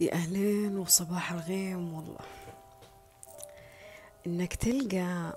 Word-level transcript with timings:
يا 0.00 0.12
أهلين 0.12 0.78
وصباح 0.78 1.32
الغيم 1.32 1.94
والله. 1.94 2.18
إنك 4.26 4.54
تلقى 4.54 5.36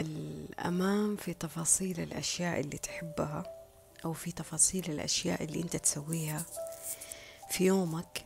الأمان 0.00 1.16
في 1.16 1.34
تفاصيل 1.34 2.00
الأشياء 2.00 2.60
اللي 2.60 2.78
تحبها 2.78 3.42
أو 4.04 4.12
في 4.12 4.32
تفاصيل 4.32 4.90
الأشياء 4.90 5.44
اللي 5.44 5.62
أنت 5.62 5.76
تسويها 5.76 6.44
في 7.50 7.64
يومك 7.64 8.24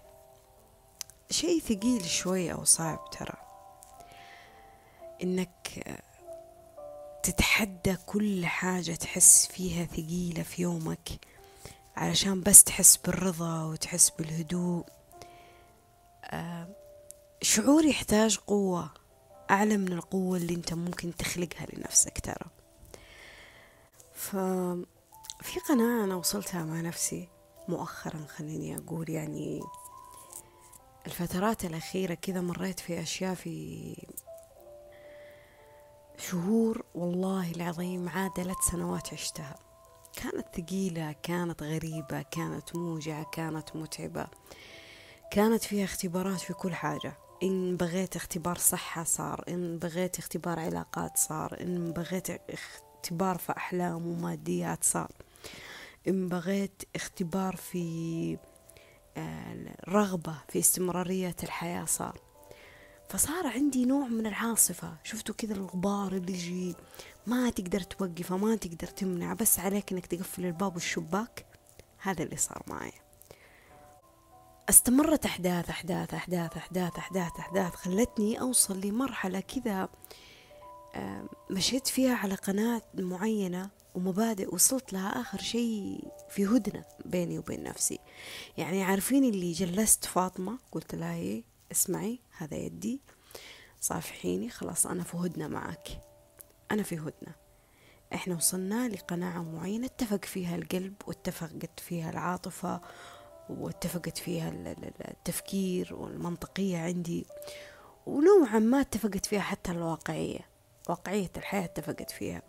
شيء 1.30 1.60
ثقيل 1.60 2.04
شوي 2.04 2.52
أو 2.52 2.64
صعب 2.64 3.10
ترى. 3.10 3.36
إنك 5.22 5.84
تتحدى 7.22 7.96
كل 8.06 8.46
حاجة 8.46 8.94
تحس 8.94 9.46
فيها 9.46 9.84
ثقيلة 9.84 10.42
في 10.42 10.62
يومك 10.62 11.08
علشان 11.96 12.40
بس 12.40 12.64
تحس 12.64 12.96
بالرضا 12.96 13.64
وتحس 13.64 14.10
بالهدوء. 14.10 14.84
شعور 17.42 17.84
يحتاج 17.84 18.38
قوة 18.38 18.90
أعلى 19.50 19.76
من 19.76 19.92
القوة 19.92 20.36
اللي 20.36 20.54
أنت 20.54 20.74
ممكن 20.74 21.16
تخلقها 21.16 21.66
لنفسك 21.72 22.20
ترى. 22.20 22.50
ففي 24.12 25.60
قناعة 25.68 26.04
أنا 26.04 26.14
وصلتها 26.14 26.64
مع 26.64 26.80
نفسي 26.80 27.28
مؤخرا 27.68 28.26
خليني 28.36 28.76
أقول 28.76 29.10
يعني 29.10 29.60
الفترات 31.06 31.64
الأخيرة 31.64 32.14
كذا 32.14 32.40
مريت 32.40 32.80
في 32.80 33.02
أشياء 33.02 33.34
في 33.34 33.96
شهور 36.18 36.84
والله 36.94 37.50
العظيم 37.50 38.08
عادلت 38.08 38.58
سنوات 38.70 39.12
عشتها. 39.12 39.54
كانت 40.16 40.46
ثقيلة 40.56 41.12
كانت 41.22 41.62
غريبة 41.62 42.22
كانت 42.22 42.76
موجعة 42.76 43.26
كانت 43.32 43.76
متعبة. 43.76 44.26
كانت 45.32 45.64
فيها 45.64 45.84
اختبارات 45.84 46.40
في 46.40 46.52
كل 46.52 46.74
حاجة. 46.74 47.16
إن 47.42 47.76
بغيت 47.76 48.16
اختبار 48.16 48.58
صحة 48.58 49.04
صار 49.04 49.44
إن 49.48 49.78
بغيت 49.78 50.18
اختبار 50.18 50.58
علاقات 50.60 51.16
صار 51.16 51.60
إن 51.60 51.92
بغيت 51.92 52.28
اختبار 52.50 53.38
في 53.38 53.52
أحلام 53.56 54.06
وماديات 54.06 54.84
صار. 54.84 55.10
إن 56.08 56.28
بغيت 56.28 56.82
اختبار 56.94 57.56
في 57.56 58.38
آه، 59.16 60.42
في 60.48 60.58
استمرارية 60.58 61.36
الحياة 61.42 61.84
صار. 61.84 62.20
فصار 63.08 63.46
عندي 63.46 63.84
نوع 63.84 64.08
من 64.08 64.26
العاصفة. 64.26 64.96
شفتوا 65.04 65.34
كذا 65.34 65.54
الغبار 65.54 66.12
اللي 66.12 66.32
يجي؟ 66.32 66.74
ما 67.26 67.50
تقدر 67.50 67.80
توقفه 67.80 68.36
ما 68.36 68.56
تقدر 68.56 68.86
تمنع 68.86 69.32
بس 69.32 69.58
عليك 69.58 69.92
إنك 69.92 70.06
تقفل 70.06 70.46
الباب 70.46 70.74
والشباك. 70.74 71.46
هذا 71.98 72.22
اللي 72.22 72.36
صار 72.36 72.62
معي. 72.66 73.01
استمرت 74.72 75.24
أحداث 75.24 75.70
أحداث 75.70 76.14
أحداث 76.14 76.56
أحداث 76.56 76.98
أحداث 76.98 77.38
أحداث 77.38 77.74
خلتني 77.74 78.40
أوصل 78.40 78.80
لمرحلة 78.80 79.40
كذا 79.40 79.88
مشيت 81.50 81.86
فيها 81.86 82.14
على 82.14 82.34
قناة 82.34 82.82
معينة 82.94 83.70
ومبادئ 83.94 84.54
وصلت 84.54 84.92
لها 84.92 85.20
آخر 85.20 85.38
شيء 85.38 86.08
في 86.30 86.46
هدنة 86.46 86.84
بيني 87.04 87.38
وبين 87.38 87.62
نفسي. 87.62 87.98
يعني 88.56 88.82
عارفين 88.82 89.24
اللي 89.24 89.52
جلست 89.52 90.04
فاطمة 90.04 90.58
قلت 90.72 90.94
لها 90.94 91.14
إيه 91.14 91.44
اسمعي 91.72 92.20
هذا 92.36 92.56
يدي 92.56 93.00
صافحيني 93.80 94.50
خلاص 94.50 94.86
أنا 94.86 95.04
في 95.04 95.16
هدنة 95.16 95.48
معك. 95.48 95.88
أنا 96.70 96.82
في 96.82 96.98
هدنة. 96.98 97.34
إحنا 98.14 98.34
وصلنا 98.34 98.88
لقناعة 98.88 99.42
معينة 99.42 99.86
اتفق 99.86 100.24
فيها 100.24 100.56
القلب 100.56 100.94
واتفقت 101.06 101.80
فيها 101.80 102.10
العاطفة 102.10 102.80
واتفقت 103.58 104.18
فيها 104.18 104.74
التفكير 105.10 105.94
والمنطقية 105.94 106.78
عندي 106.78 107.26
ونوعا 108.06 108.58
ما 108.58 108.80
اتفقت 108.80 109.26
فيها 109.26 109.40
حتى 109.40 109.72
الواقعية 109.72 110.40
واقعية 110.88 111.30
الحياة 111.36 111.64
اتفقت 111.64 112.10
فيها. 112.10 112.42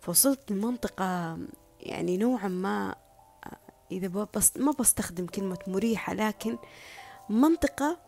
فوصلت 0.00 0.52
لمنطقة 0.52 1.38
يعني 1.80 2.16
نوعا 2.16 2.48
ما 2.48 2.94
إذا 3.92 4.26
بس 4.36 4.56
ما 4.56 4.72
بستخدم 4.72 5.26
كلمة 5.26 5.58
مريحة 5.66 6.14
لكن 6.14 6.58
منطقة 7.28 7.98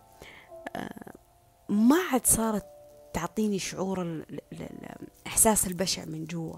ما 1.69 1.97
عاد 2.13 2.27
صارت 2.27 2.67
تعطيني 3.15 3.59
شعور 3.59 4.03
الإحساس 4.03 5.67
البشع 5.67 6.05
من 6.05 6.25
جوا. 6.25 6.57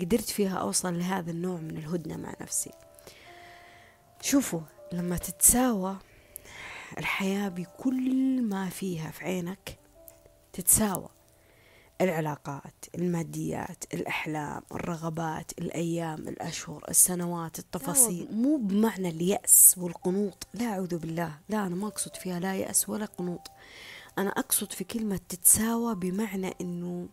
قدرت 0.00 0.30
فيها 0.30 0.58
أوصل 0.58 0.98
لهذا 0.98 1.30
النوع 1.30 1.60
من 1.60 1.76
الهدنة 1.76 2.16
مع 2.16 2.34
نفسي. 2.40 2.70
شوفوا 4.20 4.60
لما 4.92 5.16
تتساوى 5.16 5.96
الحياة 6.98 7.48
بكل 7.48 8.42
ما 8.42 8.68
فيها 8.68 9.10
في 9.10 9.24
عينك 9.24 9.78
تتساوى. 10.52 11.08
العلاقات 12.00 12.84
الماديات 12.94 13.84
الأحلام 13.94 14.62
الرغبات 14.72 15.52
الأيام 15.58 16.28
الأشهر 16.28 16.84
السنوات 16.88 17.58
التفاصيل. 17.58 18.28
مو 18.32 18.56
بمعنى 18.56 19.08
اليأس 19.08 19.74
والقنوط. 19.78 20.46
لا 20.54 20.66
أعوذ 20.66 20.98
بالله. 20.98 21.38
لا 21.48 21.66
أنا 21.66 21.74
ما 21.74 21.88
أقصد 21.88 22.16
فيها 22.16 22.40
لا 22.40 22.54
يأس 22.54 22.88
ولا 22.88 23.04
قنوط. 23.04 23.50
أنا 24.18 24.30
أقصد 24.30 24.72
في 24.72 24.84
كلمة 24.84 25.20
تتساوى 25.28 25.94
بمعنى 25.94 26.54
أنه 26.60 27.08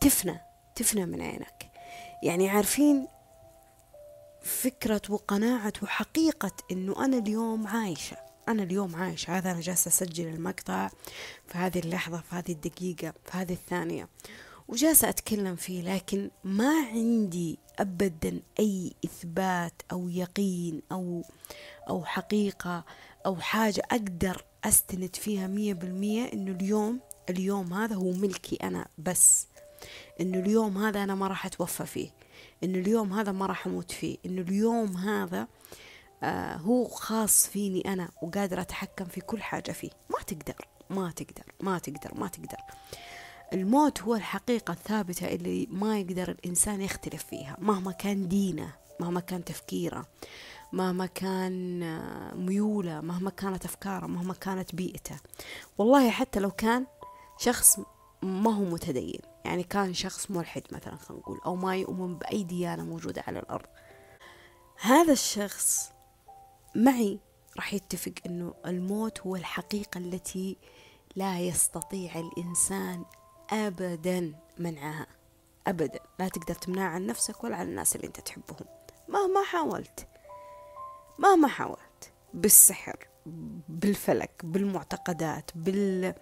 تفنى 0.00 0.40
تفنى 0.74 1.06
من 1.06 1.22
عينك. 1.22 1.70
يعني 2.22 2.48
عارفين 2.48 3.08
فكرة 4.42 5.02
وقناعة 5.08 5.72
وحقيقة 5.82 6.52
أنه 6.70 7.04
أنا 7.04 7.18
اليوم 7.18 7.66
عايشة. 7.66 8.16
أنا 8.48 8.62
اليوم 8.62 8.96
عايشة. 8.96 9.38
هذا 9.38 9.50
أنا 9.50 9.60
جالسة 9.60 9.88
أسجل 9.88 10.26
المقطع 10.26 10.88
في 11.48 11.58
هذه 11.58 11.78
اللحظة 11.78 12.20
في 12.30 12.34
هذه 12.36 12.52
الدقيقة 12.52 13.14
في 13.24 13.38
هذه 13.38 13.52
الثانية. 13.52 14.08
وجالسة 14.68 15.08
أتكلم 15.08 15.56
فيه 15.56 15.94
لكن 15.94 16.30
ما 16.44 16.86
عندي 16.92 17.58
أبدا 17.78 18.40
أي 18.58 18.92
إثبات 19.04 19.72
أو 19.92 20.08
يقين 20.08 20.82
أو 20.92 21.24
أو 21.88 22.04
حقيقة 22.04 22.84
أو 23.26 23.36
حاجة 23.36 23.82
أقدر 23.90 24.44
أستند 24.64 25.16
فيها 25.16 25.46
مية 25.46 25.74
بالمية 25.74 26.32
إنه 26.32 26.50
اليوم 26.50 27.00
اليوم 27.30 27.72
هذا 27.72 27.94
هو 27.94 28.12
ملكي 28.12 28.56
أنا 28.56 28.86
بس. 28.98 29.46
إنه 30.20 30.38
اليوم 30.38 30.78
هذا 30.78 31.04
أنا 31.04 31.14
ما 31.14 31.26
راح 31.26 31.46
أتوفى 31.46 31.86
فيه. 31.86 32.10
إنه 32.64 32.78
اليوم 32.78 33.12
هذا 33.12 33.32
ما 33.32 33.46
راح 33.46 33.66
أموت 33.66 33.92
فيه. 33.92 34.16
إنه 34.26 34.40
اليوم 34.40 34.96
هذا 34.96 35.48
آه 36.22 36.56
هو 36.56 36.84
خاص 36.84 37.46
فيني 37.46 37.92
أنا 37.92 38.08
وقادر 38.22 38.60
أتحكم 38.60 39.04
في 39.04 39.20
كل 39.20 39.42
حاجة 39.42 39.72
فيه. 39.72 39.90
ما 40.10 40.22
تقدر 40.26 40.66
ما 40.90 41.10
تقدر 41.10 41.44
ما 41.60 41.78
تقدر 41.78 42.14
ما 42.14 42.28
تقدر. 42.28 42.58
الموت 43.52 44.02
هو 44.02 44.14
الحقيقة 44.14 44.72
الثابتة 44.72 45.26
اللي 45.26 45.68
ما 45.70 45.98
يقدر 46.00 46.30
الإنسان 46.30 46.80
يختلف 46.80 47.24
فيها 47.24 47.56
مهما 47.60 47.92
كان 47.92 48.28
دينه 48.28 48.72
مهما 49.00 49.20
كان 49.20 49.44
تفكيره 49.44 50.06
مهما 50.72 51.06
كان 51.06 51.82
آه، 51.82 52.34
ميوله 52.34 53.00
مهما 53.00 53.30
كانت 53.30 53.64
أفكاره 53.64 54.06
مهما 54.06 54.34
كانت 54.34 54.74
بيئته. 54.74 55.16
والله 55.78 56.10
حتى 56.10 56.40
لو 56.40 56.50
كان 56.50 56.86
شخص 57.38 57.78
ما 58.22 58.54
هو 58.54 58.64
متدين. 58.64 59.20
يعني 59.44 59.62
كان 59.62 59.94
شخص 59.94 60.30
ملحد 60.30 60.62
مثلا 60.72 60.96
خلينا 60.96 61.22
نقول 61.22 61.40
أو 61.46 61.56
ما 61.56 61.76
يؤمن 61.76 62.18
بأي 62.18 62.42
ديانة 62.42 62.84
موجودة 62.84 63.24
على 63.26 63.38
الأرض. 63.38 63.66
هذا 64.80 65.12
الشخص 65.12 65.92
معي 66.74 67.18
راح 67.56 67.74
يتفق 67.74 68.12
أنه 68.26 68.54
الموت 68.66 69.20
هو 69.20 69.36
الحقيقة 69.36 69.98
التي 69.98 70.56
لا 71.16 71.40
يستطيع 71.40 72.20
الإنسان 72.20 73.04
أبدا 73.50 74.34
منعها. 74.58 75.06
أبدا. 75.66 76.00
لا 76.18 76.28
تقدر 76.28 76.54
تمنعها 76.54 76.88
عن 76.88 77.06
نفسك 77.06 77.44
ولا 77.44 77.56
عن 77.56 77.68
الناس 77.68 77.96
اللي 77.96 78.06
أنت 78.06 78.20
تحبهم. 78.20 78.66
مهما 79.08 79.44
حاولت. 79.44 80.08
مهما 81.18 81.48
حاولت. 81.48 82.12
بالسحر 82.34 83.08
بالفلك 83.68 84.30
بالمعتقدات 84.44 85.50
بال 85.54 86.14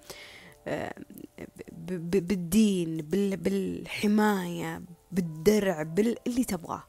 بالدين 1.89 2.97
بالحماية 3.37 4.83
بالدرع 5.13 5.83
باللي 5.83 6.45
تبغاه. 6.45 6.85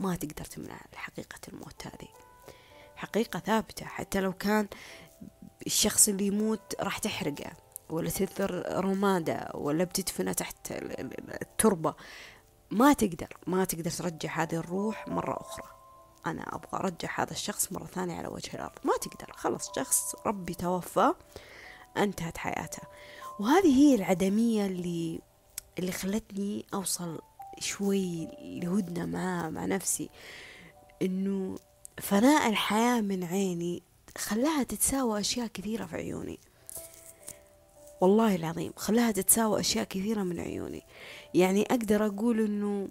ما 0.00 0.16
تقدر 0.16 0.44
تمنع 0.44 0.80
حقيقة 0.94 1.38
الموت 1.48 1.86
هذه. 1.86 2.08
حقيقة 2.96 3.38
ثابتة. 3.38 3.86
حتى 3.86 4.20
لو 4.20 4.32
كان 4.32 4.68
الشخص 5.66 6.08
اللي 6.08 6.26
يموت 6.26 6.74
راح 6.80 6.98
تحرقه 6.98 7.52
ولا 7.90 8.10
تثر 8.10 8.78
رمادة 8.84 9.50
ولا 9.54 9.84
بتدفنه 9.84 10.32
تحت 10.32 10.72
التربة. 11.42 11.94
ما 12.70 12.92
تقدر. 12.92 13.36
ما 13.46 13.64
تقدر 13.64 13.90
ترجع 13.90 14.42
هذه 14.42 14.54
الروح 14.54 15.08
مرة 15.08 15.40
أخرى. 15.40 15.66
أنا 16.26 16.54
أبغى 16.54 16.80
أرجع 16.80 17.20
هذا 17.20 17.30
الشخص 17.30 17.72
مرة 17.72 17.86
ثانية 17.86 18.18
على 18.18 18.28
وجه 18.28 18.54
الأرض. 18.54 18.78
ما 18.84 18.92
تقدر. 19.00 19.32
خلص 19.32 19.70
شخص 19.76 20.14
ربي 20.26 20.54
توفى 20.54 21.14
انتهت 21.96 22.38
حياته. 22.38 22.82
وهذه 23.40 23.76
هي 23.78 23.94
العدمية 23.94 24.66
اللي 24.66 25.20
اللي 25.78 25.92
خلتني 25.92 26.64
أوصل 26.74 27.20
شوي 27.58 28.28
لهدنة 28.42 29.06
مع 29.06 29.50
مع 29.50 29.66
نفسي. 29.66 30.10
إنه 31.02 31.58
فناء 31.98 32.48
الحياة 32.48 33.00
من 33.00 33.24
عيني 33.24 33.82
خلاها 34.18 34.62
تتساوى 34.62 35.20
أشياء 35.20 35.46
كثيرة 35.46 35.86
في 35.86 35.96
عيوني. 35.96 36.38
والله 38.00 38.34
العظيم 38.34 38.72
خلاها 38.76 39.10
تتساوى 39.10 39.60
أشياء 39.60 39.84
كثيرة 39.84 40.22
من 40.22 40.40
عيوني. 40.40 40.82
يعني 41.34 41.62
أقدر 41.62 42.06
أقول 42.06 42.40
أنه 42.40 42.88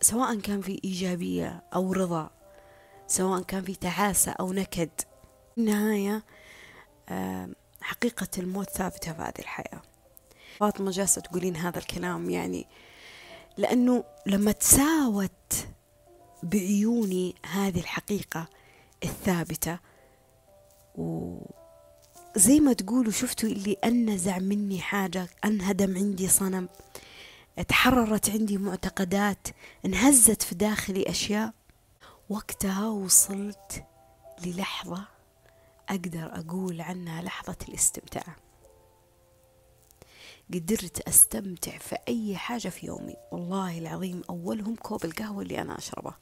سواء 0.00 0.40
كان 0.40 0.60
في 0.60 0.80
إيجابية 0.84 1.62
أو 1.74 1.92
رضا 1.92 2.30
سواء 3.06 3.42
كان 3.42 3.62
في 3.62 3.74
تعاسة 3.74 4.32
أو 4.32 4.52
نكد 4.52 4.90
النهاية 5.58 6.24
حقيقة 7.84 8.28
الموت 8.38 8.70
ثابتة 8.70 9.12
في 9.12 9.22
هذه 9.22 9.38
الحياة. 9.38 9.82
فاطمة 10.60 10.90
جالسة 10.90 11.20
تقولين 11.20 11.56
هذا 11.56 11.78
الكلام 11.78 12.30
يعني 12.30 12.66
لأنه 13.56 14.04
لما 14.26 14.52
تساوت 14.52 15.66
بعيوني 16.42 17.34
هذه 17.46 17.80
الحقيقة 17.80 18.46
الثابتة 19.04 19.78
وزي 20.94 22.60
ما 22.60 22.72
تقولوا 22.72 23.12
شفتوا 23.12 23.48
اللي 23.48 23.76
أنزع 23.84 24.38
مني 24.38 24.80
حاجة 24.80 25.28
أنهدم 25.44 25.96
عندي 25.96 26.28
صنم 26.28 26.68
تحررت 27.68 28.30
عندي 28.30 28.58
معتقدات 28.58 29.48
انهزت 29.84 30.42
في 30.42 30.54
داخلي 30.54 31.02
أشياء. 31.10 31.52
وقتها 32.28 32.88
وصلت 32.88 33.84
للحظة 34.46 35.13
أقدر 35.88 36.30
أقول 36.32 36.80
عنها 36.80 37.22
لحظة 37.22 37.56
الاستمتاع. 37.68 38.36
قدرت 40.54 41.00
أستمتع 41.00 41.78
في 41.78 41.96
أي 42.08 42.36
حاجة 42.36 42.68
في 42.68 42.86
يومي. 42.86 43.16
والله 43.32 43.78
العظيم 43.78 44.22
أولهم 44.30 44.76
كوب 44.76 45.04
القهوة 45.04 45.42
اللي 45.42 45.60
أنا 45.60 45.78
أشربه. 45.78 46.14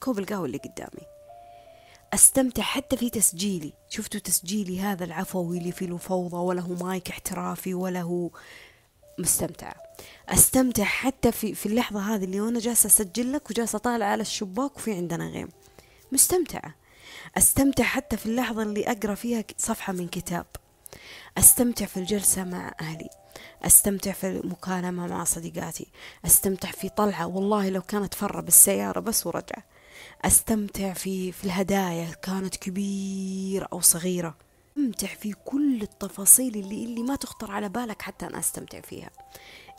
كوب 0.00 0.18
القهوة 0.18 0.46
اللي 0.46 0.58
قدامي. 0.58 1.06
أستمتع 2.14 2.62
حتى 2.62 2.96
في 2.96 3.10
تسجيلي. 3.10 3.72
شفتوا 3.88 4.20
تسجيلي 4.20 4.80
هذا 4.80 5.04
العفوي 5.04 5.58
اللي 5.58 5.72
فيه 5.72 5.96
فوضى 5.96 6.36
ولا 6.36 6.60
هو 6.60 6.74
مايك 6.74 7.10
احترافي 7.10 7.74
ولا 7.74 8.02
هو 8.02 8.30
مستمتع. 9.18 9.72
أستمتع 10.28 10.84
حتى 10.84 11.32
في 11.32 11.54
في 11.54 11.66
اللحظة 11.66 12.00
هذه 12.00 12.24
اللي 12.24 12.40
وأنا 12.40 12.58
جالسة 12.58 12.86
أسجل 12.86 13.32
لك 13.32 13.50
وجالسة 13.50 13.78
طالعة 13.78 14.08
على 14.08 14.22
الشباك 14.22 14.76
وفي 14.76 14.92
عندنا 14.92 15.28
غيم. 15.28 15.48
مستمتعة 16.12 16.74
أستمتع 17.36 17.84
حتى 17.84 18.16
في 18.16 18.26
اللحظة 18.26 18.62
اللي 18.62 18.84
أقرأ 18.90 19.14
فيها 19.14 19.44
صفحة 19.58 19.92
من 19.92 20.08
كتاب. 20.08 20.46
أستمتع 21.38 21.86
في 21.86 21.96
الجلسة 21.96 22.44
مع 22.44 22.74
أهلي. 22.80 23.08
أستمتع 23.62 24.12
في 24.12 24.26
المكالمة 24.28 25.06
مع 25.06 25.24
صديقاتي. 25.24 25.86
أستمتع 26.26 26.70
في 26.70 26.88
طلعة. 26.88 27.26
والله 27.26 27.68
لو 27.68 27.82
كانت 27.82 28.14
فرة 28.14 28.40
بالسيارة 28.40 29.00
بس 29.00 29.26
ورجع 29.26 29.62
أستمتع 30.24 30.92
في 30.92 31.32
في 31.32 31.44
الهدايا 31.44 32.10
كانت 32.22 32.56
كبيرة 32.56 33.68
أو 33.72 33.80
صغيرة. 33.80 34.36
أستمتع 34.78 35.06
في 35.06 35.32
كل 35.32 35.82
التفاصيل 35.82 36.54
اللي 36.54 36.84
اللي 36.84 37.02
ما 37.02 37.16
تخطر 37.16 37.50
على 37.50 37.68
بالك 37.68 38.02
حتى 38.02 38.26
أنا 38.26 38.38
أستمتع 38.38 38.80
فيها. 38.80 39.10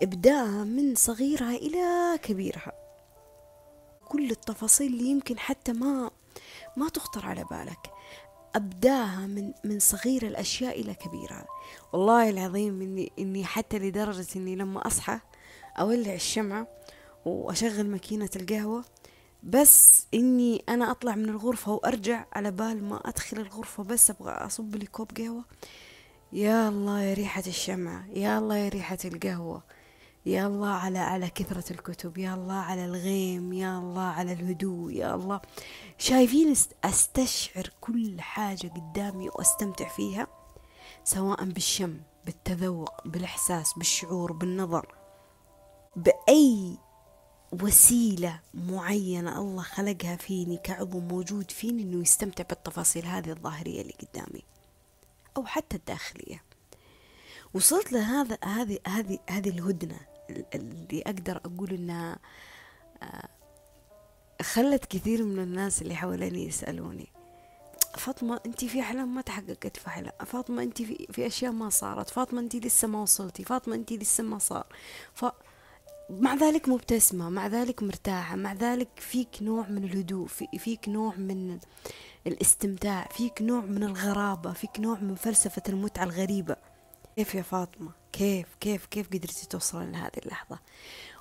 ابداها 0.02 0.64
من 0.64 0.96
صغيرها 0.96 1.56
إلى 1.56 2.18
كبيرها 2.24 2.72
كل 4.10 4.32
التفاصيل 4.32 4.94
اللي 4.94 5.10
يمكن 5.10 5.40
حتى 5.40 5.74
ما 5.74 6.12
ما 6.78 6.90
تخطر 6.90 7.26
على 7.26 7.44
بالك. 7.52 7.92
أبداها 8.56 9.28
من 9.28 9.54
من 9.64 9.80
صغير 9.80 10.28
الأشياء 10.28 10.82
إلى 10.82 10.94
كبيرها 10.94 11.46
والله 11.94 12.30
العظيم 12.30 12.82
إني 12.82 13.12
إني 13.20 13.46
حتى 13.46 13.80
لدرجة 13.80 14.28
إني 14.36 14.56
لما 14.56 14.88
أصحى 14.88 15.20
أولع 15.80 16.14
الشمعة 16.14 16.68
وأشغل 17.26 17.88
ماكينة 17.90 18.30
القهوة 18.36 18.84
بس 19.44 20.08
إني 20.14 20.64
أنا 20.70 20.92
أطلع 20.92 21.16
من 21.16 21.30
الغرفة 21.30 21.72
وأرجع 21.72 22.26
على 22.34 22.52
بال 22.52 22.84
ما 22.84 23.02
أدخل 23.06 23.38
الغرفة 23.38 23.84
بس 23.84 24.10
أبغى 24.10 24.32
أصب 24.32 24.76
لي 24.76 24.86
كوب 24.86 25.12
قهوة. 25.18 25.46
يا 26.34 26.70
الله 26.70 27.02
يا 27.02 27.14
ريحة 27.14 27.44
الشمعة 27.48 28.06
يا 28.14 28.38
الله 28.38 28.58
يا 28.58 28.70
ريحة 28.70 28.98
القهوة. 29.06 29.64
يا 30.26 30.48
الله 30.48 30.70
على 30.70 31.00
على 31.00 31.30
كثرة 31.30 31.74
الكتب 31.74 32.18
يا 32.18 32.34
الله 32.34 32.54
على 32.54 32.86
الغيم 32.86 33.54
يا 33.54 33.80
الله 33.80 34.02
على 34.02 34.34
الهدوء 34.34 34.92
يا 34.92 35.16
الله. 35.16 35.42
شايفين 35.98 36.56
أستشعر 36.84 37.70
كل 37.82 38.22
حاجة 38.22 38.68
قدامي 38.68 39.30
وأستمتع 39.30 39.88
فيها؟ 39.88 40.28
سواء 41.04 41.46
بالشم 41.46 42.00
بالتذوق 42.26 43.08
بالإحساس 43.08 43.74
بالشعور 43.74 44.32
بالنظر. 44.32 44.96
بأي 45.96 46.78
وسيلة 47.62 48.40
معينة 48.54 49.40
الله 49.40 49.64
خلقها 49.64 50.16
فيني 50.16 50.58
كعضو 50.58 51.00
موجود 51.00 51.52
فيني 51.52 51.84
إنه 51.84 52.02
يستمتع 52.02 52.44
بالتفاصيل 52.44 53.06
هذه 53.06 53.30
الظاهرية 53.30 53.82
اللي 53.82 53.94
قدامي؟ 53.94 54.44
أو 55.38 55.46
حتى 55.46 55.78
الداخلية. 55.78 56.44
وصلت 57.54 57.92
لهذا 57.92 58.38
هذه 58.44 58.80
هذه 58.88 59.20
هذه 59.30 59.50
الهدنة. 59.50 60.11
اللي 60.56 61.02
أقدر 61.02 61.38
أقول 61.38 61.74
إنها 61.74 62.20
آه، 63.04 63.28
خلت 64.42 64.86
كثير 64.86 65.24
من 65.24 65.40
الناس 65.40 65.82
اللي 65.82 65.96
حواليني 65.96 66.46
يسألوني 66.48 67.08
فاطمة 67.98 68.40
أنت 68.46 68.66
في 68.66 68.80
أحلام 68.80 69.16
ما 69.16 69.22
تحققت 69.22 69.78
في 69.78 69.88
أحلام 69.88 70.14
فاطمة 70.26 70.64
أنت 70.64 70.82
في, 70.82 71.08
في 71.12 71.28
أشياء 71.28 71.52
ما 71.52 71.70
صارت 71.70 72.10
فاطمة 72.10 72.40
أنت 72.40 72.56
لسه 72.56 72.88
ما 72.88 73.02
وصلتي 73.02 73.44
فاطمة 73.44 73.76
أنت 73.76 73.94
لسه 73.94 74.24
ما 74.24 74.38
صار 74.38 74.66
ف... 75.14 75.26
مع 76.10 76.36
ذلك 76.36 76.70
مبتسمة 76.70 77.30
مع 77.30 77.48
ذلك 77.48 77.84
مرتاحة 77.84 78.36
مع 78.36 78.54
ذلك 78.54 78.90
فيك 78.96 79.30
نوع 79.42 79.68
من 79.70 79.84
الهدوء 79.84 80.28
في 80.28 80.48
فيك 80.58 80.90
نوع 80.90 81.16
من 81.16 81.60
الاستمتاع 82.28 83.08
فيك 83.12 83.42
نوع 83.42 83.62
من 83.62 83.84
الغرابة 83.84 84.54
فيك 84.54 84.80
نوع 84.80 85.00
من 85.00 85.16
فلسفة 85.16 85.62
المتعة 85.70 86.04
الغريبة. 86.04 86.56
كيف 87.16 87.36
يا 87.36 87.42
فاطمة؟ 87.42 87.92
كيف 88.14 88.48
كيف 88.60 88.86
كيف 88.86 89.08
قدرتي 89.08 89.48
توصلين 89.48 89.92
لهذه 89.92 90.18
اللحظة؟ 90.18 90.60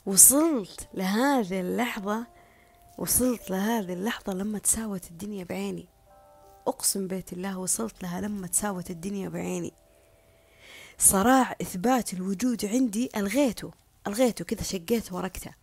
وصلت 0.06 0.88
لهذه 0.94 1.60
اللحظة 1.60 2.26
وصلت 2.98 3.50
لهذه 3.50 3.92
اللحظة 3.92 4.32
لما 4.32 4.58
تساوت 4.58 5.10
الدنيا 5.10 5.44
بعيني. 5.44 5.88
أقسم 6.66 7.06
بيت 7.06 7.32
الله 7.32 7.58
وصلت 7.58 8.02
لها 8.02 8.20
لما 8.20 8.46
تساوت 8.46 8.90
الدنيا 8.90 9.28
بعيني. 9.28 9.72
صراع 10.98 11.56
إثبات 11.62 12.12
الوجود 12.14 12.64
عندي 12.64 13.10
ألغيته 13.16 13.72
ألغيته 14.06 14.44
كذا 14.44 14.62
شقيت 14.62 15.12
ورقته. 15.12 15.54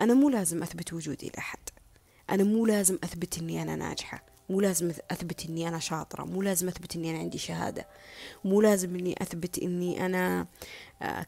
أنا 0.00 0.14
مو 0.14 0.28
لازم 0.28 0.62
أثبت 0.62 0.92
وجودي 0.92 1.32
لأحد. 1.34 1.58
أنا 2.30 2.44
مو 2.44 2.66
لازم 2.66 2.98
أثبت 3.04 3.38
إني 3.38 3.62
أنا 3.62 3.76
ناجحة. 3.76 4.27
مو 4.48 4.60
لازم 4.60 4.92
أثبت 5.10 5.46
إني 5.48 5.68
أنا 5.68 5.78
شاطرة 5.78 6.24
مو 6.24 6.42
لازم 6.42 6.68
أثبت 6.68 6.96
إني 6.96 7.10
أنا 7.10 7.18
عندي 7.18 7.38
شهادة 7.38 7.86
مو 8.44 8.60
لازم 8.60 8.94
إني 8.96 9.14
أثبت 9.22 9.58
إني 9.58 10.06
أنا 10.06 10.40
آه، 10.40 10.46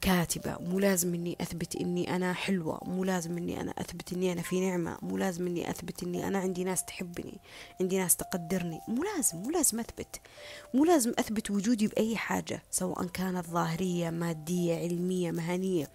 كاتبة 0.00 0.56
مو 0.60 0.78
لازم 0.78 1.14
إني 1.14 1.36
أثبت 1.40 1.76
إني 1.76 2.16
أنا 2.16 2.32
حلوة 2.32 2.80
مو 2.84 3.04
لازم 3.04 3.36
إني 3.38 3.60
أنا 3.60 3.74
أثبت 3.78 4.12
إني 4.12 4.32
أنا 4.32 4.42
في 4.42 4.60
نعمة 4.70 4.98
مو 5.02 5.16
لازم 5.16 5.46
إني 5.46 5.70
أثبت 5.70 6.02
إني 6.02 6.26
أنا 6.28 6.38
عندي 6.38 6.64
ناس 6.64 6.84
تحبني 6.84 7.40
عندي 7.80 7.98
ناس 7.98 8.16
تقدرني. 8.16 8.80
مو 8.88 9.02
لازم 9.02 9.38
مو 9.38 9.50
لازم 9.50 9.80
أثبت. 9.80 10.20
مو 10.74 10.84
لازم 10.84 11.12
أثبت 11.18 11.50
وجودي 11.50 11.86
بأي 11.86 12.16
حاجة 12.16 12.62
سواء 12.70 13.06
كانت 13.06 13.46
ظاهرية 13.46 14.10
مادية 14.10 14.76
علمية 14.76 15.30
مهنية. 15.30 15.88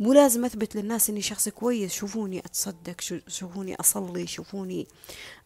مو 0.00 0.12
لازم 0.12 0.44
أثبت 0.44 0.76
للناس 0.76 1.10
إني 1.10 1.22
شخص 1.22 1.48
كويس 1.48 1.92
شوفوني 1.92 2.38
أتصدق 2.38 3.00
شوفوني 3.28 3.74
أصلي 3.74 4.26
شوفوني 4.26 4.86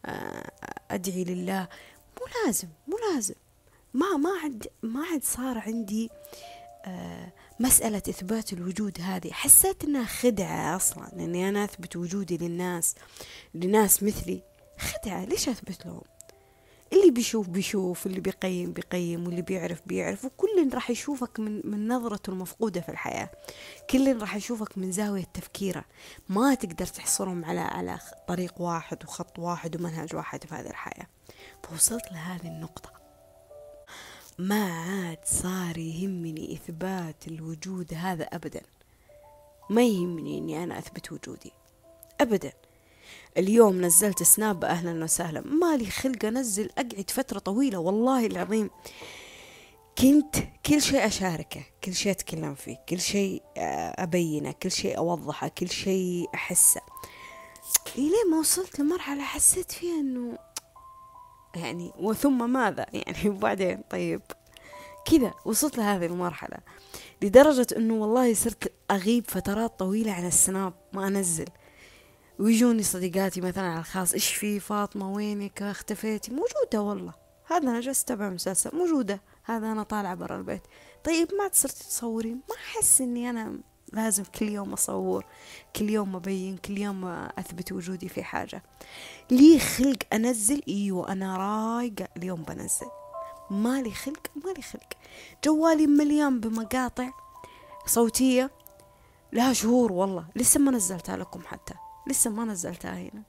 آه، 0.05 0.51
أدعي 0.91 1.23
لله. 1.23 1.67
مو 2.19 2.27
لازم 2.45 2.67
مو 2.87 2.97
لازم. 3.13 3.35
ما 3.93 4.17
ما 4.17 4.29
عاد 4.43 4.67
ما 4.83 5.03
عاد 5.05 5.23
صار 5.23 5.57
عندي 5.57 6.09
آه 6.85 7.31
مسألة 7.59 7.97
إثبات 7.97 8.53
الوجود 8.53 8.97
هذه. 9.01 9.31
حسيت 9.31 9.83
إنها 9.83 10.05
خدعة 10.05 10.75
أصلا 10.75 11.13
إني 11.13 11.49
أنا 11.49 11.63
أثبت 11.63 11.95
وجودي 11.95 12.37
للناس 12.37 12.95
لناس 13.53 14.03
مثلي. 14.03 14.43
خدعة 14.79 15.25
ليش 15.25 15.49
أثبت 15.49 15.85
لهم؟ 15.85 16.01
اللي 16.93 17.11
بيشوف 17.11 17.49
بيشوف 17.49 18.05
اللي 18.05 18.19
بيقيم 18.19 18.73
بيقيم 18.73 19.25
واللي 19.25 19.41
بيعرف 19.41 19.81
بيعرف 19.85 20.25
وكل 20.25 20.69
راح 20.73 20.89
يشوفك 20.89 21.39
من 21.39 21.61
من 21.63 21.87
نظرته 21.87 22.29
المفقودة 22.29 22.81
في 22.81 22.89
الحياة. 22.89 23.29
كل 23.89 24.21
راح 24.21 24.35
يشوفك 24.35 24.77
من 24.77 24.91
زاوية 24.91 25.23
تفكيره. 25.33 25.85
ما 26.29 26.55
تقدر 26.55 26.85
تحصرهم 26.85 27.45
على 27.45 27.59
على 27.59 27.99
طريق 28.27 28.61
واحد 28.61 29.03
وخط 29.03 29.39
واحد 29.39 29.75
ومنهج 29.75 30.15
واحد 30.15 30.43
في 30.43 30.55
هذه 30.55 30.69
الحياة. 30.69 31.07
فوصلت 31.63 32.11
لهذه 32.11 32.47
النقطة. 32.47 32.96
ما 34.39 34.71
عاد 34.71 35.17
صار 35.25 35.77
يهمني 35.77 36.53
إثبات 36.53 37.27
الوجود 37.27 37.93
هذا 37.93 38.23
أبدا. 38.23 38.61
ما 39.69 39.83
يهمني 39.83 40.37
إني 40.37 40.63
أنا 40.63 40.77
أثبت 40.79 41.11
وجودي. 41.11 41.51
أبدا. 42.21 42.53
اليوم 43.37 43.81
نزلت 43.81 44.23
سناب 44.23 44.65
أهلا 44.65 45.03
وسهلا. 45.03 45.41
مالي 45.41 45.85
خلق 45.85 46.25
أنزل 46.25 46.69
أقعد 46.77 47.09
فترة 47.09 47.39
طويلة 47.39 47.77
والله 47.79 48.25
العظيم. 48.25 48.69
كنت 49.97 50.35
كل 50.65 50.81
شيء 50.81 51.05
أشاركه 51.05 51.63
كل 51.83 51.93
شيء 51.93 52.11
أتكلم 52.11 52.55
فيه 52.55 52.77
كل 52.89 52.99
شيء 52.99 53.43
آه، 53.57 54.03
أبينه 54.03 54.51
كل 54.51 54.71
شيء 54.71 54.97
أوضحه 54.97 55.47
كل 55.47 55.69
شيء 55.69 56.29
أحسه. 56.33 56.81
إلين 57.95 58.31
ما 58.31 58.39
وصلت 58.39 58.79
لمرحلة 58.79 59.23
حسيت 59.23 59.71
فيها 59.71 59.99
أنه 59.99 60.37
يعني 61.55 61.91
وثم 61.99 62.49
ماذا؟ 62.49 62.85
يعني 63.05 63.29
وبعدين 63.29 63.81
طيب. 63.89 64.21
كذا 65.05 65.33
وصلت 65.45 65.77
لهذه 65.77 66.05
المرحلة 66.05 66.57
لدرجة 67.21 67.67
إنه 67.77 67.93
والله 67.93 68.33
صرت 68.33 68.73
أغيب 68.91 69.25
فترات 69.27 69.79
طويلة 69.79 70.11
عن 70.11 70.27
السناب 70.27 70.73
ما 70.93 71.07
أنزل. 71.07 71.45
ويجوني 72.39 72.83
صديقاتي 72.83 73.41
مثلا 73.41 73.63
على 73.63 73.79
الخاص 73.79 74.13
إيش 74.13 74.33
في؟ 74.33 74.59
فاطمة 74.59 75.11
وينك؟ 75.11 75.61
اختفيتي. 75.61 76.31
موجودة 76.31 76.81
والله. 76.81 77.13
هذا 77.45 77.69
أنا 77.69 77.79
جالسة 77.79 78.03
أتابع 78.03 78.29
مسلسل 78.29 78.75
موجودة. 78.75 79.21
هذا 79.43 79.71
أنا 79.71 79.83
طالعة 79.83 80.15
برا 80.15 80.37
البيت. 80.37 80.61
طيب 81.03 81.27
ما 81.33 81.49
صرتي 81.53 81.83
تصورين؟ 81.83 82.41
ما 82.49 82.55
أحس 82.55 83.01
إني 83.01 83.29
أنا 83.29 83.59
لازم 83.93 84.23
كل 84.23 84.49
يوم 84.49 84.73
أصور 84.73 85.25
كل 85.75 85.89
يوم 85.89 86.15
أبين 86.15 86.57
كل 86.57 86.77
يوم 86.77 87.05
أثبت 87.37 87.71
وجودي 87.71 88.09
في 88.09 88.23
حاجة. 88.23 88.63
لي 89.31 89.59
خلق 89.59 89.97
أنزل؟ 90.13 90.61
إيوه 90.67 91.11
أنا 91.11 91.37
رايقة. 91.37 92.07
اليوم 92.17 92.43
بنزل. 92.43 92.87
مالي 93.49 93.91
خلق؟ 93.91 94.27
مالي 94.45 94.61
خلق. 94.61 94.93
جوالي 95.45 95.87
مليان 95.87 96.39
بمقاطع 96.39 97.09
صوتية. 97.85 98.51
لها 99.33 99.53
شهور 99.53 99.91
والله. 99.91 100.25
لسه 100.35 100.59
ما 100.59 100.71
نزلتها 100.71 101.17
لكم 101.17 101.41
حتى. 101.45 101.73
لسه 102.07 102.29
ما 102.29 102.45
نزلتها 102.45 102.97
هنا. 102.97 103.23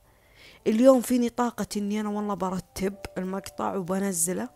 اليوم 0.66 1.00
فيني 1.00 1.28
طاقة 1.28 1.66
إني 1.76 2.00
أنا 2.00 2.08
والله 2.08 2.34
برتب 2.34 2.94
المقطع 3.18 3.76
وبنزله. 3.76 4.48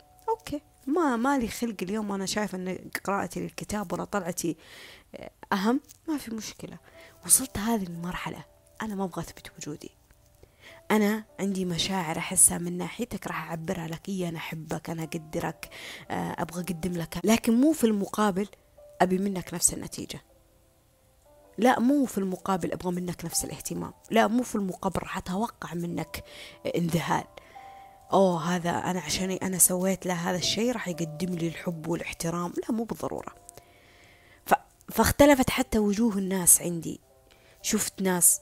ما 0.87 1.17
مالي 1.17 1.49
خلق 1.49 1.77
اليوم 1.83 2.13
أنا 2.13 2.27
شايفة 2.27 2.59
إن 2.59 2.79
قراءتي 3.05 3.41
للكتاب 3.41 3.93
ولا 3.93 4.05
طلعتي 4.05 4.57
أهم 5.53 5.81
ما 6.09 6.19
في 6.19 6.35
مشكلة. 6.35 6.79
وصلت 7.27 7.59
هذه 7.59 7.83
المرحلة 7.83 8.45
أنا 8.83 8.95
ما 8.95 9.05
أبغى 9.05 9.23
أثبت 9.23 9.53
وجودي. 9.59 9.91
أنا 10.91 11.25
عندي 11.41 11.65
مشاعر 11.65 12.19
أحسها 12.19 12.59
من 12.59 12.79
ناحيتك 12.79 13.27
راح 13.27 13.49
أعبرها 13.49 13.89
لك. 13.89 14.09
إيه 14.09 14.29
أنا 14.29 14.39
أحبك 14.39 14.91
أنا 14.91 15.03
أقدرك 15.03 15.69
آه، 16.11 16.37
أبغى 16.39 16.63
أقدم 16.63 16.93
لك. 16.93 17.19
لكن 17.25 17.61
مو 17.61 17.73
في 17.73 17.85
المقابل 17.85 18.49
أبي 19.01 19.19
منك 19.19 19.55
نفس 19.55 19.75
النتيجة. 19.75 20.21
لا 21.59 21.81
مو 21.81 22.05
في 22.05 22.19
المقابل 22.19 22.73
أبغى 22.73 22.93
منك 22.93 23.25
نفس 23.25 23.45
الاهتمام. 23.45 23.93
لا 24.11 24.27
مو 24.27 24.43
في 24.43 24.55
المقابل 24.55 24.99
راح 25.03 25.17
أتوقع 25.17 25.75
منك 25.75 26.25
انذهال. 26.77 27.25
أوه 28.13 28.55
هذا 28.55 28.71
أنا 28.71 29.01
عشان 29.01 29.31
أنا 29.31 29.59
سويت 29.59 30.07
له 30.07 30.15
هذا 30.15 30.37
الشيء 30.37 30.73
راح 30.73 30.89
يقدم 30.89 31.35
لي 31.35 31.49
الحب 31.49 31.89
والاحترام. 31.89 32.53
لا 32.63 32.75
مو 32.75 32.85
بالضرورة. 32.85 33.35
ف... 34.47 34.55
فاختلفت 34.89 35.51
حتى 35.51 35.79
وجوه 35.79 36.19
الناس 36.19 36.63
عندي. 36.63 37.01
شفت 37.63 38.03
ناس 38.03 38.41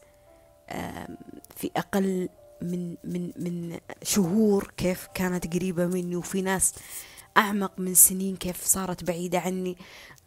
في 1.57 1.71
أقل 1.77 2.29
من 2.63 2.97
من 3.05 3.33
من 3.37 3.79
شهور 4.03 4.73
كيف 4.77 5.07
كانت 5.15 5.55
قريبة 5.55 5.87
مني 5.87 6.17
وفي 6.17 6.43
ناس 6.43 6.75
أعمق 7.37 7.73
من 7.79 7.95
سنين 7.95 8.37
كيف 8.37 8.65
صارت 8.65 9.05
بعيدة 9.05 9.39
عني. 9.39 9.77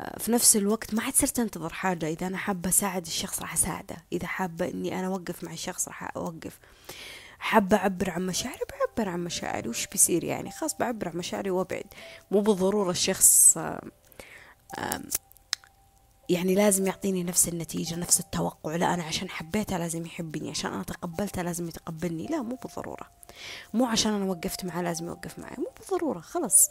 آه، 0.02 0.20
في 0.20 0.32
نفس 0.32 0.58
الوقت 0.58 0.94
ما 0.94 1.02
حد 1.02 1.14
صرت 1.14 1.40
أنتظر 1.40 1.74
حاجة. 1.74 2.08
إذا 2.08 2.28
أنا 2.28 2.38
حابة 2.38 2.70
أساعد 2.70 3.06
الشخص 3.06 3.42
راح 3.42 3.54
أساعده. 3.54 3.98
إذا 4.14 4.28
حابة 4.28 4.68
إني 4.70 5.00
أنا 5.00 5.08
أوقف 5.08 5.44
مع 5.44 5.54
الشخص 5.54 5.88
راح 5.88 6.12
أوقف. 6.16 6.60
حابة 7.44 7.78
أعبر 7.78 8.10
عن 8.10 8.26
مشاعري؟ 8.26 8.60
بعبر 8.72 9.10
عن 9.10 9.24
مشاعري. 9.24 9.70
وش 9.70 9.88
بيصير 9.88 10.24
يعني؟ 10.24 10.52
خلاص 10.52 10.78
بعبر 10.78 11.10
عن 11.10 11.18
مشاعري 11.18 11.50
وأبعد. 11.50 11.84
مو 12.32 12.42
بالضرورة 12.42 12.92
الشخص 12.92 13.58
يعني 16.30 16.56
لازم 16.56 16.88
يعطيني 16.88 17.24
نفس 17.24 17.48
النتيجة 17.48 17.96
نفس 17.96 18.20
التوقع. 18.20 18.76
لا 18.76 18.94
أنا 18.94 19.04
عشان 19.04 19.30
حبيته 19.30 19.78
لازم 19.78 20.06
يحبني 20.06 20.50
عشان 20.50 20.74
أنا 20.74 20.84
تقبلته 20.84 21.42
لازم 21.42 21.68
يتقبلني. 21.68 22.28
لا 22.28 22.42
مو 22.42 22.56
بالضرورة. 22.56 23.10
مو 23.74 23.86
عشان 23.86 24.14
أنا 24.14 24.26
وقفت 24.26 24.66
معاه 24.66 24.82
لازم 24.82 25.06
يوقف 25.06 25.40
معي 25.40 25.56
مو 25.58 25.72
بالضرورة. 25.80 26.20
خلص 26.20 26.70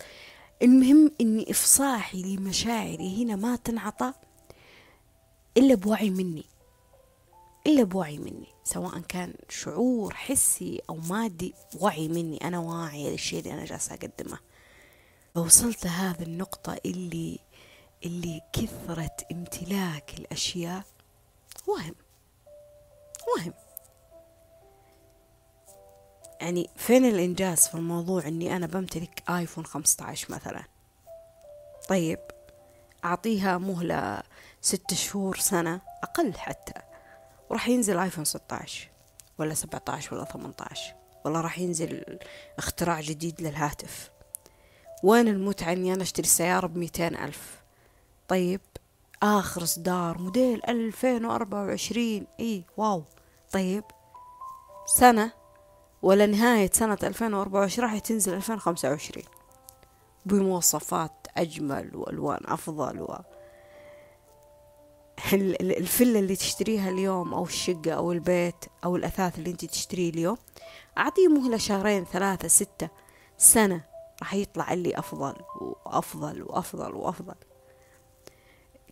المهم 0.63 1.13
إني 1.21 1.51
إفصاحي 1.51 2.23
لمشاعري 2.23 3.25
هنا 3.25 3.37
ما 3.37 3.57
تنعطى 3.57 4.13
إلا 5.57 5.75
بوعي 5.75 6.11
مني. 6.11 6.52
إلا 7.67 7.83
بوعي 7.83 8.19
مني 8.19 8.49
سواء 8.65 8.99
كان 8.99 9.35
شعور 9.49 10.15
حسي 10.15 10.81
أو 10.91 10.97
مادي 10.97 11.55
وعي 11.81 12.09
مني 12.09 12.37
أنا 12.49 12.59
واعية 12.59 13.11
للشيء 13.11 13.39
اللي 13.39 13.53
أنا 13.53 13.65
جالسة 13.65 13.95
أقدمه. 13.95 14.39
فوصلت 15.35 15.85
لهذه 15.85 16.23
النقطة 16.23 16.77
اللي 16.87 17.39
اللي 18.05 18.41
كثرة 18.53 19.17
امتلاك 19.33 20.15
الأشياء. 20.19 20.83
وهم 21.67 21.95
وهم. 23.37 23.53
يعني 26.41 26.71
فين 26.77 27.05
الإنجاز 27.05 27.69
في 27.69 27.75
الموضوع 27.75 28.27
إني 28.27 28.57
أنا 28.57 28.67
بمتلك 28.67 29.23
آيفون 29.31 29.67
15 29.67 30.35
مثلا؟ 30.35 30.65
طيب 31.89 32.19
أعطيها 33.05 33.59
مهلة 33.59 34.23
ست 34.61 34.95
شهور 34.95 35.37
سنة 35.37 35.81
أقل 36.03 36.35
حتى. 36.35 36.92
وراح 37.53 37.69
ينزل 37.69 37.99
آيفون 37.99 38.25
16 38.25 38.89
ولا 39.39 39.55
17 39.55 40.15
ولا 40.15 40.25
18 40.25 40.95
ولا 41.25 41.41
راح 41.41 41.59
ينزل 41.59 42.19
اختراع 42.59 43.01
جديد 43.01 43.43
للهاتف. 43.43 44.11
وين 45.03 45.29
المتعة 45.29 45.73
إني 45.73 45.95
أنا 45.95 46.03
أشتري 46.03 46.27
سيارة 46.27 46.67
بميتين 46.67 47.17
ألف؟ 47.17 47.63
طيب 48.29 48.61
آخر 49.23 49.63
إصدار 49.63 50.19
موديل 50.19 50.65
ألفين 50.69 51.25
وأربعة 51.25 51.67
وعشرين. 51.67 52.27
إي 52.41 52.65
واو. 52.77 53.05
طيب 53.53 53.85
سنة 54.87 55.33
ولا 56.03 56.27
نهاية 56.27 56.71
سنة 56.73 56.99
ألفين 57.03 57.35
وأربعة 57.35 57.61
وعشرين 57.61 57.89
راح 57.89 57.99
تنزل 57.99 58.35
ألفين 58.35 58.55
وخمسة 58.55 58.91
وعشرين. 58.91 59.27
بمواصفات 60.27 61.27
أجمل 61.37 61.97
وألوان 61.97 62.41
أفضل 62.45 63.01
و 63.01 63.19
الفلة 65.33 66.19
اللي 66.19 66.37
تشتريها 66.37 66.91
اليوم 66.91 67.35
أو 67.35 67.45
الشقة 67.45 67.93
أو 67.93 68.13
البيت 68.13 68.65
أو 68.85 68.97
الأثاث 68.97 69.39
اللي 69.39 69.51
أنت 69.51 69.65
تشتريه 69.65 70.11
اليوم 70.11 70.37
أعطيه 70.99 71.29
مهلة 71.29 71.57
شهرين 71.57 72.05
ثلاثة 72.05 72.49
ستة 72.49 72.89
سنة 73.39 73.85
راح 74.21 74.35
يطلع 74.35 74.73
اللي 74.73 74.99
أفضل 74.99 75.35
وأفضل 75.61 76.43
وأفضل 76.43 76.95
وأفضل. 76.95 77.35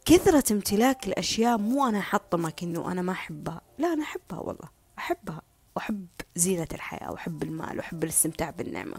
كثرة 0.04 0.52
امتلاك 0.52 1.06
الأشياء 1.08 1.58
مو 1.58 1.88
أنا 1.88 1.98
أحطمك 1.98 2.62
إنه 2.62 2.92
أنا 2.92 3.02
ما 3.02 3.12
أحبها 3.12 3.60
لا 3.78 3.92
أنا 3.92 4.02
أحبها 4.02 4.38
والله 4.38 4.68
أحبها 4.98 5.42
وأحب 5.76 6.06
زينة 6.36 6.68
الحياة 6.74 7.12
وأحب 7.12 7.42
المال 7.42 7.76
وأحب 7.78 8.04
الاستمتاع 8.04 8.50
بالنعمة. 8.50 8.96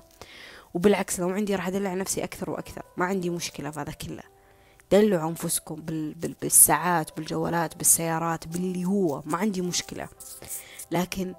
وبالعكس 0.74 1.20
لو 1.20 1.30
عندي 1.30 1.56
راح 1.56 1.68
أدلع 1.68 1.94
نفسي 1.94 2.24
أكثر 2.24 2.50
وأكثر 2.50 2.84
ما 2.98 3.06
عندي 3.06 3.30
مشكلة 3.30 3.72
في 3.72 3.80
هذا 3.80 3.92
كله. 3.92 4.24
دلعوا 4.92 5.30
أنفسكم 5.30 5.76
بال 5.76 6.14
بال 6.14 6.36
بالساعات 6.42 7.18
بالجوالات 7.18 7.78
بالسيارات 7.78 8.48
باللي 8.48 8.86
هو 8.86 9.22
ما 9.26 9.38
عندي 9.38 9.62
مشكلة. 9.62 10.08
لكن 10.92 11.36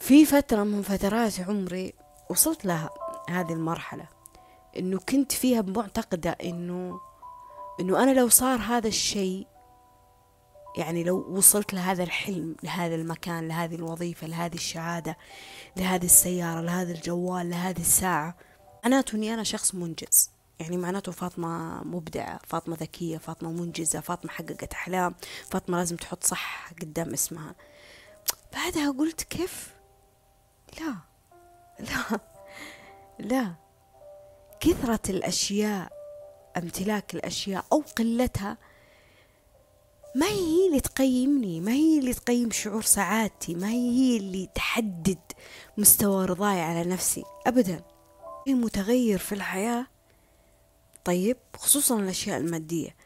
في 0.00 0.24
فترة 0.24 0.62
من 0.64 0.82
فترات 0.82 1.40
عمري 1.40 1.94
وصلت 2.30 2.64
لها 2.64 2.90
هذه 3.30 3.52
المرحلة 3.52 4.08
إنه 4.78 4.98
كنت 4.98 5.32
فيها 5.32 5.62
معتقدة 5.62 6.30
إنه 6.30 7.00
إنه 7.80 8.02
أنا 8.02 8.20
لو 8.20 8.28
صار 8.28 8.58
هذا 8.60 8.88
الشيء 8.88 9.46
يعني 10.76 11.04
لو 11.04 11.26
وصلت 11.28 11.74
لهذا 11.74 12.02
الحلم 12.02 12.56
لهذا 12.62 12.94
المكان 12.94 13.48
لهذه 13.48 13.74
الوظيفة 13.74 14.26
لهذه 14.26 14.54
الشهادة 14.54 15.16
لهذه 15.76 16.04
السيارة 16.04 16.60
لهذا 16.60 16.92
الجوال 16.92 17.50
لهذه 17.50 17.80
الساعة 17.80 18.36
معناته 18.84 19.16
اني 19.16 19.34
أنا 19.34 19.42
شخص 19.42 19.74
منجز. 19.74 20.30
يعني 20.60 20.76
معناته 20.76 21.12
فاطمة 21.12 21.84
مبدعة 21.84 22.40
فاطمة 22.46 22.76
ذكية 22.80 23.18
فاطمة 23.18 23.50
منجزة 23.50 24.00
فاطمة 24.00 24.30
حققت 24.30 24.72
أحلام 24.72 25.14
فاطمة 25.50 25.78
لازم 25.78 25.96
تحط 25.96 26.24
صح 26.24 26.72
قدام 26.80 27.12
اسمها. 27.12 27.54
بعدها 28.52 28.90
قلت 28.90 29.22
كيف؟ 29.22 29.74
لا 30.80 30.94
لا 31.80 32.20
لا. 33.18 33.54
كثرة 34.60 35.00
الأشياء 35.10 35.92
امتلاك 36.56 37.14
الأشياء 37.14 37.64
أو 37.72 37.84
قلتها 37.98 38.58
ما 40.14 40.26
هي 40.26 40.66
اللي 40.66 40.80
تقيمني 40.80 41.60
ما 41.60 41.72
هي 41.72 41.98
اللي 41.98 42.14
تقيم 42.14 42.50
شعور 42.50 42.82
سعادتي 42.82 43.54
ما 43.54 43.68
هي 43.68 44.16
اللي 44.16 44.48
تحدد 44.54 45.18
مستوى 45.78 46.26
رضاي 46.26 46.60
على 46.60 46.84
نفسي. 46.84 47.24
أبدا. 47.46 47.82
المتغير 48.48 49.18
في 49.18 49.34
الحياة 49.34 49.86
طيب 51.04 51.36
خصوصا 51.56 52.00
الأشياء 52.00 52.40
المادية. 52.40 52.96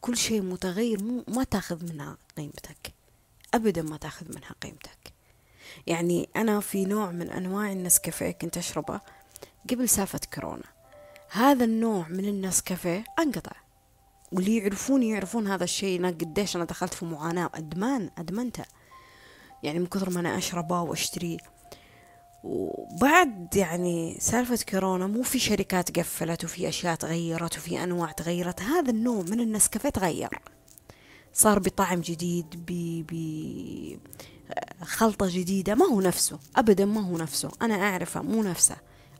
كل 0.00 0.16
شيء 0.16 0.42
متغير 0.42 1.02
مو 1.02 1.24
ما 1.28 1.44
تأخذ 1.44 1.92
منها 1.92 2.16
قيمتك. 2.36 2.94
أبدا 3.54 3.82
ما 3.82 3.96
تأخذ 3.96 4.26
منها 4.28 4.54
قيمتك. 4.62 5.12
يعني 5.86 6.28
أنا 6.36 6.60
في 6.60 6.84
نوع 6.84 7.10
من 7.10 7.30
أنواع 7.30 7.72
النسكافيه 7.72 8.30
كنت 8.30 8.56
أشربه 8.56 9.00
قبل 9.70 9.88
سالفة 9.88 10.20
كورونا. 10.34 10.64
هذا 11.30 11.64
النوع 11.64 12.08
من 12.08 12.24
النسكافيه 12.24 13.04
أنقطع. 13.18 13.56
واللي 14.32 14.56
يعرفوني 14.56 15.08
يعرفون 15.08 15.46
هذا 15.46 15.64
الشيء 15.64 15.98
أنا 15.98 16.08
قديش 16.08 16.56
أنا 16.56 16.64
دخلت 16.64 16.94
في 16.94 17.04
معاناة 17.04 17.50
أدمان 17.54 18.10
أدمنته. 18.18 18.64
يعني 19.62 19.78
من 19.78 19.86
كثر 19.86 20.10
ما 20.10 20.20
أنا 20.20 20.38
أشربه 20.38 20.80
وأشتريه. 20.80 21.38
وبعد 22.44 23.56
يعني 23.56 24.16
سالفة 24.20 24.58
كورونا 24.68 25.06
مو 25.06 25.22
في 25.22 25.38
شركات 25.38 25.98
قفلت 25.98 26.44
وفي 26.44 26.68
أشياء 26.68 26.94
تغيرت 26.94 27.56
وفي 27.56 27.84
أنواع 27.84 28.12
تغيرت 28.12 28.62
هذا 28.62 28.90
النوع 28.90 29.22
من 29.22 29.40
النسكافيه 29.40 29.88
تغير. 29.88 30.40
صار 31.32 31.58
بطعم 31.58 32.00
جديد 32.00 32.46
بخلطة 34.80 35.28
جديدة 35.28 35.74
ما 35.74 35.86
هو 35.86 36.00
نفسه 36.00 36.38
أبدا 36.56 36.84
ما 36.84 37.00
هو 37.00 37.16
نفسه. 37.16 37.50
أنا 37.62 37.74
أعرفه 37.74 38.22
مو 38.22 38.42
نفسه. 38.42 38.76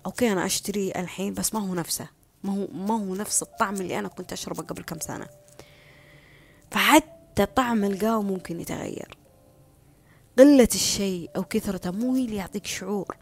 أوكي 0.06 0.32
أنا 0.32 0.46
أشتري 0.46 0.92
الحين 0.96 1.34
بس 1.34 1.54
ما 1.54 1.60
هو 1.60 1.74
نفسه. 1.74 2.08
ما 2.44 2.52
هو 2.52 2.66
ما 2.72 2.94
هو 2.94 3.14
نفس 3.14 3.42
الطعم 3.42 3.74
اللي 3.74 3.98
أنا 3.98 4.08
كنت 4.08 4.32
أشربه 4.32 4.62
قبل 4.62 4.82
كم 4.82 5.00
سنة. 5.00 5.26
فحتى 6.70 7.46
طعم 7.46 7.84
القهوة 7.84 8.22
ممكن 8.22 8.60
يتغير. 8.60 9.19
قلة 10.40 10.68
الشيء 10.74 11.30
أو 11.36 11.44
كثرته 11.44 11.90
مو 11.90 12.14
هي 12.14 12.24
اللي 12.24 12.36
يعطيك 12.36 12.66
شعور 12.66 13.16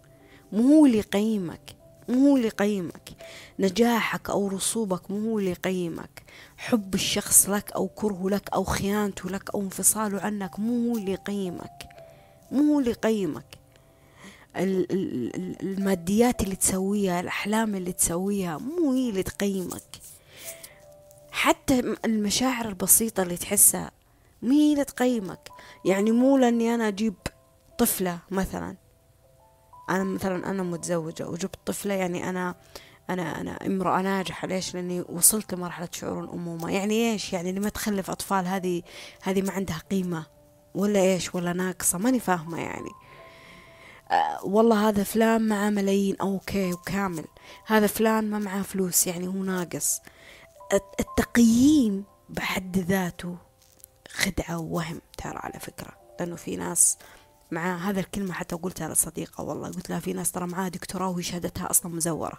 مو 0.52 0.62
هو 0.62 0.87
اللي 0.87 0.98
يقيمك 0.98 1.60
مو 2.08 2.28
هو 2.28 2.37
اللي 2.37 2.46
يقيمك. 2.46 3.10
نجاحك 3.58 4.30
أو 4.30 4.48
رسوبك 4.48 5.10
مو 5.10 5.30
هو 5.30 5.38
اللي 5.38 5.50
يقيمك. 5.50 6.22
حب 6.56 6.94
الشخص 6.94 7.48
لك 7.48 7.72
أو 7.72 7.88
كرهه 7.88 8.28
لك 8.30 8.50
أو 8.54 8.64
خيانته 8.64 9.30
لك 9.30 9.54
أو 9.54 9.60
انفصاله 9.60 10.20
عنك 10.20 10.58
مو 10.58 10.90
هو 10.90 10.96
اللي 10.96 11.12
يقيمك 11.12 11.88
مو 12.52 12.72
هو 12.72 12.78
اللي 12.78 12.90
يقيمك. 12.90 13.58
الماديات 14.56 16.42
اللي 16.42 16.56
تسويها 16.56 17.20
الأحلام 17.20 17.75
اللي 17.75 17.92
تسويها 17.92 18.58
مو 18.58 18.92
هي 18.92 19.10
اللي 19.10 19.22
تقيمك. 19.22 19.96
حتى 21.30 21.96
المشاعر 22.04 22.68
البسيطة 22.68 23.22
اللي 23.22 23.37
تحسها 23.37 23.90
اللي 24.42 24.84
تقيمك. 24.84 25.48
يعني 25.85 26.11
مو 26.11 26.37
لأني 26.37 26.75
أنا 26.75 26.88
أجيب 26.88 27.14
طفلة 27.78 28.18
مثلا 28.30 28.76
أنا 29.90 30.04
مثلا 30.04 30.50
أنا 30.50 30.62
متزوجة 30.62 31.28
وجبت 31.28 31.58
طفلة 31.66 31.94
يعني 31.94 32.28
أنا 32.28 32.54
أنا 33.11 33.40
أنا 33.40 33.66
امرأة 33.66 34.02
ناجحة 34.02 34.49
ليش؟ 34.49 34.75
لأني 34.75 35.04
وصلت 35.08 35.54
لمرحلة 35.54 35.88
شعور 35.92 36.25
الأمومة 36.25 36.70
يعني 36.70 37.12
إيش؟ 37.12 37.32
يعني 37.32 37.50
اللي 37.50 37.61
ما 37.61 37.68
تخلف 37.68 38.11
أطفال 38.11 38.47
هذه 38.47 38.82
هذه 39.23 39.42
ما 39.42 39.52
عندها 39.52 39.82
قيمة 39.90 40.26
ولا 40.75 41.00
إيش؟ 41.00 41.35
ولا 41.35 41.52
ناقصة 41.52 41.99
ماني 41.99 42.20
فاهمة 42.20 42.61
يعني 42.61 42.90
أه 44.11 44.44
والله 44.44 44.88
هذا 44.88 45.02
فلان 45.04 45.49
معه 45.49 45.70
ملايين 45.70 46.16
أوكي 46.20 46.73
وكامل 46.73 47.25
هذا 47.66 47.87
فلان 47.87 48.30
ما 48.30 48.38
معاه 48.38 48.62
فلوس 48.62 49.06
يعني 49.06 49.26
هو 49.26 49.32
ناقص 49.44 50.00
التقييم 51.00 52.04
بحد 52.28 52.78
ذاته 52.78 53.37
خدعة 54.08 54.58
ووهم 54.58 55.00
ترى 55.18 55.38
على 55.38 55.60
فكرة. 55.60 55.92
لأنه 56.20 56.37
في 56.37 56.56
ناس 56.56 56.98
مع 57.50 57.76
هذا 57.76 58.00
الكلمة 58.00 58.32
حتى 58.32 58.56
قلتها 58.56 58.88
لصديقة 58.88 59.44
والله 59.44 59.68
قلت 59.68 59.90
لها 59.90 60.00
في 60.00 60.12
ناس 60.12 60.32
ترى 60.32 60.46
معاها 60.46 60.68
دكتوراه 60.68 61.08
وهي 61.08 61.22
شهادتها 61.22 61.70
أصلا 61.70 61.94
مزورة 61.94 62.38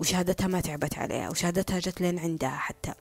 وشهادتها 0.00 0.46
ما 0.46 0.60
تعبت 0.60 0.98
عليها 0.98 1.30
وشهادتها 1.30 1.78
جت 1.78 2.00
لين 2.00 2.18
عندها 2.18 2.56
حتى. 2.56 2.92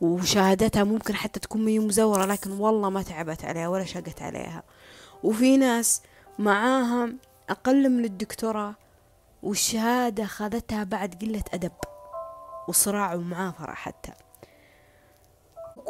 وشهادتها 0.00 0.84
ممكن 0.84 1.14
حتى 1.14 1.40
تكون 1.40 1.64
مي 1.64 1.78
مزورة 1.78 2.24
لكن 2.24 2.50
والله 2.50 2.90
ما 2.90 3.02
تعبت 3.02 3.44
عليها 3.44 3.68
ولا 3.68 3.84
شقت 3.84 4.22
عليها. 4.22 4.62
وفي 5.22 5.56
ناس 5.56 6.02
معاها 6.38 7.12
أقل 7.48 7.88
من 7.88 8.04
الدكتوراه 8.04 8.74
والشهادة 9.42 10.26
خذتها 10.26 10.84
بعد 10.84 11.14
قلة 11.14 11.44
أدب 11.54 11.72
وصراع 12.68 13.14
ومعافرة 13.14 13.72
حتى. 13.72 14.12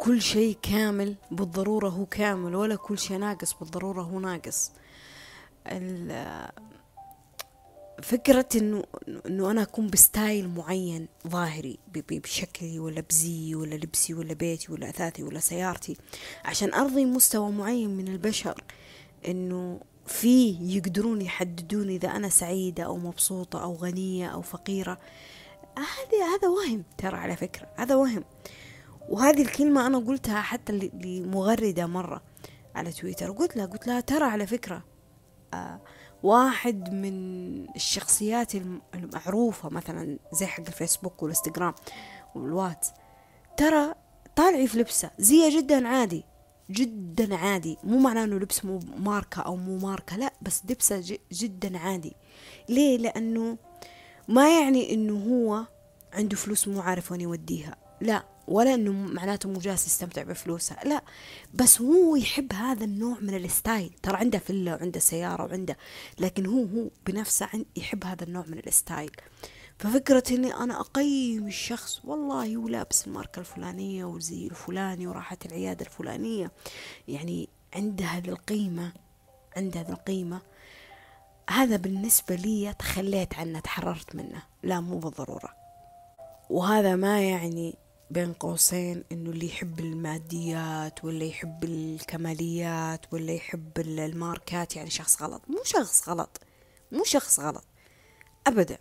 كل 0.01 0.21
شيء 0.21 0.57
كامل 0.61 1.15
بالضرورة 1.31 1.89
هو 1.89 2.05
كامل 2.05 2.55
ولا 2.55 2.75
كل 2.75 2.99
شيء 2.99 3.17
ناقص 3.17 3.53
بالضرورة 3.53 4.01
هو 4.01 4.19
ناقص. 4.19 4.71
فكرة 8.01 8.47
انه 8.55 8.83
إنه 9.25 9.51
أنا 9.51 9.61
أكون 9.61 9.87
بستايل 9.87 10.49
معين 10.49 11.07
ظاهري 11.27 11.79
بشكلي 12.09 12.79
ولا 12.79 13.01
بزي 13.01 13.55
ولا 13.55 13.75
لبسي 13.75 14.13
ولا 14.13 14.33
بيتي 14.33 14.71
ولا 14.71 14.89
أثاثي 14.89 15.23
ولا 15.23 15.39
سيارتي 15.39 15.97
عشان 16.45 16.73
أرضي 16.73 17.05
مستوى 17.05 17.51
معين 17.51 17.89
من 17.89 18.07
البشر. 18.07 18.63
إنه 19.27 19.79
في 20.07 20.57
يقدرون 20.61 21.21
يحددون 21.21 21.89
إذا 21.89 22.09
أنا 22.09 22.29
سعيدة 22.29 22.83
أو 22.83 22.97
مبسوطة 22.97 23.63
أو 23.63 23.75
غنية 23.75 24.27
أو 24.27 24.41
فقيرة. 24.41 24.97
هذا 25.77 26.35
هذا 26.35 26.47
وهم 26.47 26.83
ترى 26.97 27.17
على 27.17 27.35
فكرة 27.35 27.67
هذا 27.75 27.95
وهم. 27.95 28.23
وهذه 29.11 29.41
الكلمة 29.41 29.87
أنا 29.87 29.97
قلتها 29.97 30.41
حتى 30.41 30.89
لمغردة 30.93 31.85
مرة 31.85 32.21
على 32.75 32.91
تويتر. 32.91 33.31
قلت 33.31 33.57
لها 33.57 33.65
قلت 33.65 33.87
لها 33.87 33.99
ترى 33.99 34.25
على 34.25 34.47
فكرة 34.47 34.83
آه 35.53 35.81
واحد 36.23 36.93
من 36.93 37.13
الشخصيات 37.75 38.53
المعروفة 38.95 39.69
مثلا 39.69 40.19
زي 40.33 40.45
حق 40.45 40.63
الفيسبوك 40.67 41.23
والإنستغرام 41.23 41.73
والواتس 42.35 42.91
ترى 43.57 43.93
طالعي 44.35 44.67
في 44.67 44.79
لبسه 44.79 45.11
زي 45.19 45.49
جدا 45.49 45.87
عادي 45.87 46.23
جدا 46.69 47.35
عادي. 47.35 47.77
مو 47.83 47.99
معناه 47.99 48.23
إنه 48.23 48.35
لبس 48.35 48.65
مو 48.65 48.79
ماركة 48.97 49.41
أو 49.41 49.55
مو 49.55 49.77
ماركة 49.77 50.17
لا 50.17 50.33
بس 50.41 50.61
لبسه 50.69 51.17
جدا 51.31 51.77
عادي. 51.77 52.15
ليه؟ 52.69 52.97
لأنه 52.97 53.57
ما 54.27 54.59
يعني 54.59 54.93
إنه 54.93 55.13
هو 55.13 55.65
عنده 56.13 56.35
فلوس 56.35 56.67
مو 56.67 56.81
عارف 56.81 57.11
وين 57.11 57.21
يوديها. 57.21 57.90
لا 58.01 58.25
ولا 58.47 58.73
إنه 58.73 58.91
معناته 58.91 59.49
مو 59.49 59.59
جالس 59.59 59.87
يستمتع 59.87 60.23
بفلوسه 60.23 60.83
لا. 60.83 61.01
بس 61.53 61.81
هو 61.81 62.15
يحب 62.15 62.53
هذا 62.53 62.83
النوع 62.83 63.17
من 63.21 63.35
ال 63.35 63.43
style. 63.43 63.93
ترى 64.03 64.17
عنده 64.17 64.39
فيلا 64.39 64.75
وعنده 64.75 64.99
سيارة 64.99 65.43
وعنده 65.43 65.77
لكن 66.19 66.45
هو 66.45 66.63
هو 66.63 66.89
بنفسه 67.05 67.65
يحب 67.75 68.03
هذا 68.03 68.23
النوع 68.23 68.45
من 68.47 68.61
ال 68.67 68.73
style. 68.73 69.11
ففكرة 69.79 70.23
إني 70.31 70.53
أنا 70.53 70.79
أقيم 70.79 71.47
الشخص 71.47 72.01
والله 72.05 72.55
هو 72.55 72.67
لابس 72.67 73.07
الماركة 73.07 73.39
الفلانية 73.39 74.05
والزي 74.05 74.47
الفلاني 74.47 75.07
وراحت 75.07 75.45
العيادة 75.45 75.85
الفلانية. 75.85 76.51
يعني 77.07 77.49
عنده 77.75 78.05
هذه 78.05 78.29
القيمة 78.29 78.91
عنده 79.57 79.79
هذه 79.79 79.89
القيمة. 79.89 80.41
هذا 81.49 81.77
بالنسبة 81.77 82.35
لي 82.35 82.73
تخليت 82.79 83.33
عنه 83.33 83.59
تحررت 83.59 84.15
منه. 84.15 84.43
لا 84.63 84.79
مو 84.79 84.97
بالضرورة. 84.97 85.49
وهذا 86.49 86.95
ما 86.95 87.21
يعني 87.21 87.75
بين 88.11 88.33
قوسين 88.33 89.03
إنه 89.11 89.29
اللي 89.29 89.45
يحب 89.45 89.79
الماديات 89.79 91.05
ولا 91.05 91.23
يحب 91.23 91.63
الكماليات 91.63 93.13
ولا 93.13 93.31
يحب 93.31 93.79
الماركات 93.79 94.75
يعني 94.75 94.89
شخص 94.89 95.21
غلط. 95.21 95.41
مو 95.47 95.63
شخص 95.63 96.09
غلط. 96.09 96.41
مو 96.91 97.03
شخص 97.03 97.39
غلط. 97.39 97.63
ابدا. 98.47 98.77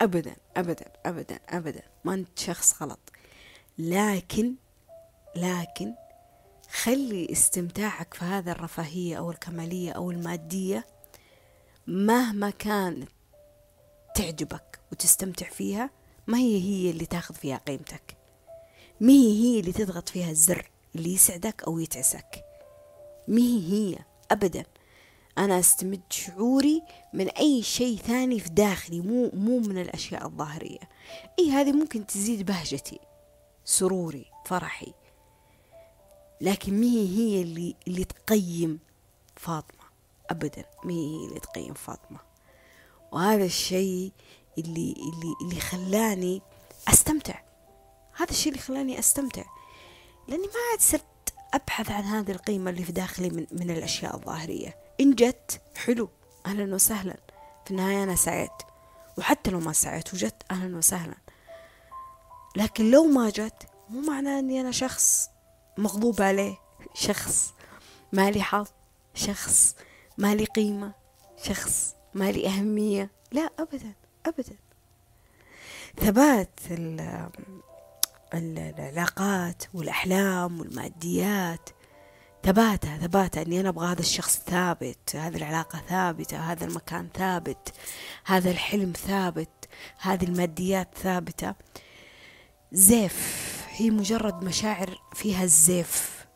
ابدا. 0.00 0.36
ابدا. 0.56 0.92
ابدا. 1.06 1.38
ابدا. 1.48 1.82
ما 2.04 2.14
أنت 2.14 2.38
شخص 2.38 2.82
غلط. 2.82 2.98
لكن 3.78 4.54
لكن 5.36 5.94
خلي 6.70 7.32
استمتاعك 7.32 8.14
في 8.14 8.24
هذا 8.24 8.52
الرفاهية 8.52 9.18
أو 9.18 9.30
الكمالية 9.30 9.92
أو 9.92 10.10
المادية 10.10 10.86
مهما 11.86 12.50
كانت 12.50 13.08
تعجبك 14.14 14.78
وتستمتع 14.92 15.48
فيها 15.48 15.90
ما 16.26 16.38
هي 16.38 16.60
هي 16.60 16.90
اللي 16.90 17.06
تاخذ 17.06 17.34
فيها 17.34 17.56
قيمتك. 17.56 18.17
مهي 19.00 19.42
هي 19.42 19.60
اللي 19.60 19.72
تضغط 19.72 20.08
فيها 20.08 20.30
الزر 20.30 20.70
اللي 20.94 21.14
يسعدك 21.14 21.62
أو 21.62 21.78
يتعسك. 21.78 22.44
مهي 23.28 23.72
هي 23.72 23.98
أبدا. 24.30 24.64
أنا 25.38 25.58
أستمد 25.58 26.00
شعوري 26.10 26.82
من 27.12 27.28
أي 27.28 27.62
شيء 27.62 27.96
ثاني 27.96 28.40
في 28.40 28.48
داخلي 28.48 29.00
مو 29.00 29.30
مو 29.34 29.58
من 29.58 29.78
الأشياء 29.78 30.26
الظاهرية. 30.26 30.78
أي 31.38 31.50
هذه 31.50 31.72
ممكن 31.72 32.06
تزيد 32.06 32.46
بهجتي 32.46 32.98
سروري 33.64 34.24
فرحي. 34.44 34.92
لكن 36.40 36.80
مهي 36.80 37.18
هي 37.18 37.42
اللي 37.42 37.74
اللي 37.88 38.04
تقيم 38.04 38.78
فاطمة. 39.36 39.84
أبدا 40.30 40.64
مهي 40.84 41.16
هي 41.16 41.28
اللي 41.28 41.40
تقيم 41.40 41.74
فاطمة. 41.74 42.18
وهذا 43.12 43.44
الشيء 43.44 44.12
اللي 44.58 44.92
اللي 44.92 45.34
اللي 45.42 45.60
خلاني 45.60 46.42
أستمتع. 46.88 47.47
هذا 48.18 48.30
الشيء 48.30 48.52
اللي 48.52 48.62
خلاني 48.62 48.98
أستمتع. 48.98 49.44
لأني 50.28 50.42
ما 50.46 50.70
عاد 50.70 50.80
صرت 50.80 51.34
أبحث 51.54 51.90
عن 51.90 52.02
هذه 52.02 52.30
القيمة 52.30 52.70
اللي 52.70 52.84
في 52.84 52.92
داخلي 52.92 53.30
من, 53.30 53.46
من 53.52 53.70
الأشياء 53.70 54.16
الظاهرية. 54.16 54.76
إن 55.00 55.14
جت 55.14 55.60
حلو 55.76 56.08
أهلا 56.46 56.74
وسهلا. 56.74 57.16
في 57.64 57.70
النهاية 57.70 58.02
أنا 58.02 58.14
سعيت. 58.14 58.50
وحتى 59.18 59.50
لو 59.50 59.60
ما 59.60 59.72
سعيت 59.72 60.14
وجت 60.14 60.42
أهلا 60.50 60.76
وسهلا. 60.76 61.14
لكن 62.56 62.90
لو 62.90 63.04
ما 63.04 63.30
جت 63.30 63.68
مو 63.88 64.00
معناه 64.00 64.38
أني 64.38 64.60
أنا 64.60 64.70
شخص 64.70 65.28
مغضوب 65.78 66.22
عليه. 66.22 66.56
شخص 66.94 67.52
ما 68.12 68.30
لي 68.30 68.42
حظ. 68.42 68.68
شخص 69.14 69.76
ما 70.18 70.34
لي 70.34 70.44
قيمة. 70.44 70.92
شخص 71.42 71.94
ما 72.14 72.32
لي 72.32 72.46
أهمية. 72.46 73.10
لا 73.32 73.50
أبدا 73.58 73.92
أبدا. 74.26 74.56
ثبات 75.96 76.60
العلاقات 78.34 79.62
والأحلام 79.74 80.60
والماديات. 80.60 81.70
ثباتها 82.42 82.98
ثباتها 82.98 83.42
إني 83.42 83.60
أنا 83.60 83.68
أبغى 83.68 83.92
هذا 83.92 84.00
الشخص 84.00 84.38
ثابت 84.38 85.16
هذه 85.16 85.36
العلاقة 85.36 85.82
ثابتة 85.88 86.38
هذا 86.38 86.64
المكان 86.64 87.08
ثابت 87.14 87.72
هذا 88.24 88.50
الحلم 88.50 88.92
ثابت 88.92 89.68
هذه 90.00 90.24
الماديات 90.24 90.88
ثابتة. 91.02 91.54
زيف 92.72 93.48
هي 93.70 93.90
مجرد 93.90 94.44
مشاعر 94.44 95.00
فيها 95.14 95.44
الزيف. 95.44 96.26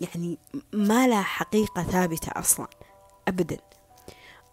يعني 0.00 0.38
ما 0.72 1.06
لها 1.06 1.22
حقيقة 1.22 1.82
ثابتة 1.82 2.32
أصلا 2.36 2.66
أبدا. 3.28 3.58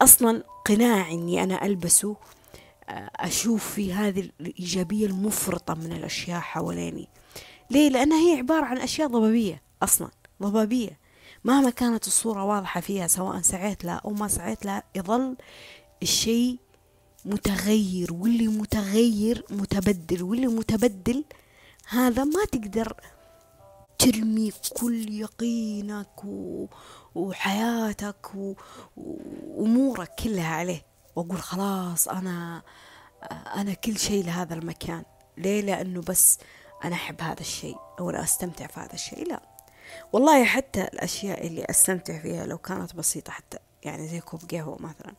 أصلا 0.02 0.44
قناع 0.66 1.12
أني 1.12 1.44
أنا 1.44 1.66
ألبسه 1.66 2.16
أشوف 3.16 3.74
في 3.74 3.94
هذه 3.94 4.30
الإيجابية 4.42 5.06
المفرطة 5.06 5.74
من 5.74 5.92
الأشياء 5.92 6.40
حواليني 6.40 7.08
ليه؟ 7.72 7.90
لأنها 7.90 8.18
هي 8.28 8.38
عبارة 8.38 8.66
عن 8.66 8.78
أشياء 8.78 9.08
ضبابية 9.08 9.62
أصلا 9.84 10.10
ضبابية 10.42 11.00
مهما 11.44 11.70
كانت 11.70 12.08
الصورة 12.08 12.44
واضحة 12.44 12.82
فيها 12.82 13.08
سواء 13.08 13.42
سعيت 13.42 13.86
لها 13.86 14.02
أو 14.06 14.10
ما 14.10 14.28
سعيت 14.28 14.66
لها 14.66 14.84
يظل 14.96 15.36
الشيء 16.04 16.60
متغير 17.26 18.14
واللي 18.14 18.48
متغير 18.48 19.46
متبدل 19.50 20.24
واللي 20.24 20.48
متبدل 20.48 21.24
هذا 21.90 22.24
ما 22.24 22.46
تقدر 22.52 22.94
ترمي 24.00 24.52
كل 24.80 25.14
يقينك. 25.14 26.24
وحياتك. 27.16 28.32
وأمورك 28.98 30.16
كلها 30.24 30.56
عليه 30.56 30.91
وأقول 31.16 31.42
خلاص 31.42 32.08
أنا 32.08 32.62
أنا 33.56 33.74
كل 33.74 33.98
شيء 33.98 34.26
لهذا 34.26 34.54
المكان. 34.54 35.04
ليه؟ 35.38 35.62
لأنه 35.62 36.02
بس 36.02 36.40
أنا 36.84 36.96
أحب 36.96 37.22
هذا 37.22 37.40
الشيء 37.40 37.78
أو 38.00 38.10
أنا 38.10 38.24
أستمتع 38.24 38.68
في 38.68 38.80
هذا 38.80 38.94
الشيء 38.94 39.28
لا. 39.28 39.42
والله 40.14 40.46
حتى 40.46 40.84
الأشياء 40.84 41.48
اللي 41.48 41.66
أستمتع 41.70 42.20
فيها 42.20 42.46
لو 42.46 42.58
كانت 42.58 42.96
بسيطة 42.96 43.32
حتى 43.32 43.58
يعني 43.84 44.08
زي 44.08 44.20
كوب 44.20 44.42
قهوة 44.52 44.82
مثلا. 44.82 45.14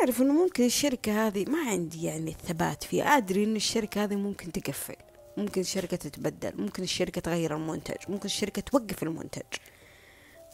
أعرف 0.00 0.22
إنه 0.22 0.32
ممكن 0.32 0.64
الشركة 0.64 1.26
هذه 1.26 1.44
ما 1.50 1.70
عندي 1.70 2.04
يعني 2.04 2.30
الثبات 2.30 2.84
فيها. 2.84 3.04
أدري 3.04 3.44
إن 3.44 3.56
الشركة 3.56 4.04
هذه 4.04 4.16
ممكن 4.16 4.52
تقفل 4.52 4.96
ممكن 5.36 5.60
الشركة 5.60 5.96
تتبدل 5.96 6.52
ممكن 6.56 6.82
الشركة 6.82 7.20
تغير 7.20 7.56
المنتج 7.56 7.96
ممكن 8.08 8.24
الشركة 8.24 8.62
توقف 8.62 9.02
المنتج. 9.02 9.42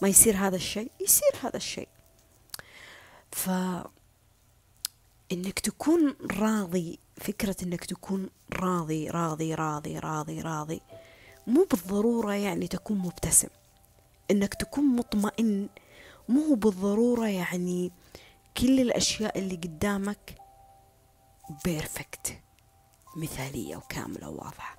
ما 0.02 0.08
يصير 0.08 0.36
هذا 0.36 0.56
الشيء 0.56 0.90
يصير 1.00 1.32
هذا 1.42 1.56
الشيء 1.56 1.88
ف 3.32 3.50
إنك 5.32 5.60
تكون 5.60 6.16
راضي 6.40 6.98
فكرة 7.16 7.56
إنك 7.62 7.84
تكون 7.84 8.30
راضي 8.52 9.10
راضي 9.10 9.54
راضي 9.54 9.98
راضي 9.98 10.40
راضي 10.40 10.80
مو 11.46 11.66
بالضرورة 11.70 12.34
يعني 12.34 12.68
تكون 12.68 12.98
مبتسم. 12.98 13.48
إنك 14.30 14.54
تكون 14.54 14.96
مطمئن 14.96 15.68
مو 16.28 16.54
بالضرورة 16.54 17.26
يعني 17.26 17.92
كل 18.56 18.80
الأشياء 18.80 19.38
اللي 19.38 19.54
قدامك 19.54 20.34
بيرفكت 21.64 22.38
مثالية 23.16 23.76
وكاملة 23.76 24.28
وواضحة. 24.28 24.76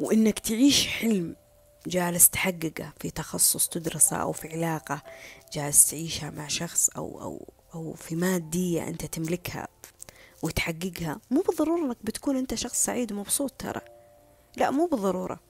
وإنك 0.00 0.38
تعيش 0.38 0.86
حلم 0.86 1.36
جالس 1.86 2.30
تحققه 2.30 2.92
في 3.00 3.10
تخصص 3.10 3.68
تدرسه 3.68 4.16
أو 4.16 4.32
في 4.32 4.48
علاقة 4.48 5.02
جالس 5.52 5.90
تعيشها 5.90 6.30
مع 6.30 6.48
شخص 6.48 6.88
أو 6.88 7.22
أو 7.22 7.55
أو 7.76 7.94
في 7.94 8.16
مادية 8.16 8.88
أنت 8.88 9.04
تملكها 9.04 9.68
وتحققها 10.42 11.20
مو 11.30 11.40
بالضرورة 11.40 11.84
إنك 11.84 11.96
بتكون 12.04 12.36
أنت 12.36 12.54
شخص 12.54 12.84
سعيد 12.84 13.12
ومبسوط 13.12 13.50
ترى. 13.50 13.80
لا 14.56 14.70
مو 14.70 14.86
بالضرورة. 14.86 15.40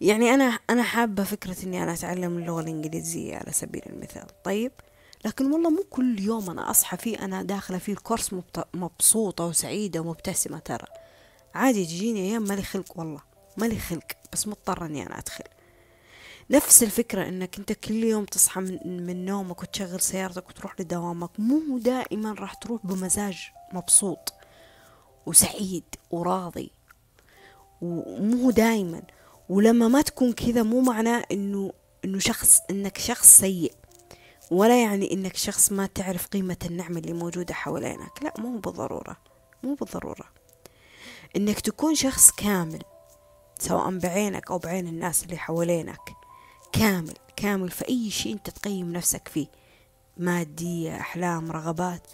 يعني 0.00 0.34
أنا 0.34 0.58
أنا 0.70 0.82
حابة 0.82 1.24
فكرة 1.24 1.56
إني 1.64 1.82
أنا 1.82 1.92
أتعلم 1.92 2.38
اللغة 2.38 2.60
الإنجليزية 2.60 3.36
على 3.36 3.52
سبيل 3.52 3.82
المثال. 3.86 4.42
طيب 4.44 4.72
لكن 5.24 5.52
والله 5.52 5.70
مو 5.70 5.84
كل 5.90 6.20
يوم 6.20 6.50
أنا 6.50 6.70
أصحى 6.70 6.96
فيه 6.96 7.24
أنا 7.24 7.42
داخلة 7.42 7.78
فيه 7.78 7.92
الكورس 7.92 8.34
مبسوطة 8.74 9.46
وسعيدة 9.46 10.00
ومبتسمة 10.00 10.58
ترى. 10.58 10.86
عادي 11.54 11.84
تجيني 11.84 12.20
أيام 12.20 12.42
مالي 12.42 12.62
خلق 12.62 12.98
والله 12.98 13.20
مالي 13.56 13.78
خلق 13.78 14.06
بس 14.32 14.48
مضطرة 14.48 14.86
إني 14.86 15.06
أنا 15.06 15.18
أدخل. 15.18 15.44
نفس 16.50 16.82
الفكرة 16.82 17.28
إنك 17.28 17.58
أنت 17.58 17.72
كل 17.72 18.04
يوم 18.04 18.24
تصحى 18.24 18.60
من, 18.60 19.06
من 19.06 19.24
نومك 19.24 19.62
وتشغل 19.62 20.00
سيارتك 20.00 20.48
وتروح 20.48 20.80
لدوامك 20.80 21.30
مو 21.38 21.78
دائما 21.78 22.32
راح 22.32 22.54
تروح 22.54 22.86
بمزاج 22.86 23.38
مبسوط 23.72 24.32
وسعيد 25.26 25.84
وراضي 26.10 26.70
ومو 27.82 28.50
دائما. 28.50 29.02
ولما 29.48 29.88
ما 29.88 30.02
تكون 30.02 30.32
كذا 30.32 30.62
مو 30.62 30.80
معناه 30.80 31.24
إنه 31.32 31.72
إنه 32.04 32.18
شخص 32.18 32.60
إنك 32.70 32.98
شخص 32.98 33.38
سيء 33.38 33.72
ولا 34.50 34.82
يعني 34.82 35.12
إنك 35.12 35.36
شخص 35.36 35.72
ما 35.72 35.86
تعرف 35.86 36.26
قيمة 36.26 36.56
النعمة 36.66 36.98
اللي 36.98 37.12
موجودة 37.12 37.54
حوالينك. 37.54 38.22
لا 38.22 38.34
مو 38.38 38.58
بالضرورة 38.58 39.16
مو 39.62 39.74
بالضرورة. 39.74 40.24
إنك 41.36 41.60
تكون 41.60 41.94
شخص 41.94 42.30
كامل 42.30 42.82
سواء 43.58 43.98
بعينك 43.98 44.50
أو 44.50 44.58
بعين 44.58 44.88
الناس 44.88 45.24
اللي 45.24 45.36
حوالينك. 45.36 46.23
كامل 46.78 47.14
كامل 47.36 47.70
في 47.70 47.88
أي 47.88 48.10
شيء 48.10 48.32
أنت 48.32 48.50
تقيم 48.50 48.92
نفسك 48.92 49.28
فيه. 49.28 49.46
مادية 50.16 51.00
أحلام 51.00 51.52
رغبات. 51.52 52.06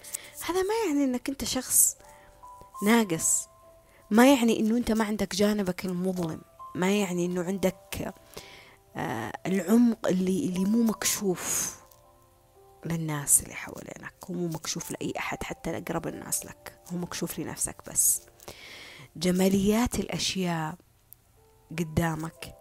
هذا 0.48 0.62
ما 0.62 0.74
يعني 0.86 1.04
إنك 1.04 1.28
أنت 1.28 1.44
شخص 1.44 1.96
ناقص. 2.84 3.48
ما 4.10 4.34
يعني 4.34 4.60
إنه 4.60 4.76
أنت 4.76 4.92
ما 4.92 5.04
عندك 5.04 5.34
جانبك 5.34 5.84
المظلم. 5.84 6.40
ما 6.74 7.00
يعني 7.00 7.26
إنه 7.26 7.42
عندك 7.42 8.14
آه 8.96 9.32
العمق 9.46 10.06
اللي 10.08 10.46
اللي 10.46 10.64
مو 10.64 10.82
مكشوف 10.82 11.76
للناس 12.86 13.42
اللي 13.42 13.54
حوالينك 13.54 14.14
هو 14.30 14.34
مو 14.34 14.46
مكشوف 14.46 14.90
لأي 14.90 15.12
أحد 15.18 15.42
حتى 15.42 15.72
لأقرب 15.72 16.06
الناس 16.06 16.46
لك. 16.46 16.78
هو 16.92 16.96
مكشوف 16.96 17.38
لنفسك 17.38 17.76
بس. 17.90 18.22
جماليات 19.16 19.94
الأشياء 19.94 20.74
قدامك 21.78 22.59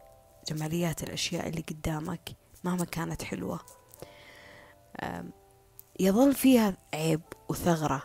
جماليات 0.50 1.04
الأشياء 1.04 1.50
اللي 1.50 1.64
قدامك 1.70 2.30
مهما 2.64 2.86
كانت 2.86 3.24
حلوة. 3.24 3.60
يظل 6.00 6.34
فيها 6.34 6.78
عيب 6.94 7.22
وثغرة. 7.50 8.02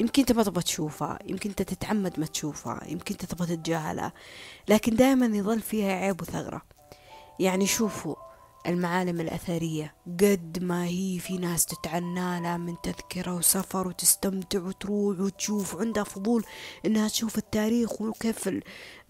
يمكن 0.00 0.22
أنت 0.22 0.32
ما 0.32 0.42
تبغى 0.42 0.62
تشوفها 0.62 1.18
يمكن 1.26 1.50
أنت 1.50 1.62
تتعمد 1.62 2.20
ما 2.20 2.26
تشوفها 2.26 2.84
يمكن 2.88 3.14
أنت 3.14 3.24
تبغى 3.24 3.56
تتجاهلها 3.56 4.12
لكن 4.68 4.96
دائما 4.96 5.26
يظل 5.26 5.60
فيها 5.60 5.92
عيب 5.92 6.22
وثغرة. 6.22 6.62
يعني 7.40 7.66
شوفوا 7.66 8.14
المعالم 8.66 9.20
الأثرية 9.20 9.94
قد 10.06 10.58
ما 10.62 10.84
هي 10.84 11.18
في 11.18 11.38
ناس 11.38 11.66
تتعنى 11.66 12.40
لها 12.40 12.56
من 12.56 12.74
تذكرة 12.82 13.34
وسفر 13.34 13.88
وتستمتع 13.88 14.62
وتروح 14.62 15.20
وتشوف 15.20 15.76
عندها 15.76 16.04
فضول 16.04 16.44
إنها 16.86 17.08
تشوف 17.08 17.38
التاريخ 17.38 18.00
وكيف 18.00 18.50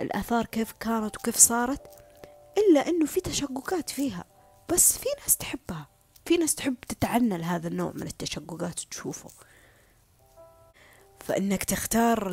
الآثار 0.01 0.47
كيف 0.47 0.73
كانت 0.73 1.17
وكيف 1.17 1.37
صارت. 1.37 2.04
إلا 2.59 2.89
إنه 2.89 3.07
في 3.07 3.21
تشققات 3.21 3.91
فيها. 3.91 4.25
بس 4.73 4.99
في 4.99 5.09
ناس 5.23 5.37
تحبها. 5.37 5.89
في 6.27 6.37
ناس 6.37 6.55
تحب 6.55 6.77
تتعنى 6.89 7.39
لهذا 7.39 7.69
النوع 7.69 7.93
من 7.95 8.07
التشققات 8.07 8.81
وتشوفه. 8.81 9.31
فإنك 11.21 11.65
تختار 11.65 12.29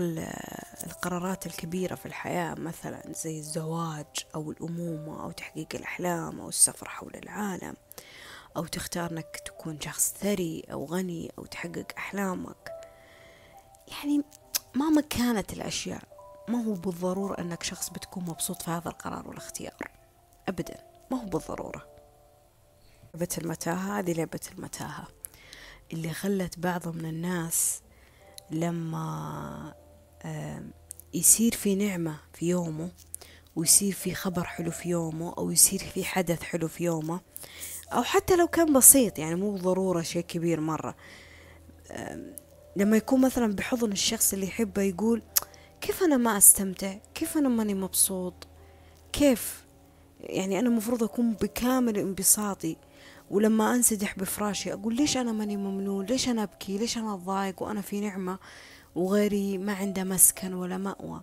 القرارات 0.86 1.46
الكبيرة 1.46 1.96
في 1.96 2.06
الحياة 2.06 2.54
مثلا 2.54 3.14
زي 3.24 3.40
الزواج 3.40 4.26
أو 4.36 4.52
الأمومة 4.52 5.24
أو 5.24 5.32
تحقيق 5.32 5.68
الأحلام 5.74 6.40
أو 6.40 6.50
السفر 6.50 6.90
حول 6.90 7.16
العالم 7.16 7.76
أو 8.58 8.66
تختار 8.66 9.12
أنك 9.12 9.42
تكون 9.46 9.82
شخص 9.82 10.14
ثري 10.14 10.64
أو 10.72 10.86
غني 10.86 11.32
أو 11.38 11.46
تحقق 11.46 11.86
أحلامك. 11.98 12.72
يعني 13.88 14.24
مهما 14.76 15.02
كانت 15.02 15.54
الأشياء. 15.54 16.04
ما 16.48 16.64
هو 16.64 16.74
بالضرورة 16.74 17.42
أنك 17.42 17.64
شخص 17.64 17.90
بتكون 17.90 18.24
مبسوط 18.24 18.62
في 18.62 18.72
هذا 18.72 18.90
القرار 18.90 19.28
والاختيار. 19.28 19.92
أبدا 20.52 20.78
ما 21.12 21.22
هو 21.22 21.26
بالضرورة. 21.26 21.88
لعبة 23.14 23.28
المتاهة 23.38 24.00
هذه 24.00 24.14
لعبة 24.14 24.40
المتاهة 24.58 25.08
اللي 25.94 26.14
خلت 26.14 26.60
بعض 26.60 26.88
من 26.88 27.06
الناس 27.06 27.82
لما 28.52 29.74
يصير 31.14 31.52
في 31.52 31.76
نعمة 31.76 32.20
في 32.34 32.50
يومه 32.50 32.92
ويصير 33.56 33.94
في 33.94 34.16
خبر 34.16 34.44
حلو 34.44 34.72
في 34.72 34.90
يومه 34.90 35.34
أو 35.38 35.52
يصير 35.52 35.80
في 35.80 36.04
حدث 36.04 36.42
حلو 36.42 36.68
في 36.68 36.84
يومه 36.84 37.22
أو 37.94 38.04
حتى 38.04 38.36
لو 38.36 38.48
كان 38.48 38.74
بسيط 38.74 39.20
يعني 39.20 39.36
مو 39.36 39.58
ضرورة 39.58 40.02
شيء 40.02 40.22
كبير 40.22 40.60
مرة. 40.60 40.96
لما 42.76 42.98
يكون 42.98 43.22
مثلا 43.22 43.56
بحضن 43.56 43.92
الشخص 43.92 44.34
اللي 44.34 44.48
يحبه 44.48 44.82
يقول 44.82 45.22
كيف 45.82 46.04
أنا 46.04 46.18
ما 46.18 46.38
أستمتع؟ 46.38 46.98
كيف 47.14 47.38
أنا 47.38 47.50
ماني 47.50 47.74
مبسوط؟ 47.74 48.48
كيف؟ 49.14 49.61
يعني 50.24 50.60
أنا 50.60 50.70
مفروض 50.70 51.04
أكون 51.04 51.34
بكامل 51.34 51.98
انبساطي 51.98 52.78
ولما 53.32 53.76
أنسدح 53.76 54.20
بفراشي 54.20 54.74
أقول 54.74 54.96
ليش 54.96 55.18
أنا 55.18 55.32
ماني 55.32 55.58
ممنون 55.58 56.06
ليش 56.06 56.30
أنا 56.30 56.44
أبكي؟ 56.44 56.78
ليش 56.78 56.98
أنا 56.98 57.14
أضايق 57.14 57.64
وأنا 57.64 57.82
في 57.82 58.00
نعمة 58.00 58.40
وغيري 58.96 59.58
ما 59.58 59.74
عنده 59.74 60.04
مسكن 60.04 60.54
ولا 60.54 60.78
مأوى. 60.78 61.22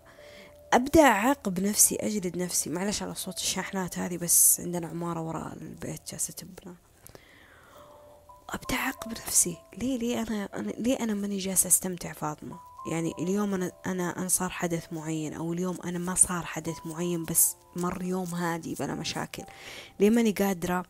أبدأ 0.73 1.03
أعاقب 1.03 1.61
نفسي 1.61 1.97
أجلد 1.97 2.37
نفسي. 2.37 2.71
معلش 2.71 3.03
على 3.03 3.15
صوت 3.15 3.37
الشاحنات 3.37 3.99
هذه 3.99 4.17
بس 4.17 4.61
عندنا 4.61 4.87
عمارة 4.87 5.21
وراء 5.21 5.53
البيت 5.53 6.01
جالسة 6.11 6.33
تبنى. 6.33 6.77
أبدأ 8.51 8.77
أعاقب 8.77 9.11
نفسي. 9.11 9.57
ليه؟ 9.79 9.99
ليه 9.99 10.23
أنا, 10.23 10.49
أنا 10.55 10.71
ليه 10.71 10.97
أنا 11.01 11.15
ماني 11.15 11.39
جالسة 11.39 11.67
أستمتع 11.69 12.13
فاطمة؟ 12.13 12.59
يعني 12.87 13.14
اليوم 13.19 13.55
أنا 13.55 13.73
أنا 13.87 14.19
أنا 14.19 14.29
صار 14.29 14.51
حدث 14.51 14.93
معين 14.93 15.35
أو 15.35 15.53
اليوم 15.53 15.79
أنا 15.85 15.99
ما 15.99 16.14
صار 16.14 16.45
حدث 16.45 16.77
معين 16.85 17.25
بس 17.25 17.57
مر 17.77 18.03
يوم 18.03 18.35
هادي 18.35 18.75
بلا 18.75 18.95
مشاكل. 18.95 19.43
ليه 20.01 20.11
ماني 20.11 20.31
قادرة؟ 20.33 20.85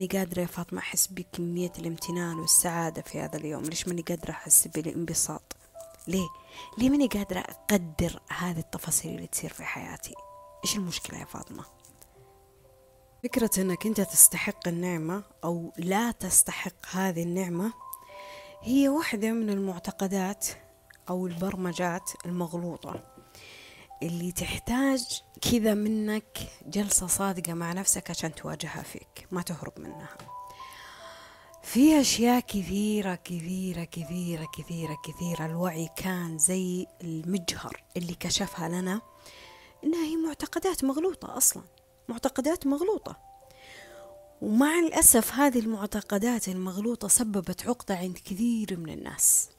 ماني 0.00 0.12
قادرة 0.18 0.40
يا 0.40 0.46
فاطمة 0.46 0.78
أحس 0.78 1.06
بكمية 1.06 1.72
الامتنان 1.78 2.38
والسعادة 2.38 3.02
في 3.02 3.20
هذا 3.20 3.36
اليوم. 3.36 3.62
ليش 3.62 3.88
ماني 3.88 4.02
قادرة 4.02 4.30
أحس 4.30 4.68
بالانبساط؟ 4.68 5.56
ليه؟ 6.08 6.28
ليه 6.78 6.90
ماني 6.90 7.06
قادرة 7.06 7.40
أقدر 7.40 8.20
هذه 8.38 8.58
التفاصيل 8.58 9.14
اللي 9.14 9.26
تصير 9.26 9.52
في 9.52 9.64
حياتي؟ 9.64 10.14
إيش 10.64 10.76
المشكلة 10.76 11.18
يا 11.18 11.24
فاطمة؟ 11.24 11.64
فكرة 13.24 13.50
أنك 13.58 13.86
أنت 13.86 14.00
تستحق 14.00 14.68
النعمة 14.68 15.22
أو 15.44 15.72
لا 15.78 16.10
تستحق 16.10 16.86
هذه 16.90 17.22
النعمة 17.22 17.72
هي 18.62 18.88
واحدة 18.88 19.32
من 19.32 19.50
المعتقدات 19.50 20.46
أو 21.08 21.26
البرمجات 21.26 22.10
المغلوطة. 22.26 23.02
اللي 24.02 24.32
تحتاج 24.32 25.22
كذا 25.40 25.74
منك 25.74 26.38
جلسة 26.66 27.06
صادقة 27.06 27.54
مع 27.54 27.72
نفسك 27.72 28.10
عشان 28.10 28.34
تواجهها 28.34 28.82
فيك 28.82 29.26
ما 29.30 29.42
تهرب 29.42 29.72
منها. 29.78 30.16
في 31.62 32.00
أشياء 32.00 32.40
كثيرة 32.40 33.14
كثيرة 33.14 33.84
كثيرة 33.84 34.48
كثيرة 34.58 34.96
كثيرة. 35.04 35.46
الوعي 35.46 35.88
كان 35.96 36.38
زي 36.38 36.86
المجهر 37.02 37.82
اللي 37.96 38.14
كشفها 38.14 38.68
لنا 38.68 39.00
إنها 39.84 40.04
هي 40.04 40.16
معتقدات 40.16 40.84
مغلوطة 40.84 41.36
أصلا 41.36 41.62
معتقدات 42.08 42.66
مغلوطة. 42.66 43.16
ومع 44.42 44.78
الأسف 44.78 45.32
هذه 45.32 45.58
المعتقدات 45.58 46.48
المغلوطة 46.48 47.08
سببت 47.08 47.66
عقدة 47.66 47.96
عند 47.96 48.18
كثير 48.18 48.76
من 48.76 48.92
الناس. 48.92 49.50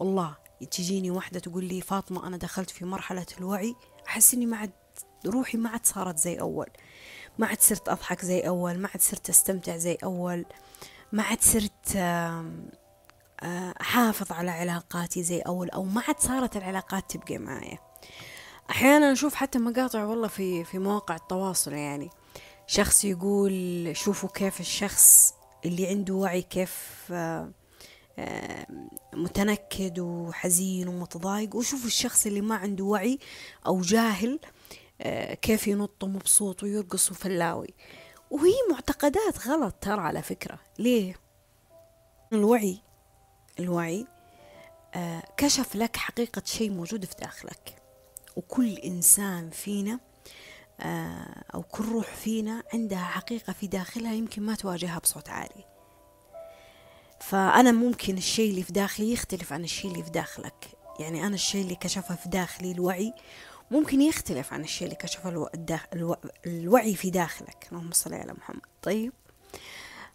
والله 0.00 0.41
تجيني 0.70 1.10
واحدة 1.10 1.40
تقول 1.40 1.64
لي 1.64 1.80
فاطمة 1.80 2.26
أنا 2.26 2.36
دخلت 2.36 2.70
في 2.70 2.84
مرحلة 2.84 3.26
الوعي 3.38 3.74
أحس 4.08 4.34
إني 4.34 4.46
ما 4.46 4.56
عاد 4.56 4.70
روحي 5.26 5.58
ما 5.58 5.70
عاد 5.70 5.86
صارت 5.86 6.18
زي 6.18 6.40
أول. 6.40 6.66
ما 7.38 7.46
عاد 7.46 7.60
صرت 7.60 7.88
أضحك 7.88 8.24
زي 8.24 8.40
أول 8.40 8.78
ما 8.78 8.88
عاد 8.88 9.00
صرت 9.00 9.28
أستمتع 9.28 9.76
زي 9.76 9.98
أول 10.04 10.44
ما 11.12 11.22
عاد 11.22 11.40
صرت 11.40 11.96
أحافظ 13.80 14.32
على 14.32 14.50
علاقاتي 14.50 15.22
زي 15.22 15.40
أول 15.40 15.70
أو 15.70 15.84
ما 15.84 16.02
عاد 16.08 16.20
صارت 16.20 16.56
العلاقات 16.56 17.16
تبقى 17.16 17.38
معايا. 17.38 17.78
أحيانا 18.70 19.12
أشوف 19.12 19.34
حتى 19.34 19.58
مقاطع 19.58 20.04
والله 20.04 20.28
في 20.28 20.64
في 20.64 20.78
مواقع 20.78 21.16
التواصل 21.16 21.72
يعني. 21.72 22.10
شخص 22.66 23.04
يقول 23.04 23.90
شوفوا 23.96 24.28
كيف 24.28 24.60
الشخص 24.60 25.34
اللي 25.64 25.86
عنده 25.86 26.14
وعي 26.14 26.42
كيف 26.42 27.06
متنكد 29.14 29.98
وحزين 29.98 30.88
ومتضايق. 30.88 31.56
وشوفوا 31.56 31.86
الشخص 31.86 32.26
اللي 32.26 32.40
ما 32.40 32.54
عنده 32.54 32.84
وعي 32.84 33.18
أو 33.66 33.80
جاهل 33.80 34.40
كيف 35.42 35.68
ينط 35.68 36.04
مبسوط 36.04 36.62
ويرقص 36.62 37.10
وفلاوي. 37.10 37.74
وهي 38.30 38.54
معتقدات 38.70 39.48
غلط 39.48 39.74
ترى 39.80 40.00
على 40.00 40.22
فكرة. 40.22 40.58
ليه؟ 40.78 41.14
الوعي 42.32 42.78
الوعي 43.60 44.06
كشف 45.36 45.76
لك 45.76 45.96
حقيقة 45.96 46.42
شيء 46.44 46.70
موجود 46.70 47.04
في 47.04 47.14
داخلك. 47.20 47.82
وكل 48.36 48.74
إنسان 48.74 49.50
فينا 49.50 50.00
أو 51.54 51.62
كل 51.62 51.84
روح 51.84 52.14
فينا 52.14 52.62
عندها 52.74 53.04
حقيقة 53.04 53.52
في 53.52 53.66
داخلها 53.66 54.12
يمكن 54.14 54.42
ما 54.42 54.54
تواجهها 54.54 54.98
بصوت 54.98 55.28
عالي. 55.28 55.64
فأنا 57.28 57.72
ممكن 57.72 58.16
الشيء 58.16 58.50
اللي 58.50 58.62
في 58.62 58.72
داخلي 58.72 59.12
يختلف 59.12 59.52
عن 59.52 59.64
الشيء 59.64 59.90
اللي 59.90 60.04
في 60.04 60.10
داخلك. 60.10 60.66
يعني 61.00 61.26
أنا 61.26 61.34
الشيء 61.34 61.62
اللي 61.62 61.74
كشفه 61.74 62.14
في 62.14 62.28
داخلي 62.28 62.72
الوعي 62.72 63.12
ممكن 63.70 64.00
يختلف 64.00 64.52
عن 64.52 64.60
الشيء 64.64 64.84
اللي 64.84 64.96
كشفه 64.96 65.28
ألو... 65.28 65.48
ألو... 65.92 66.16
الوعي 66.46 66.94
في 66.94 67.10
داخلك. 67.10 67.68
اللهم 67.72 67.92
صل 67.92 68.14
على 68.14 68.32
محمد. 68.32 68.60
طيب. 68.82 69.12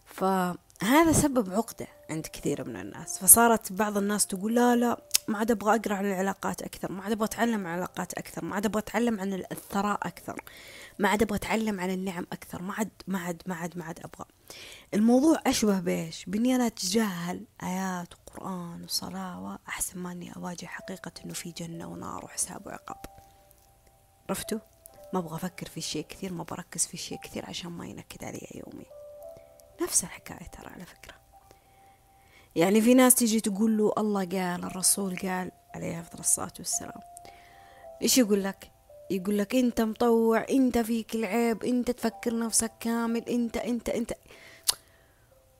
فهذا 0.05 1.11
سبب 1.11 1.53
عقدة 1.53 1.87
عند 2.09 2.27
كثير 2.27 2.67
من 2.67 2.75
الناس. 2.75 3.19
فصارت 3.19 3.73
بعض 3.73 3.97
الناس 3.97 4.27
تقول 4.27 4.55
لا 4.55 4.75
لا 4.75 5.01
ما 5.27 5.37
عاد 5.37 5.51
أبغى 5.51 5.75
أقرأ 5.75 5.93
عن 5.93 6.05
العلاقات 6.05 6.61
أكثر 6.61 6.91
ما 6.91 7.03
عاد 7.03 7.11
أبغى 7.11 7.25
أتعلم 7.25 7.67
عن 7.67 7.73
العلاقات 7.73 8.13
أكثر 8.13 8.45
ما 8.45 8.55
عاد 8.55 8.65
أبغى 8.65 8.79
أتعلم 8.79 9.19
عن 9.19 9.33
الثراء 9.33 9.99
أكثر 10.03 10.41
ما 10.99 11.09
عاد 11.09 11.21
أبغى 11.21 11.37
أتعلم 11.37 11.79
عن 11.79 11.89
النعم 11.89 12.27
أكثر 12.33 12.61
ما 12.61 12.73
عاد 12.73 12.89
ما 13.07 13.19
عاد 13.19 13.41
ما 13.45 13.55
عاد 13.55 13.77
ما 13.77 13.85
عاد 13.85 13.99
أبغى. 13.99 14.25
الموضوع 14.93 15.39
أشبه 15.47 15.79
بإيش؟ 15.79 16.25
بإني 16.25 16.55
أنا 16.55 16.67
أتجاهل 16.67 17.45
آيات 17.63 18.07
وقرآن 18.13 18.83
وصلاة 18.83 19.59
أحسن 19.67 19.99
ما 19.99 20.11
اني 20.11 20.35
أواجه 20.35 20.65
حقيقة 20.65 21.11
إنه 21.25 21.33
في 21.33 21.51
جنة 21.51 21.87
ونار 21.87 22.25
وحساب 22.25 22.67
وعقاب. 22.67 23.05
عرفتوا 24.29 24.59
ما 25.13 25.19
أبغى 25.19 25.35
أفكر 25.35 25.67
في 25.67 25.81
شيء 25.81 26.05
كثير 26.09 26.33
ما 26.33 26.43
بركز 26.43 26.85
في 26.85 26.97
شيء 26.97 27.19
كثير 27.19 27.45
عشان 27.45 27.71
ما 27.71 27.87
ينكد 27.87 28.23
علي 28.23 28.47
يومي. 28.55 28.85
نفس 29.81 30.03
الحكاية 30.03 30.47
ترى 30.47 30.67
على 30.67 30.85
فكرة. 30.85 31.15
يعني 32.55 32.81
في 32.81 32.93
ناس 32.93 33.15
تيجي 33.15 33.39
تقول 33.39 33.77
له 33.77 33.93
الله 33.97 34.25
قال 34.25 34.63
الرسول 34.63 35.17
قال 35.17 35.51
عليه 35.75 35.99
أفضل 35.99 36.19
الصلاة 36.19 36.53
والسلام. 36.59 37.01
إيش 38.01 38.17
يقول 38.17 38.43
لك؟ 38.43 38.71
يقول 39.09 39.37
لك 39.37 39.55
أنت 39.55 39.81
مطوع 39.81 40.45
أنت 40.49 40.77
فيك 40.77 41.15
العيب 41.15 41.63
أنت 41.63 41.91
تفكر 41.91 42.39
نفسك 42.39 42.71
كامل 42.79 43.29
أنت 43.29 43.57
أنت 43.57 43.89
أنت. 43.89 44.13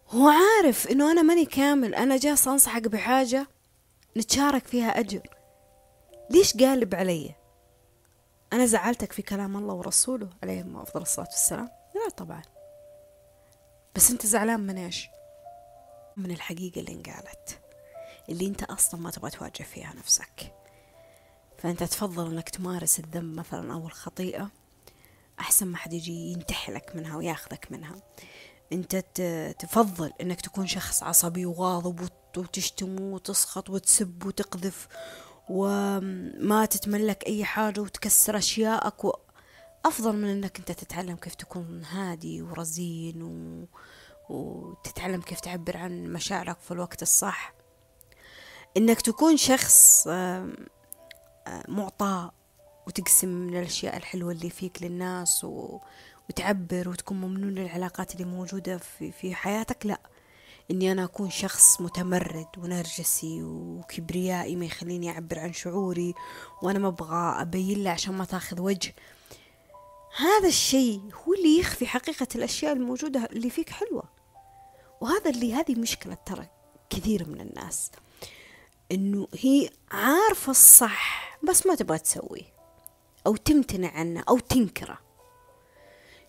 هو 0.10 0.28
عارف 0.28 0.88
إنه 0.88 1.12
أنا 1.12 1.22
ماني 1.22 1.46
كامل 1.46 1.96
أنا 1.96 2.18
جالس 2.18 2.48
أنصحك 2.48 2.88
بحاجة 2.88 3.48
نتشارك 4.18 4.68
فيها 4.68 5.00
أجر. 5.00 5.30
ليش 6.30 6.58
قالب 6.58 6.96
علي؟ 6.96 7.36
أنا 8.54 8.66
زعلتك 8.66 9.12
في 9.12 9.22
كلام 9.22 9.58
الله 9.58 9.74
ورسوله 9.74 10.30
عليهم 10.44 10.78
أفضل 10.78 11.02
الصلاة 11.02 11.28
والسلام؟ 11.28 11.70
لا 11.96 12.10
طبعا. 12.18 12.42
بس 13.96 14.12
أنت 14.12 14.26
زعلان 14.26 14.60
من 14.60 14.78
إيش؟ 14.78 15.08
من 16.18 16.32
الحقيقة 16.32 16.80
اللي 16.80 16.92
انقالت 16.92 17.60
اللي 18.30 18.48
أنت 18.48 18.64
أصلا 18.64 19.00
ما 19.00 19.12
تبغى 19.12 19.30
تواجه 19.30 19.64
فيها 19.64 19.94
نفسك. 19.94 20.54
فأنت 21.58 21.84
تفضل 21.84 22.32
إنك 22.32 22.50
تمارس 22.50 23.00
الذنب 23.00 23.36
مثلا 23.36 23.74
أو 23.74 23.88
الخطيئة 23.88 24.50
أحسن 25.40 25.68
ما 25.68 25.78
حد 25.78 25.94
يجي 25.94 26.32
ينتحلك 26.32 26.96
منها 26.96 27.18
وياخذك 27.18 27.68
منها. 27.72 27.96
أنت 28.74 28.96
تفضل 29.60 30.14
إنك 30.22 30.42
تكون 30.42 30.68
شخص 30.68 31.04
عصبي 31.04 31.46
وغاضب 31.46 32.10
وتشتم 32.38 33.02
وتسخط 33.02 33.70
وتسب 33.70 34.26
وتقذف 34.26 34.88
وما 35.50 36.66
تتملك 36.66 37.28
أي 37.28 37.46
حاجة 37.46 37.82
وتكسر 37.82 38.38
اشيائك 38.38 39.06
و... 39.06 39.14
افضل 39.86 40.16
من 40.16 40.30
إنك 40.30 40.60
أنت 40.60 40.72
تتعلم 40.72 41.16
كيف 41.16 41.36
تكون 41.36 41.84
هادي 41.84 42.42
ورزين 42.42 43.22
و... 43.22 43.68
وتتعلم 44.30 45.22
كيف 45.22 45.40
تعبر 45.40 45.78
عن 45.78 46.04
مشاعرك 46.04 46.58
في 46.60 46.72
الوقت 46.72 47.02
الصح. 47.02 47.54
إنك 48.78 49.02
تكون 49.02 49.38
شخص 49.38 50.08
معطاء 51.68 52.34
وتقسم 52.88 53.28
من 53.28 53.58
الأشياء 53.58 53.98
الحلوة 53.98 54.32
اللي 54.32 54.50
فيك 54.50 54.84
للناس 54.84 55.44
و... 55.44 55.80
وتعبر 56.30 56.90
وتكون 56.90 57.22
ممنون 57.22 57.56
للعلاقات 57.56 58.14
اللي 58.14 58.26
موجودة 58.26 58.78
في 58.78 59.12
في 59.12 59.36
حياتك 59.36 59.86
لا. 59.86 60.00
إني 60.72 60.92
أنا 60.92 61.04
أكون 61.04 61.30
شخص 61.30 61.82
متمرد 61.82 62.48
ونرجسي 62.58 63.44
وكبريائي 63.44 64.56
ما 64.56 64.66
يخليني 64.66 65.10
أعبر 65.10 65.40
عن 65.40 65.54
شعوري 65.54 66.14
وأنا 66.62 66.80
ما 66.80 66.88
أبغى 66.88 67.42
أبين 67.42 67.84
له 67.84 67.90
عشان 67.92 68.14
ما 68.14 68.26
تاخذ 68.26 68.62
وجه. 68.62 68.96
هذا 70.18 70.48
الشيء 70.48 71.02
هو 71.14 71.34
اللي 71.34 71.60
يخفي 71.60 71.88
حقيقة 71.88 72.28
الأشياء 72.36 72.74
الموجودة 72.74 73.26
اللي 73.32 73.50
فيك 73.50 73.70
حلوة. 73.70 74.04
وهذا 75.02 75.30
اللي 75.30 75.54
هذه 75.54 75.80
مشكلة 75.80 76.18
ترى 76.26 76.48
كثير 76.90 77.30
من 77.30 77.42
الناس. 77.42 77.92
إنه 78.92 79.28
هي 79.40 79.70
عارفة 79.92 80.52
الصح 80.52 81.38
بس 81.44 81.66
ما 81.66 81.76
تبغى 81.76 82.00
تسويه 82.00 82.54
أو 83.28 83.36
تمتنع 83.36 83.90
عنه 83.90 84.24
أو 84.30 84.40
تنكره. 84.40 85.00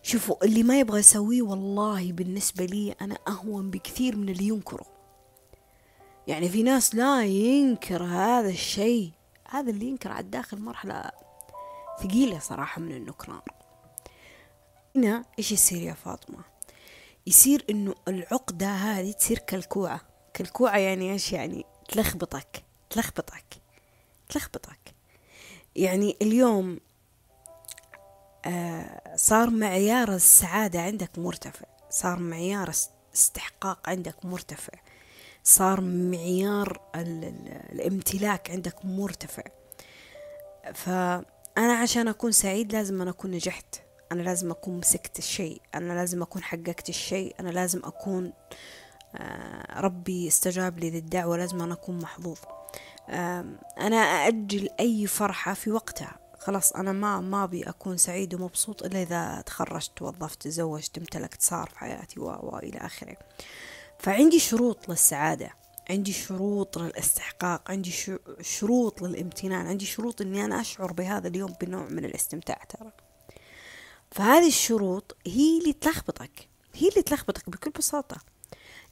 شوفوا 0.03 0.45
اللي 0.45 0.63
ما 0.63 0.79
يبغى 0.79 0.99
يسويه 0.99 1.41
والله 1.41 2.11
بالنسبة 2.11 2.65
لي 2.65 2.95
أنا 3.01 3.17
أهون 3.27 3.71
بكثير 3.71 4.15
من 4.15 4.29
اللي 4.29 4.47
ينكره. 4.47 4.85
يعني 6.27 6.49
في 6.49 6.63
ناس 6.63 6.95
لا 6.95 7.25
ينكر 7.25 8.03
هذا 8.03 8.49
الشيء. 8.49 9.11
هذا 9.49 9.69
اللي 9.69 9.85
ينكر 9.85 10.11
على 10.11 10.25
الداخل 10.25 10.61
مرحلة 10.61 11.11
ثقيلة 12.03 12.39
صراحة 12.39 12.81
من 12.81 12.91
النكران. 12.91 13.41
هنا 14.95 15.25
إيش 15.39 15.51
يصير 15.51 15.81
يا 15.81 15.93
فاطمة؟ 15.93 16.43
يصير 17.27 17.65
إنه 17.69 17.95
العقدة 18.07 18.67
هذه 18.67 19.11
تصير 19.11 19.37
كالكوعة. 19.39 20.01
كالكوعة 20.33 20.77
يعني 20.77 21.11
إيش 21.11 21.33
يعني؟ 21.33 21.65
تلخبطك 21.89 22.63
تلخبطك 22.89 23.45
تلخبطك. 24.29 24.93
يعني 25.75 26.17
اليوم 26.21 26.79
آه 28.45 29.15
صار 29.15 29.49
معيار 29.49 30.13
السعادة 30.13 30.81
عندك 30.81 31.19
مرتفع 31.19 31.65
صار 31.89 32.19
معيار 32.19 32.71
استحقاق 33.15 33.89
عندك 33.89 34.25
مرتفع 34.25 34.73
صار 35.43 35.81
معيار 35.81 36.81
الامتلاك 36.95 38.51
عندك 38.51 38.85
مرتفع. 38.85 39.43
فأنا 40.73 41.73
عشان 41.81 42.07
أكون 42.07 42.31
سعيد 42.31 42.73
لازم 42.73 43.01
أنا 43.01 43.11
أكون 43.11 43.31
نجحت 43.31 43.81
أنا 44.11 44.21
لازم 44.21 44.51
أكون 44.51 44.77
مسكت 44.77 45.19
الشيء 45.19 45.61
أنا 45.75 45.93
لازم 45.93 46.21
أكون 46.21 46.43
حققت 46.43 46.89
الشيء 46.89 47.35
أنا 47.39 47.49
لازم 47.49 47.81
أكون 47.83 48.25
آه، 48.25 48.33
ربي 49.75 50.27
استجاب 50.27 50.79
لي 50.79 50.91
للدعوة 50.91 51.37
لازم 51.37 51.61
أنا 51.61 51.73
أكون 51.73 51.99
محظوظ. 51.99 52.37
أنا 53.79 53.95
أأجل 53.97 54.69
أي 54.79 55.07
فرحة 55.07 55.53
في 55.53 55.71
وقتها. 55.71 56.19
خلاص 56.39 56.71
أنا 56.71 56.91
ما 56.91 57.21
ما 57.21 57.43
أبي 57.43 57.63
أكون 57.63 57.97
سعيد 57.97 58.33
ومبسوط 58.33 58.83
إلا 58.83 59.01
إذا 59.01 59.43
تخرجت 59.45 59.91
توظفت 59.95 60.41
تزوجت 60.41 60.97
امتلكت 60.97 61.41
صار 61.41 61.69
في 61.69 61.79
حياتي 61.79 62.19
وإلى 62.19 62.77
آخره. 62.77 63.17
فعندي 63.99 64.39
شروط 64.39 64.89
للسعادة 64.89 65.53
عندي 65.89 66.13
شروط 66.13 66.77
للاستحقاق 66.77 67.71
عندي 67.71 67.93
شروط 68.41 69.01
للامتنان 69.01 69.67
عندي 69.67 69.85
شروط 69.85 70.21
إني 70.21 70.45
أنا 70.45 70.61
أشعر 70.61 70.93
بهذا 70.93 71.27
اليوم 71.27 71.53
بنوع 71.61 71.87
من 71.89 72.05
الاستمتاع 72.05 72.63
ترى. 72.69 72.91
فهذه 74.11 74.47
الشروط 74.47 75.17
هي 75.27 75.59
اللي 75.59 75.73
تلخبطك 75.73 76.47
هي 76.75 76.89
اللي 76.89 77.01
تلخبطك 77.01 77.49
بكل 77.49 77.69
بساطة. 77.69 78.17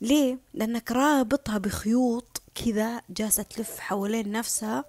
ليه؟ 0.01 0.37
لأنك 0.53 0.91
رابطها 0.91 1.57
بخيوط 1.57 2.41
كذا 2.55 3.01
جالسة 3.09 3.43
تلف 3.43 3.79
حوالين 3.79 4.31
نفسها 4.31 4.85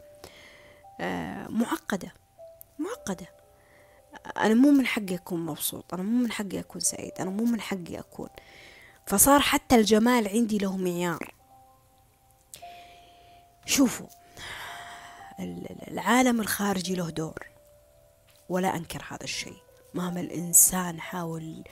آه، 1.00 1.48
معقدة 1.48 2.14
معقدة. 2.78 3.26
أنا 4.36 4.54
مو 4.54 4.70
من 4.70 4.86
حقي 4.86 5.14
أكون 5.14 5.46
مبسوط 5.46 5.94
أنا 5.94 6.02
مو 6.02 6.22
من 6.22 6.32
حقي 6.32 6.58
أكون 6.60 6.80
سعيد 6.80 7.12
أنا 7.20 7.30
مو 7.30 7.44
من 7.44 7.60
حقي 7.60 7.98
أكون. 7.98 8.28
فصار 9.06 9.40
حتى 9.40 9.74
الجمال 9.74 10.28
عندي 10.28 10.58
له 10.58 10.76
معيار. 10.76 11.34
شوفوا 13.66 14.06
العالم 15.88 16.40
الخارجي 16.40 16.94
له 16.94 17.10
دور. 17.10 17.46
ولا 18.48 18.76
أنكر 18.76 19.04
هذا 19.08 19.24
الشيء. 19.24 19.62
مهما 19.94 20.20
الإنسان 20.20 21.00
حاول 21.00 21.64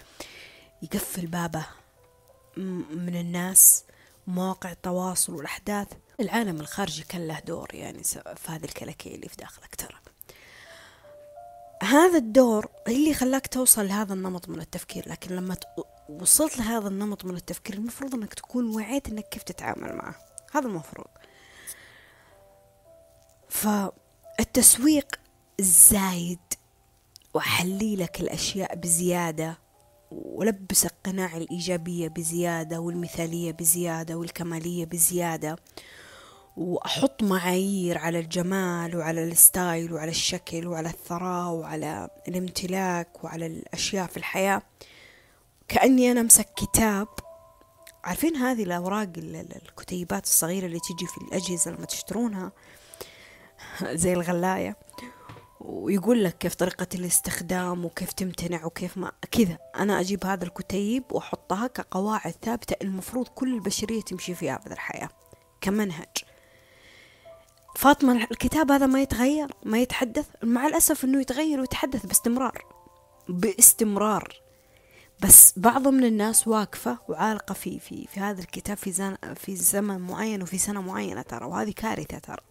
يقفل 0.83 1.27
بابه 1.27 1.67
من 2.57 3.17
الناس 3.17 3.85
مواقع 4.27 4.73
التواصل 4.73 5.35
والأحداث. 5.35 5.89
العالم 6.21 6.61
الخارجي 6.61 7.03
كان 7.03 7.27
له 7.29 7.41
دور 7.41 7.69
يعني 7.75 8.03
في 8.05 8.49
هذه 8.49 8.65
الكلكية 8.65 9.15
اللي 9.15 9.29
في 9.29 9.37
داخلك 9.37 9.75
ترى. 9.75 9.97
هذا 11.83 12.19
الدور 12.19 12.69
اللي 12.89 13.15
خلاك 13.15 13.47
توصل 13.47 13.89
لهذا 13.89 14.15
النمط 14.15 14.49
من 14.49 14.61
التفكير 14.61 15.09
لكن 15.09 15.37
لما 15.37 15.57
وصلت 16.09 16.59
لهذا 16.59 16.89
النمط 16.89 17.25
من 17.25 17.37
التفكير 17.37 17.77
المفروض 17.77 18.15
إنك 18.15 18.35
تكون 18.35 18.75
وعيت 18.75 19.09
إنك 19.09 19.29
كيف 19.29 19.43
تتعامل 19.43 19.97
معه. 19.97 20.15
هذا 20.53 20.67
المفروض. 20.67 21.07
فالتسويق 23.49 25.21
الزايد 25.61 26.39
وحلي 27.35 27.97
لك 27.97 28.21
الأشياء 28.21 28.75
بزيادة. 28.75 29.59
ولبسك 30.11 30.93
قناع 31.05 31.37
الإيجابية 31.37 32.09
بزيادة 32.09 32.81
والمثالية 32.81 33.53
بزيادة 33.53 34.15
والكمالية 34.15 34.85
بزيادة 34.85 35.57
وأحط 36.57 37.23
معايير 37.23 37.99
على 37.99 38.19
الجمال 38.19 38.97
وعلى 38.97 39.25
الستايل 39.25 39.93
وعلى 39.93 40.11
الشكل 40.11 40.67
وعلى 40.67 40.89
الثراء 40.89 41.53
وعلى 41.53 42.09
الامتلاك 42.29 43.25
وعلى 43.25 43.47
الأشياء 43.47 44.07
في 44.07 44.17
الحياة. 44.17 44.63
كأني 45.69 46.13
أنا 46.13 46.21
أمسك 46.21 46.49
كتاب. 46.57 47.09
عارفين 48.05 48.37
هذه 48.37 48.63
الأوراق 48.63 49.09
الكتيبات 49.17 50.25
الصغيرة 50.25 50.67
اللي 50.67 50.79
تجي 50.79 51.07
في 51.07 51.19
الأجهزة 51.19 51.71
لما 51.71 51.87
تشترونها؟ 51.87 52.53
زي 54.03 54.13
الغلاية. 54.13 54.77
ويقول 55.67 56.25
لك 56.25 56.39
كيف 56.39 56.55
طريقة 56.55 56.87
الاستخدام 56.95 57.85
وكيف 57.85 58.13
تمتنع 58.13 58.65
وكيف 58.65 58.99
ما 58.99 59.13
كذا. 59.31 59.59
أنا 59.77 60.01
أجيب 60.01 60.27
هذا 60.27 60.45
الكتيب 60.45 61.05
وأحطها 61.11 61.67
كقواعد 61.67 62.35
ثابتة 62.43 62.77
المفروض 62.83 63.29
كل 63.29 63.55
البشرية 63.55 64.01
تمشي 64.01 64.35
فيها 64.35 64.59
في 64.59 64.67
الحياة 64.67 65.09
كمنهج. 65.61 66.17
فاطمة 67.77 68.27
الكتاب 68.31 68.71
هذا 68.71 68.87
ما 68.87 69.03
يتغير 69.03 69.49
ما 69.65 69.79
يتحدث 69.79 70.27
مع 70.43 70.67
الأسف 70.67 71.05
أنه 71.05 71.21
يتغير 71.21 71.61
ويتحدث 71.61 72.07
باستمرار 72.07 72.65
باستمرار. 73.29 74.41
بس 75.21 75.53
بعض 75.57 75.89
من 75.89 76.05
الناس 76.05 76.49
واقفة 76.49 76.99
وعالقة 77.09 77.53
في 77.53 77.79
في 77.79 78.07
في 78.07 78.21
هذا 78.21 78.41
الكتاب 78.41 78.77
في 78.77 78.93
زن 78.93 79.17
في 79.35 79.57
زمن 79.57 80.01
معين 80.01 80.43
وفي 80.43 80.59
سنة 80.59 80.81
معينة 80.81 81.23
ترى 81.23 81.45
وهذه 81.45 81.71
كارثة 81.71 82.19
ترى. 82.19 82.43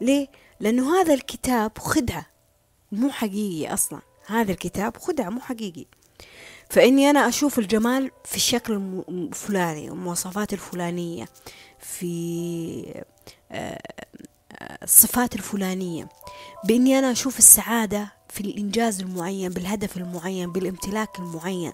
ليه؟ 0.00 0.28
لأنه 0.60 1.00
هذا 1.00 1.14
الكتاب 1.14 1.78
خدعة 1.78 2.26
مو 2.92 3.10
حقيقي 3.10 3.74
أصلا. 3.74 4.00
هذا 4.26 4.52
الكتاب 4.52 4.96
خدعة 4.96 5.28
مو 5.28 5.40
حقيقي. 5.40 5.86
فإني 6.70 7.10
أنا 7.10 7.28
أشوف 7.28 7.58
الجمال 7.58 8.10
في 8.24 8.36
الشكل 8.36 9.02
الفلاني 9.08 9.90
والمواصفات 9.90 10.52
الفلانية 10.52 11.28
في 11.78 13.04
آه، 13.52 13.82
آه، 14.52 14.78
الصفات 14.82 15.34
الفلانية. 15.34 16.08
بإني 16.64 16.98
أنا 16.98 17.12
أشوف 17.12 17.38
السعادة 17.38 18.12
في 18.28 18.40
الإنجاز 18.40 19.00
المعين 19.00 19.52
بالهدف 19.52 19.96
المعين 19.96 20.52
بالامتلاك 20.52 21.18
المعين. 21.18 21.72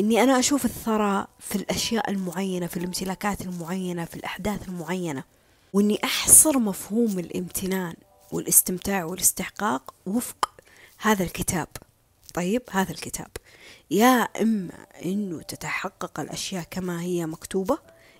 إني 0.00 0.22
أنا 0.22 0.38
أشوف 0.38 0.64
الثراء 0.64 1.28
في 1.38 1.56
الأشياء 1.56 2.10
المعينة 2.10 2.66
في 2.66 2.76
الامتلاكات 2.76 3.40
المعينة 3.40 4.04
في 4.04 4.16
الأحداث 4.16 4.68
المعينة. 4.68 5.24
وإني 5.74 5.98
أحصر 6.04 6.58
مفهوم 6.58 7.18
الامتنان 7.18 7.94
والاستمتاع 8.32 9.04
والاستحقاق 9.04 9.94
وفق 10.06 10.54
هذا 10.98 11.24
الكتاب. 11.24 11.68
طيب 12.34 12.62
هذا 12.70 12.90
الكتاب. 12.90 13.30
يا 13.90 14.22
إما 14.22 14.86
إنه 15.04 15.42
تتحقق 15.42 16.20
الأشياء 16.20 16.64
كما 16.70 17.02
هي 17.02 17.26
مكتوبة 17.26 17.78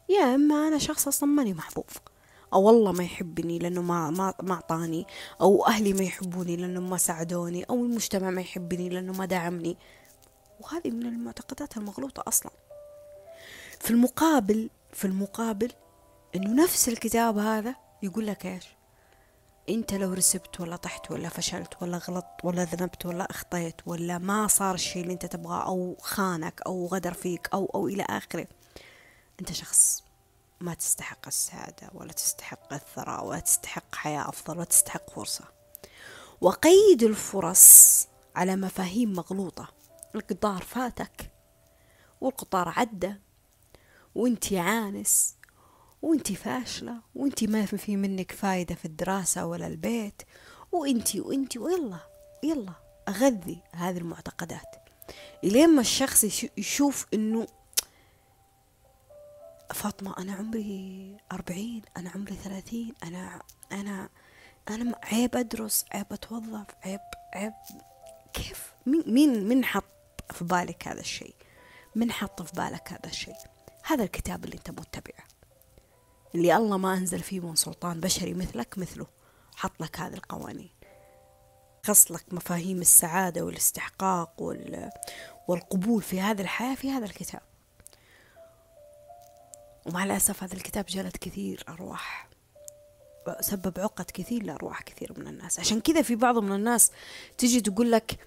يا 0.09 0.35
إما 0.35 0.69
أنا 0.69 0.79
شخص 0.79 1.07
أصلا 1.07 1.29
ماني 1.29 1.55
محظوظ 1.55 1.85
أو 2.53 2.62
والله 2.62 2.93
ما 2.93 3.05
يحبني 3.05 3.59
لأنه 3.59 3.83
ما 3.83 4.11
ما 4.11 4.35
ما 4.43 4.55
أعطاني. 4.55 5.07
أو 5.40 5.67
أهلي 5.67 5.93
ما 5.93 6.03
يحبوني 6.03 6.57
لأنه 6.57 6.81
ما 6.81 6.97
ساعدوني. 6.97 7.64
أو 7.64 7.75
المجتمع 7.75 8.31
ما 8.31 8.40
يحبني 8.40 8.88
لأنه 8.88 9.12
ما 9.12 9.25
دعمني. 9.25 9.77
وهذه 10.61 10.90
من 10.90 11.07
المعتقدات 11.07 11.77
المغلوطة 11.77 12.25
أصلا. 12.29 12.53
في 13.81 13.90
المقابل 13.90 14.71
في 14.93 15.05
المقابل 15.05 15.73
إنه 16.35 16.64
نفس 16.64 16.88
الكتاب 16.88 17.38
هذا 17.38 17.75
يقول 18.03 18.27
لك 18.27 18.47
إيش؟ 18.47 18.64
أنت 19.68 19.94
لو 19.94 20.12
رسبت 20.12 20.61
ولا 20.61 20.77
طحت 20.77 21.11
ولا 21.11 21.29
فشلت 21.29 21.83
ولا 21.83 21.99
غلطت 21.99 22.44
ولا 22.44 22.64
ذنبت 22.64 23.07
ولا 23.07 23.31
أخطيت 23.31 23.75
ولا 23.87 24.18
ما 24.18 24.47
صار 24.47 24.75
الشيء 24.75 25.03
اللي 25.03 25.12
أنت 25.12 25.27
تبغاه 25.27 25.66
أو 25.66 25.97
خانك 26.01 26.61
أو 26.66 26.87
غدر 26.87 27.14
فيك 27.14 27.49
أو 27.53 27.70
أو 27.75 27.88
إلى 27.88 28.03
آخره 28.09 28.47
أنت 29.40 29.53
شخص 29.53 30.05
ما 30.61 30.75
تستحق 30.75 31.27
السعادة 31.27 31.90
ولا 31.94 32.12
تستحق 32.12 32.73
الثراء 32.73 33.25
ولا 33.25 33.40
تستحق 33.40 33.94
حياة 33.94 34.29
أفضل 34.29 34.57
ولا 34.57 34.64
تستحق 34.64 35.11
فرصة. 35.11 35.44
وقيد 36.40 37.03
الفرص 37.03 38.07
على 38.37 38.57
مفاهيم 38.57 39.12
مغلوطة. 39.12 39.68
القطار 40.14 40.62
فاتك 40.62 41.31
والقطار 42.20 42.68
عدى 42.77 43.14
وانتي 44.14 44.59
عانس 44.59 45.35
وانتي 46.05 46.35
فاشلة 46.35 46.95
وانتي 47.14 47.47
ما 47.47 47.67
في 47.67 47.97
منك 47.97 48.33
فايدة 48.33 48.75
في 48.75 48.85
الدراسة 48.85 49.47
ولا 49.47 49.67
البيت. 49.67 50.23
وانتي 50.73 51.21
وانتي 51.21 51.59
ويلا 51.59 51.99
يلا 52.43 52.73
أغذي 53.09 53.59
هذه 53.73 53.99
المعتقدات. 53.99 54.77
إلين 55.45 55.69
ما 55.69 55.81
الشخص 55.81 56.25
يشوف 56.59 57.07
إنه 57.14 57.47
فاطمة 59.75 60.18
أنا 60.18 60.33
عمري 60.33 61.16
أربعين 61.33 61.83
أنا 61.97 62.11
عمري 62.11 62.35
ثلاثين 62.35 62.95
أنا 63.05 63.43
أنا 63.72 64.09
أنا 64.70 64.99
عيب 65.05 65.37
أدرس 65.37 65.85
عيب 65.93 66.07
أتوظف 66.12 66.66
عيب 66.85 67.01
عيب 67.35 67.53
كيف؟ 68.33 68.72
مين 68.87 69.14
مين 69.14 69.49
من 69.49 69.64
حط 69.64 69.85
في 70.33 70.45
بالك 70.45 70.89
هذا 70.89 71.01
الشيء؟ 71.01 71.35
من 71.95 72.12
حط 72.12 72.43
في 72.43 72.53
بالك 72.53 72.93
هذا 72.93 73.07
الشيء؟ 73.07 73.37
هذا 73.85 74.05
الكتاب 74.05 74.45
اللي 74.45 74.57
أنت 74.57 74.70
متبعه. 74.70 75.34
اللي 76.35 76.57
الله 76.57 76.76
ما 76.76 76.95
أنزل 76.95 77.20
فيه 77.20 77.41
من 77.41 77.57
سلطان 77.57 78.01
بشري 78.01 78.35
مثلك 78.35 78.78
مثله. 78.78 79.07
حط 79.57 79.80
لك 79.80 80.01
هذه 80.01 80.14
القوانين. 80.14 80.70
خص 81.87 82.11
لك 82.11 82.24
مفاهيم 82.32 82.80
السعادة 82.80 83.43
والاستحقاق 83.43 84.43
والقبول 85.49 86.03
في 86.03 86.20
هذه 86.20 86.41
الحياة 86.41 86.74
في 86.74 86.91
هذا 86.91 87.05
الكتاب. 87.05 87.43
ومع 89.87 90.05
الأسف 90.05 90.43
هذا 90.43 90.55
الكتاب 90.55 90.87
جلد 90.87 91.16
كثير 91.16 91.64
أرواح. 91.68 92.28
سبب 93.41 93.80
عقد 93.80 94.05
كثير 94.05 94.43
لأرواح 94.43 94.82
كثير 94.82 95.12
من 95.18 95.26
الناس. 95.26 95.61
عشان 95.61 95.80
كذا 95.80 96.03
في 96.03 96.14
بعض 96.14 96.39
من 96.39 96.53
الناس 96.53 96.91
تجي 97.39 97.61
تقول 97.61 97.93
لك 97.93 98.18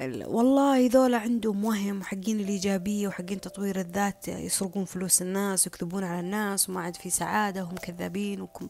والله 0.00 0.86
ذولا 0.86 1.18
عندهم 1.18 1.64
وهم 1.64 2.00
وحقين 2.00 2.40
الإيجابية 2.40 3.08
وحقين 3.08 3.40
تطوير 3.40 3.80
الذات 3.80 4.28
يسرقون 4.28 4.84
فلوس 4.84 5.22
الناس 5.22 5.66
ويكذبون 5.66 6.04
على 6.04 6.20
الناس 6.20 6.68
وما 6.68 6.80
عاد 6.80 6.96
في 6.96 7.10
سعادة 7.10 7.62
وهم 7.62 7.74
كذابين 7.74 8.40
وكم. 8.40 8.68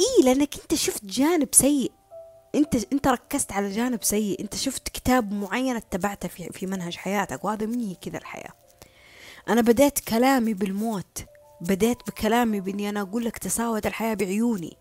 إيه 0.00 0.24
لأنك 0.24 0.54
أنت 0.62 0.74
شفت 0.74 1.04
جانب 1.04 1.48
سيء. 1.52 1.92
أنت 2.54 2.92
أنت 2.92 3.08
ركزت 3.08 3.52
على 3.52 3.70
جانب 3.70 4.04
سيء. 4.04 4.40
أنت 4.40 4.54
شفت 4.54 4.88
كتاب 4.88 5.32
معين 5.32 5.76
اتبعته 5.76 6.28
في 6.28 6.48
في 6.52 6.66
منهج 6.66 6.96
حياتك 6.96 7.44
وهذا 7.44 7.66
مني 7.66 7.96
كذا 8.00 8.18
الحياة. 8.18 8.52
أنا 9.48 9.60
بديت 9.60 9.98
كلامي 9.98 10.54
بالموت. 10.54 11.24
بديت 11.60 11.98
بكلامي 12.06 12.60
بإني 12.60 12.88
أنا 12.88 13.00
أقول 13.00 13.24
لك 13.24 13.38
تساوت 13.38 13.86
الحياة 13.86 14.14
بعيوني. 14.14 14.76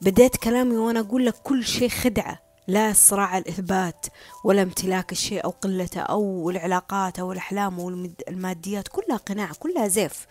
بديت 0.00 0.36
كلامي 0.36 0.76
وأنا 0.76 1.00
أقول 1.00 1.26
لك 1.26 1.34
كل 1.34 1.64
شيء 1.64 1.88
خدعة. 1.88 2.53
لا 2.66 2.92
صراع 2.92 3.38
الإثبات 3.38 4.06
ولا 4.44 4.62
امتلاك 4.62 5.12
الشيء 5.12 5.44
أو 5.44 5.50
قلته 5.50 6.00
أو 6.00 6.50
العلاقات 6.50 7.18
أو 7.18 7.32
الأحلام 7.32 7.80
أو 7.80 7.88
الماديات 8.28 8.88
كلها 8.88 9.16
قناع 9.16 9.50
كلها 9.58 9.88
زيف. 9.88 10.26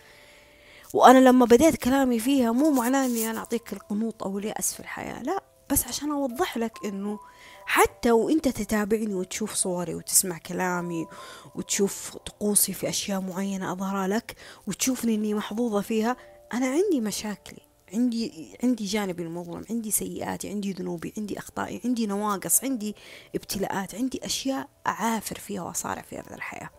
وأنا 0.94 1.18
لما 1.18 1.46
بديت 1.46 1.76
كلامي 1.76 2.18
فيها 2.18 2.52
مو 2.52 2.70
معناه 2.70 3.06
أني 3.06 3.30
أنا 3.30 3.38
أعطيك 3.38 3.72
القنوط 3.72 4.22
أو 4.22 4.38
اليأس 4.38 4.74
في 4.74 4.80
الحياة 4.80 5.22
لا 5.22 5.42
بس 5.70 5.86
عشان 5.86 6.10
أوضح 6.10 6.56
لك 6.56 6.72
إنه 6.84 7.18
حتى 7.66 8.10
وإنت 8.10 8.48
تتابعني 8.48 9.14
وتشوف 9.14 9.54
صوري 9.54 9.94
وتسمع 9.94 10.38
كلامي 10.38 11.06
وتشوف 11.54 12.16
طقوسي 12.16 12.72
في 12.72 12.88
أشياء 12.88 13.20
معينة 13.20 13.72
أظهرها 13.72 14.08
لك 14.08 14.36
وتشوفني 14.66 15.14
إني 15.14 15.34
محظوظة 15.34 15.80
فيها 15.80 16.16
أنا 16.54 16.66
عندي 16.66 17.00
مشاكلي. 17.00 17.62
عندي 17.92 18.56
عندي 18.62 18.84
جانبي 18.84 19.22
المظلم 19.22 19.64
عندي 19.70 19.90
سيئاتي 19.90 20.48
عندي 20.48 20.72
ذنوبي 20.72 21.14
عندي 21.18 21.38
أخطائي 21.38 21.80
عندي 21.84 22.06
نواقص 22.06 22.64
عندي 22.64 22.96
ابتلاءات 23.34 23.94
عندي 23.94 24.20
أشياء 24.24 24.68
أعافر 24.86 25.38
فيها 25.38 25.62
وأصارع 25.62 26.02
في 26.02 26.34
الحياة. 26.34 26.70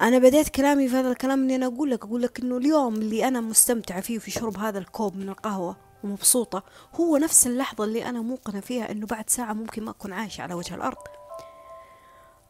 أنا 0.00 0.18
بديت 0.18 0.48
كلامي 0.48 0.88
في 0.88 0.96
هذا 0.96 1.10
الكلام 1.10 1.42
إني 1.42 1.56
أنا 1.56 1.66
أقول 1.66 1.90
لك 1.90 2.04
أقول 2.04 2.22
لك 2.22 2.40
إنه 2.40 2.56
اليوم 2.56 2.94
اللي 2.94 3.28
أنا 3.28 3.40
مستمتعة 3.40 4.00
فيه 4.00 4.18
في 4.18 4.30
شرب 4.30 4.58
هذا 4.58 4.78
الكوب 4.78 5.16
من 5.16 5.28
القهوة 5.28 5.76
ومبسوطة 6.04 6.62
هو 6.94 7.16
نفس 7.16 7.46
اللحظة 7.46 7.84
اللي 7.84 8.08
أنا 8.08 8.20
موقنة 8.20 8.60
فيها 8.60 8.90
إنه 8.90 9.06
بعد 9.06 9.30
ساعة 9.30 9.52
ممكن 9.52 9.84
ما 9.84 9.90
أكون 9.90 10.12
عايشة 10.12 10.42
على 10.42 10.54
وجه 10.54 10.74
الأرض. 10.74 10.98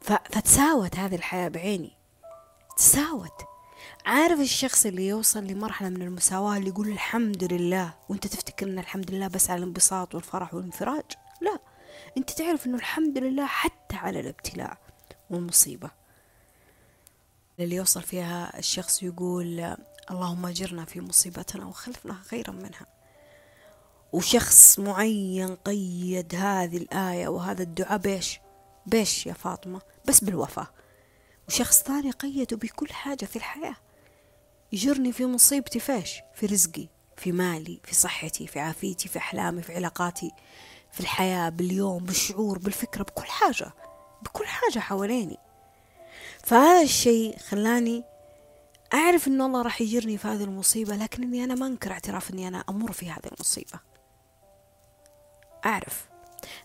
فتساوت 0.00 0.96
هذه 0.96 1.14
الحياة 1.14 1.48
بعيني. 1.48 1.92
تساوت. 2.76 3.51
عارف 4.07 4.40
الشخص 4.40 4.86
اللي 4.86 5.09
يوصل 5.09 5.44
لمرحلة 5.44 5.88
من 5.88 6.03
المساواة 6.03 6.57
اللي 6.57 6.68
يقول 6.68 6.88
الحمد 6.88 7.53
لله 7.53 7.94
وانت 8.09 8.26
تفتكر 8.26 8.66
ان 8.66 8.78
الحمد 8.78 9.11
لله 9.11 9.28
بس 9.28 9.50
على 9.50 9.59
الانبساط 9.59 10.14
والفرح 10.14 10.55
والانفراج؟ 10.55 11.05
لا. 11.40 11.59
انت 12.16 12.30
تعرف 12.30 12.66
انه 12.66 12.76
الحمد 12.76 13.18
لله 13.18 13.46
حتى 13.46 13.96
على 13.96 14.20
الابتلاء 14.20 14.78
والمصيبة. 15.30 15.90
اللي 17.61 17.76
يوصل 17.76 18.03
فيها 18.03 18.59
الشخص 18.59 19.03
يقول 19.03 19.76
اللهم 20.11 20.46
اجرنا 20.46 20.84
في 20.84 21.00
مصيبتنا 21.00 21.66
وخلفنا 21.66 22.14
خيرا 22.14 22.50
منها. 22.50 22.86
وشخص 24.12 24.78
معين 24.78 25.55
قيد 25.57 26.34
هذه 26.34 26.76
الآية 26.76 27.28
وهذا 27.28 27.62
الدعاء 27.62 27.98
بيش 27.98 28.40
بيش 28.86 29.26
يا 29.26 29.32
فاطمة؟ 29.32 29.80
بس 30.09 30.24
بالوفاة 30.24 30.66
وشخص 31.48 31.82
ثاني 31.82 32.11
قيده 32.11 32.57
بكل 32.57 32.92
حاجة 32.92 33.24
في 33.24 33.36
الحياة. 33.36 33.76
يجرني 34.72 35.12
في 35.12 35.26
مصيبتي 35.26 35.80
فيش؟ 35.80 36.20
في 36.34 36.46
رزقي 36.46 36.88
في 37.16 37.32
مالي 37.32 37.80
في 37.84 37.94
صحتي 37.94 38.46
في 38.46 38.60
عافيتي 38.60 39.08
في 39.08 39.18
أحلامي 39.18 39.62
في 39.62 39.74
علاقاتي 39.74 40.30
في 40.92 41.00
الحياة 41.00 41.48
باليوم 41.48 42.04
بالشعور 42.04 42.58
بالفكرة 42.58 43.02
بكل 43.02 43.24
حاجة 43.26 43.72
بكل 44.22 44.46
حاجة 44.46 44.78
حواليني. 44.78 45.38
فهذا 46.44 46.82
الشيء 46.82 47.38
خلاني 47.38 48.04
أعرف 48.94 49.28
أن 49.28 49.42
الله 49.42 49.62
راح 49.62 49.80
يجرني 49.80 50.18
في 50.18 50.28
هذه 50.28 50.44
المصيبة 50.44 50.96
لكنني 50.96 51.44
أنا 51.44 51.54
ما 51.54 51.66
أنكر 51.66 51.92
اعتراف 51.92 52.30
أني 52.30 52.48
أنا 52.48 52.64
أمر 52.68 52.92
في 52.92 53.10
هذه 53.10 53.26
المصيبة. 53.32 53.80
أعرف. 55.66 56.11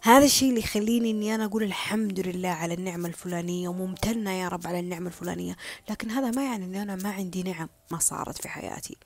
هذا 0.02 0.26
الشيء 0.26 0.50
اللي 0.50 0.60
يخليني 0.60 1.12
إني 1.12 1.36
أنا 1.36 1.46
أقول 1.46 1.64
الحمد 1.64 2.20
لله 2.20 2.50
على 2.50 2.74
النعمة 2.74 3.08
الفلانية 3.08 3.70
وممتنة 3.70 4.32
يا 4.32 4.48
رب 4.48 4.68
على 4.68 4.80
النعمة 4.80 5.08
الفلانية 5.08 5.58
لكن 5.90 6.10
هذا 6.12 6.32
ما 6.32 6.44
يعني 6.44 6.66
إني 6.66 6.82
أنا 6.82 6.96
ما 6.96 7.12
عندي 7.12 7.44
نعم 7.44 7.70
ما 7.92 8.00
صارت 8.00 8.42
في 8.42 8.50
حياتي 8.50 8.98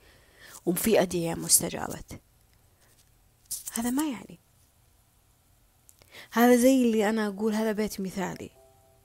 وفي 0.66 1.02
أدعية 1.02 1.34
مستجابت 1.34 2.20
هذا 3.72 3.90
ما 3.90 4.02
يعني. 4.08 4.38
هذا 6.32 6.56
زي 6.56 6.82
اللي 6.82 7.08
أنا 7.08 7.28
أقول 7.28 7.54
هذا 7.54 7.72
بيت 7.72 8.00
مثالي. 8.00 8.50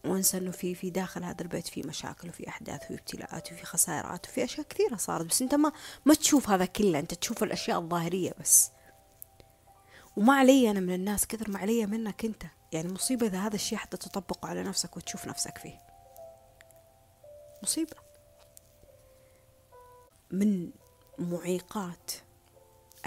وأنسى 0.05 0.37
إنه 0.37 0.51
في 0.51 0.75
في 0.75 0.89
داخل 0.89 1.23
هذا 1.23 1.41
البيت 1.41 1.67
في 1.67 1.81
مشاكل 1.81 2.29
وفي 2.29 2.49
أحداث 2.49 2.83
وفي 2.83 2.93
ابتلاءات 2.93 3.51
وفي 3.51 3.65
خسارات 3.65 4.27
وفي 4.29 4.43
أشياء 4.43 4.67
كثيرة 4.67 4.95
صارت 4.95 5.25
بس 5.25 5.41
أنت 5.41 5.55
ما 5.55 5.71
ما 6.05 6.13
تشوف 6.13 6.49
هذا 6.49 6.65
كله 6.65 6.99
أنت 6.99 7.13
تشوف 7.13 7.43
الأشياء 7.43 7.79
الظاهرية 7.79 8.33
بس. 8.41 8.71
وما 10.17 10.33
علي 10.33 10.71
أنا 10.71 10.79
من 10.79 10.93
الناس 10.93 11.27
كثر 11.27 11.51
ما 11.51 11.59
علي 11.59 11.85
منك 11.85 12.25
أنت. 12.25 12.43
يعني 12.71 12.93
مصيبة 12.93 13.27
إذا 13.27 13.39
هذا 13.39 13.55
الشيء 13.55 13.77
حتى 13.77 13.97
تطبقه 13.97 14.49
على 14.49 14.63
نفسك 14.63 14.97
وتشوف 14.97 15.27
نفسك 15.27 15.57
فيه. 15.57 15.79
مصيبة. 17.63 17.97
من 20.31 20.69
معيقات 21.19 22.11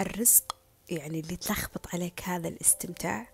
الرزق 0.01 0.55
يعني 0.89 1.19
اللي 1.19 1.35
تلخبط 1.35 1.87
عليك 1.93 2.21
هذا 2.23 2.47
الاستمتاع 2.47 3.27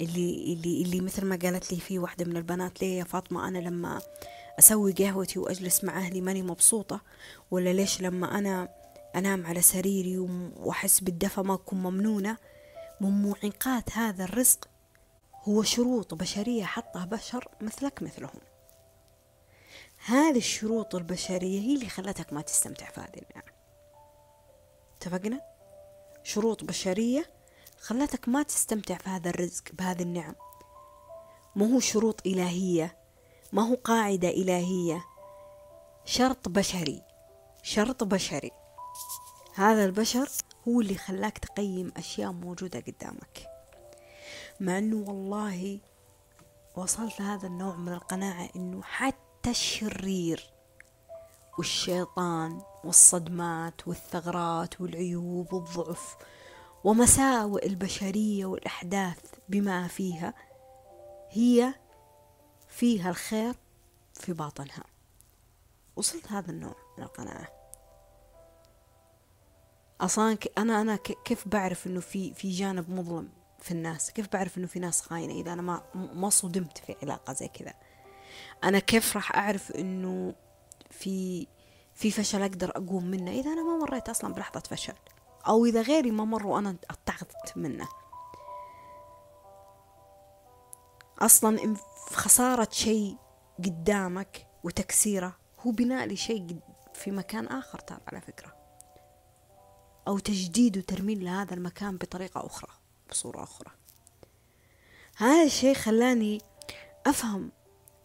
اللي 0.00 0.52
اللي 0.52 0.82
اللي 0.82 1.00
مثل 1.00 1.26
ما 1.26 1.38
قالت 1.42 1.72
لي 1.72 1.80
في 1.80 1.98
واحدة 1.98 2.24
من 2.24 2.36
البنات 2.36 2.82
ليه 2.82 2.98
يا 2.98 3.04
فاطمة 3.04 3.48
أنا 3.48 3.58
لما 3.58 4.00
أسوي 4.58 4.92
قهوتي 4.92 5.38
وأجلس 5.38 5.84
مع 5.84 5.98
أهلي 5.98 6.20
ماني 6.20 6.42
مبسوطة؟ 6.42 7.00
ولا 7.50 7.72
ليش 7.72 8.00
لما 8.02 8.38
أنا 8.38 8.68
أنام 9.16 9.46
على 9.46 9.62
سريري 9.62 10.18
وأحس 10.56 11.00
بالدفى 11.00 11.40
ما 11.40 11.54
أكون 11.54 11.82
ممنونة. 11.82 12.36
من 13.00 13.22
معيقات 13.22 13.92
هذا 13.92 14.24
الرزق 14.24 14.68
هو 15.48 15.62
شروط 15.62 16.14
بشرية 16.14 16.64
حطها 16.64 17.04
بشر 17.04 17.48
مثلك 17.60 18.02
مثلهم. 18.02 18.40
هذه 20.06 20.38
الشروط 20.38 20.94
البشرية 20.94 21.60
هي 21.60 21.74
اللي 21.74 21.88
خلتك 21.88 22.32
ما 22.32 22.40
تستمتع 22.40 22.90
في 22.90 23.00
هذه 23.00 23.22
النعم. 23.30 23.48
اتفقنا؟ 24.96 25.40
شروط 26.22 26.64
بشرية 26.64 27.30
خلتك 27.80 28.28
ما 28.28 28.42
تستمتع 28.42 28.98
في 28.98 29.10
هذا 29.10 29.30
الرزق 29.30 29.64
بهذه 29.72 30.02
النعم. 30.02 30.34
ما 31.56 31.74
هو 31.74 31.80
شروط 31.80 32.26
إلهية 32.26 32.98
ما 33.52 33.68
هو 33.68 33.74
قاعدة 33.74 34.28
إلهية. 34.28 35.04
شرط 36.04 36.48
بشري 36.48 37.02
شرط 37.62 38.04
بشري. 38.04 38.57
هذا 39.58 39.84
البشر 39.84 40.28
هو 40.68 40.80
اللي 40.80 40.94
خلاك 40.94 41.38
تقيم 41.38 41.92
أشياء 41.96 42.32
موجودة 42.32 42.80
قدامك. 42.80 43.46
مع 44.60 44.78
أنه 44.78 44.96
والله 45.08 45.80
وصلت 46.76 47.20
لهذا 47.20 47.46
النوع 47.46 47.76
من 47.76 47.92
القناعة 47.92 48.48
أنه 48.56 48.82
حتى 48.82 49.50
الشرير 49.50 50.50
والشيطان 51.58 52.62
والصدمات 52.84 53.88
والثغرات 53.88 54.80
والعيوب 54.80 55.52
والضعف 55.52 56.16
ومساوئ 56.84 57.66
البشرية 57.66 58.46
والأحداث 58.46 59.20
بما 59.48 59.88
فيها 59.88 60.34
هي 61.30 61.74
فيها 62.68 63.10
الخير 63.10 63.54
في 64.14 64.32
باطنها. 64.32 64.84
وصلت 65.96 66.32
هذا 66.32 66.50
النوع 66.50 66.76
من 66.98 67.04
القناعة. 67.04 67.57
أصلا 70.00 70.38
أنا 70.58 70.80
أنا 70.80 70.96
كيف 70.96 71.48
بعرف 71.48 71.86
إنه 71.86 72.00
في 72.00 72.34
في 72.34 72.50
جانب 72.50 72.90
مظلم 72.90 73.28
في 73.60 73.70
الناس؟ 73.70 74.10
كيف 74.10 74.32
بعرف 74.32 74.58
إنه 74.58 74.66
في 74.66 74.78
ناس 74.78 75.00
خاينة 75.00 75.32
إذا 75.34 75.52
أنا 75.52 75.62
ما 75.62 75.82
ما 75.94 76.30
صدمت 76.30 76.78
في 76.78 76.96
علاقة 77.02 77.32
زي 77.32 77.48
كذا؟ 77.48 77.74
أنا 78.64 78.78
كيف 78.78 79.16
راح 79.16 79.36
أعرف 79.36 79.70
إنه 79.70 80.34
في 80.90 81.46
في 81.94 82.10
فشل 82.10 82.42
أقدر 82.42 82.70
أقوم 82.70 83.04
منه 83.04 83.30
إذا 83.30 83.52
أنا 83.52 83.62
ما 83.62 83.78
مريت 83.84 84.08
أصلا 84.08 84.34
بلحظة 84.34 84.60
فشل؟ 84.60 84.94
أو 85.46 85.66
إذا 85.66 85.82
غيري 85.82 86.10
ما 86.10 86.24
مر 86.24 86.46
وأنا 86.46 86.76
أتعظت 86.90 87.56
منه. 87.56 87.88
أصلا 91.18 91.76
خسارة 92.10 92.68
شيء 92.70 93.16
قدامك 93.58 94.46
وتكسيره 94.64 95.36
هو 95.60 95.70
بناء 95.70 96.06
لشيء 96.06 96.60
في 96.94 97.10
مكان 97.10 97.46
آخر 97.46 97.78
ترى 97.78 97.98
على 98.08 98.20
فكرة. 98.20 98.57
أو 100.08 100.18
تجديد 100.18 100.78
وترميم 100.78 101.22
لهذا 101.22 101.54
المكان 101.54 101.96
بطريقة 101.96 102.46
أخرى 102.46 102.70
بصورة 103.10 103.42
أخرى. 103.42 103.70
هذا 105.16 105.44
الشيء 105.44 105.74
خلاني 105.74 106.40
أفهم 107.06 107.50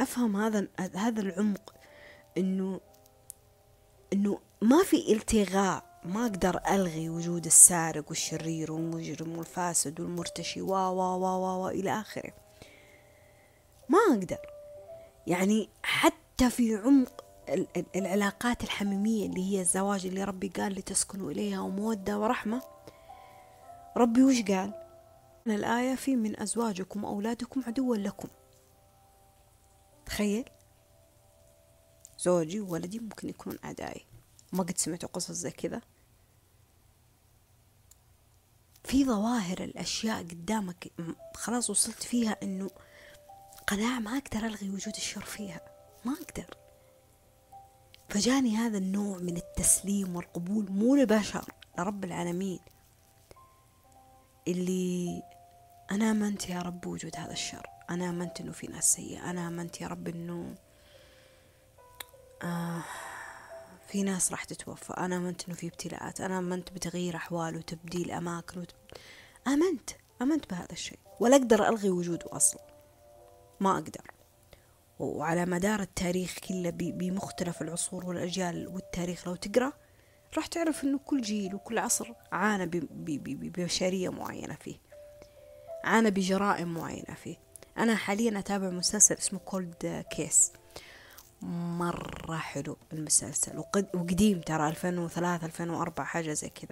أفهم 0.01 0.35
هذا 0.37 0.67
هذا 0.95 1.21
العمق 1.21 1.73
إنه 2.37 2.79
إنه 4.13 4.39
ما 4.61 4.83
في 4.83 5.13
التغاء 5.13 5.99
ما 6.05 6.25
أقدر 6.25 6.59
ألغي 6.69 7.09
وجود 7.09 7.45
السارق 7.45 8.09
والشرير 8.09 8.71
والمجرم 8.71 9.37
والفاسد 9.37 9.99
والمرتشي 9.99 10.61
و 10.61 10.71
و 10.71 10.99
و 10.99 11.63
و, 11.63 11.69
إلى 11.69 11.99
آخره. 11.99 12.33
ما 13.89 13.99
أقدر. 14.11 14.37
يعني 15.27 15.69
حتى 15.83 16.49
في 16.49 16.75
عمق 16.75 17.23
العلاقات 17.95 18.63
الحميمية 18.63 19.25
اللي 19.25 19.51
هي 19.51 19.61
الزواج 19.61 20.05
اللي 20.05 20.23
ربي 20.23 20.47
قال 20.47 20.73
لتسكنوا 20.73 21.31
إليها 21.31 21.59
ومودة 21.59 22.19
ورحمة. 22.19 22.61
ربي 23.97 24.23
وش 24.23 24.41
قال؟ 24.41 24.73
الآية 25.47 25.95
في 25.95 26.15
من 26.15 26.39
أزواجكم 26.39 27.03
وأولادكم 27.03 27.63
عدوا 27.67 27.95
لكم. 27.95 28.27
تخيل. 30.05 30.49
زوجي 32.19 32.59
وولدي 32.59 32.99
ممكن 32.99 33.29
يكونون 33.29 33.59
أعدائي. 33.65 34.05
ما 34.53 34.63
قد 34.63 34.77
سمعتوا 34.77 35.09
قصص 35.09 35.31
زي 35.31 35.51
كذا. 35.51 35.81
في 38.83 39.05
ظواهر 39.05 39.63
الأشياء 39.63 40.23
قدامك 40.23 40.91
خلاص 41.35 41.69
وصلت 41.69 42.03
فيها 42.03 42.37
إنه 42.43 42.69
قناعة 43.67 43.99
ما 43.99 44.17
أقدر 44.17 44.45
ألغي 44.45 44.69
وجود 44.69 44.95
الشر 44.95 45.21
فيها. 45.25 45.61
ما 46.05 46.13
أقدر. 46.13 46.62
فجاني 48.09 48.55
هذا 48.55 48.77
النوع 48.77 49.17
من 49.17 49.37
التسليم 49.37 50.15
والقبول 50.15 50.71
مو 50.71 50.95
لبشر 50.95 51.45
لرب 51.77 52.03
العالمين. 52.03 52.59
اللي 54.47 55.23
أنا 55.91 56.11
آمنت 56.11 56.49
يا 56.49 56.61
رب 56.61 56.81
بوجود 56.81 57.15
هذا 57.15 57.31
الشر 57.31 57.67
أنا 57.89 58.09
آمنت 58.09 58.41
إنه 58.41 58.51
في 58.51 58.67
ناس 58.67 58.93
سيئة 58.93 59.29
أنا 59.29 59.47
آمنت 59.47 59.81
يا 59.81 59.87
رب 59.87 60.07
إنه 60.07 60.55
آه 62.43 62.83
في 63.87 64.03
ناس 64.03 64.31
راح 64.31 64.43
تتوفى 64.43 64.93
أنا 64.93 65.15
آمنت 65.17 65.47
إنه 65.47 65.55
في 65.55 65.67
ابتلاءات 65.67 66.21
أنا 66.21 66.37
آمنت 66.37 66.73
بتغيير 66.73 67.15
أحوال 67.15 67.57
وتبديل 67.57 68.11
أماكن 68.11 68.59
وتب... 68.59 68.75
آمنت 69.47 69.89
آمنت 70.21 70.49
بهذا 70.49 70.71
الشيء. 70.71 70.99
ولا 71.19 71.35
أقدر 71.35 71.67
ألغي 71.67 71.89
وجوده 71.89 72.25
أصلا. 72.35 72.61
ما 73.59 73.71
أقدر. 73.71 74.11
وعلى 75.03 75.45
مدار 75.45 75.79
التاريخ 75.79 76.39
كله 76.39 76.69
بمختلف 76.69 77.61
العصور 77.61 78.05
والأجيال 78.05 78.67
والتاريخ 78.67 79.27
لو 79.27 79.35
تقرأ 79.35 79.73
راح 80.37 80.45
تعرف 80.45 80.83
إنه 80.83 80.99
كل 81.05 81.21
جيل 81.21 81.55
وكل 81.55 81.77
عصر 81.77 82.13
عانى 82.31 82.65
ببشرية 82.65 84.09
معينة 84.09 84.55
فيه 84.55 84.75
عانى 85.83 86.11
بجرائم 86.11 86.73
معينة 86.73 87.15
فيه. 87.23 87.35
أنا 87.77 87.95
حاليا 87.95 88.39
أتابع 88.39 88.69
مسلسل 88.69 89.15
اسمه 89.15 89.39
كولد 89.39 90.05
كيس 90.09 90.51
مرة 91.41 92.37
حلو 92.37 92.77
المسلسل 92.93 93.57
وقديم 93.57 94.41
ترى 94.41 94.67
2003 94.67 95.45
2004 95.45 96.05
حاجة 96.05 96.33
زي 96.33 96.49
كذا. 96.49 96.71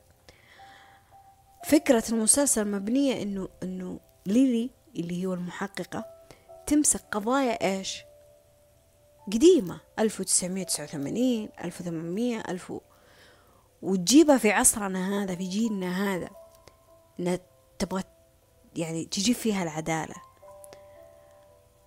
فكرة 1.65 2.03
المسلسل 2.09 2.67
مبنية 2.71 3.23
إنه 3.23 3.49
إنه 3.63 3.99
ليلي 4.25 4.69
اللي 4.95 5.25
هو 5.25 5.33
المحققة 5.33 6.05
تمسك 6.67 7.01
قضايا 7.11 7.77
إيش؟ 7.77 8.03
قديمة 9.27 9.79
1989 9.99 11.49
1800 11.63 12.39
ألف 12.49 12.73
وتجيبها 13.81 14.37
في 14.37 14.51
عصرنا 14.51 15.23
هذا 15.23 15.35
في 15.35 15.43
جيلنا 15.43 16.15
هذا. 16.15 16.29
تبغى 17.79 18.03
يعني 18.75 19.05
تجيب 19.05 19.35
فيها 19.35 19.63
العدالة. 19.63 20.15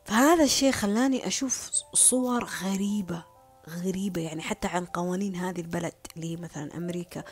فهذا 0.05 0.45
الشيء 0.45 0.72
خلاني 0.72 1.26
أشوف 1.26 1.70
صور 1.95 2.45
غريبة 2.45 3.24
غريبة 3.68 4.20
يعني 4.20 4.43
حتى 4.43 4.68
عن 4.68 4.85
قوانين 4.85 5.37
هذه 5.37 5.61
البلد 5.61 5.95
اللي 6.16 6.37
مثلا 6.37 6.76
أمريكا 6.76 7.24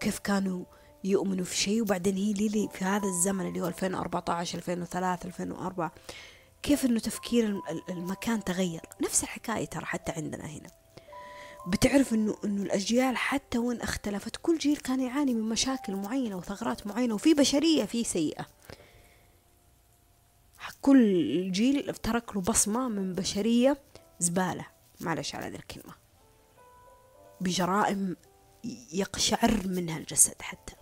كيف 0.00 0.18
كانوا 0.18 0.64
يؤمنوا 1.04 1.44
في 1.44 1.56
شيء 1.56 1.82
وبعدين 1.82 2.16
هي 2.16 2.32
لي 2.32 2.68
في 2.72 2.84
هذا 2.84 3.06
الزمن 3.06 3.48
اللي 3.48 3.60
هو 3.60 3.66
2014 3.66 4.58
2003 4.58 5.26
2004 5.26 5.92
كيف 6.62 6.84
إنه 6.84 7.00
تفكير 7.00 7.62
المكان 7.88 8.44
تغير؟ 8.44 8.80
نفس 9.02 9.22
الحكاية 9.22 9.66
ترى 9.66 9.84
حتى 9.84 10.12
عندنا 10.12 10.46
هنا. 10.46 10.70
بتعرف 11.66 12.14
انه 12.14 12.36
إنه 12.44 12.62
الأجيال 12.62 13.16
حتى 13.16 13.58
وين 13.58 13.80
اختلفت 13.80 14.36
كل 14.36 14.58
جيل 14.58 14.76
كان 14.76 15.00
يعاني 15.00 15.34
من 15.34 15.48
مشاكل 15.48 15.96
معينة 15.96 16.36
وثغرات 16.36 16.86
معينة 16.86 17.14
وفي 17.14 17.34
بشرية 17.34 17.84
في 17.84 18.04
سيئة. 18.04 18.46
كل 20.82 21.52
جيل 21.52 21.94
ترك 21.94 22.36
له 22.36 22.42
بصمة 22.42 22.88
من 22.88 23.14
بشرية 23.14 23.78
زبالة 24.18 24.66
معلش 25.00 25.34
على 25.34 25.46
هذه 25.46 25.54
الكلمة. 25.54 25.94
بجرائم 27.40 28.16
يقشعر 28.92 29.66
منها 29.66 29.98
الجسد 29.98 30.42
حتى. 30.42 30.74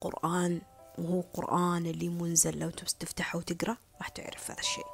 قرآن 0.00 0.60
وهو 0.98 1.20
قرآن 1.20 1.86
اللي 1.86 2.08
منزل. 2.08 2.58
لو 2.58 2.70
تفتحه 2.70 3.38
وتقرأ 3.38 3.76
راح 3.98 4.08
تعرف 4.08 4.50
هذا 4.50 4.60
الشيء. 4.60 4.86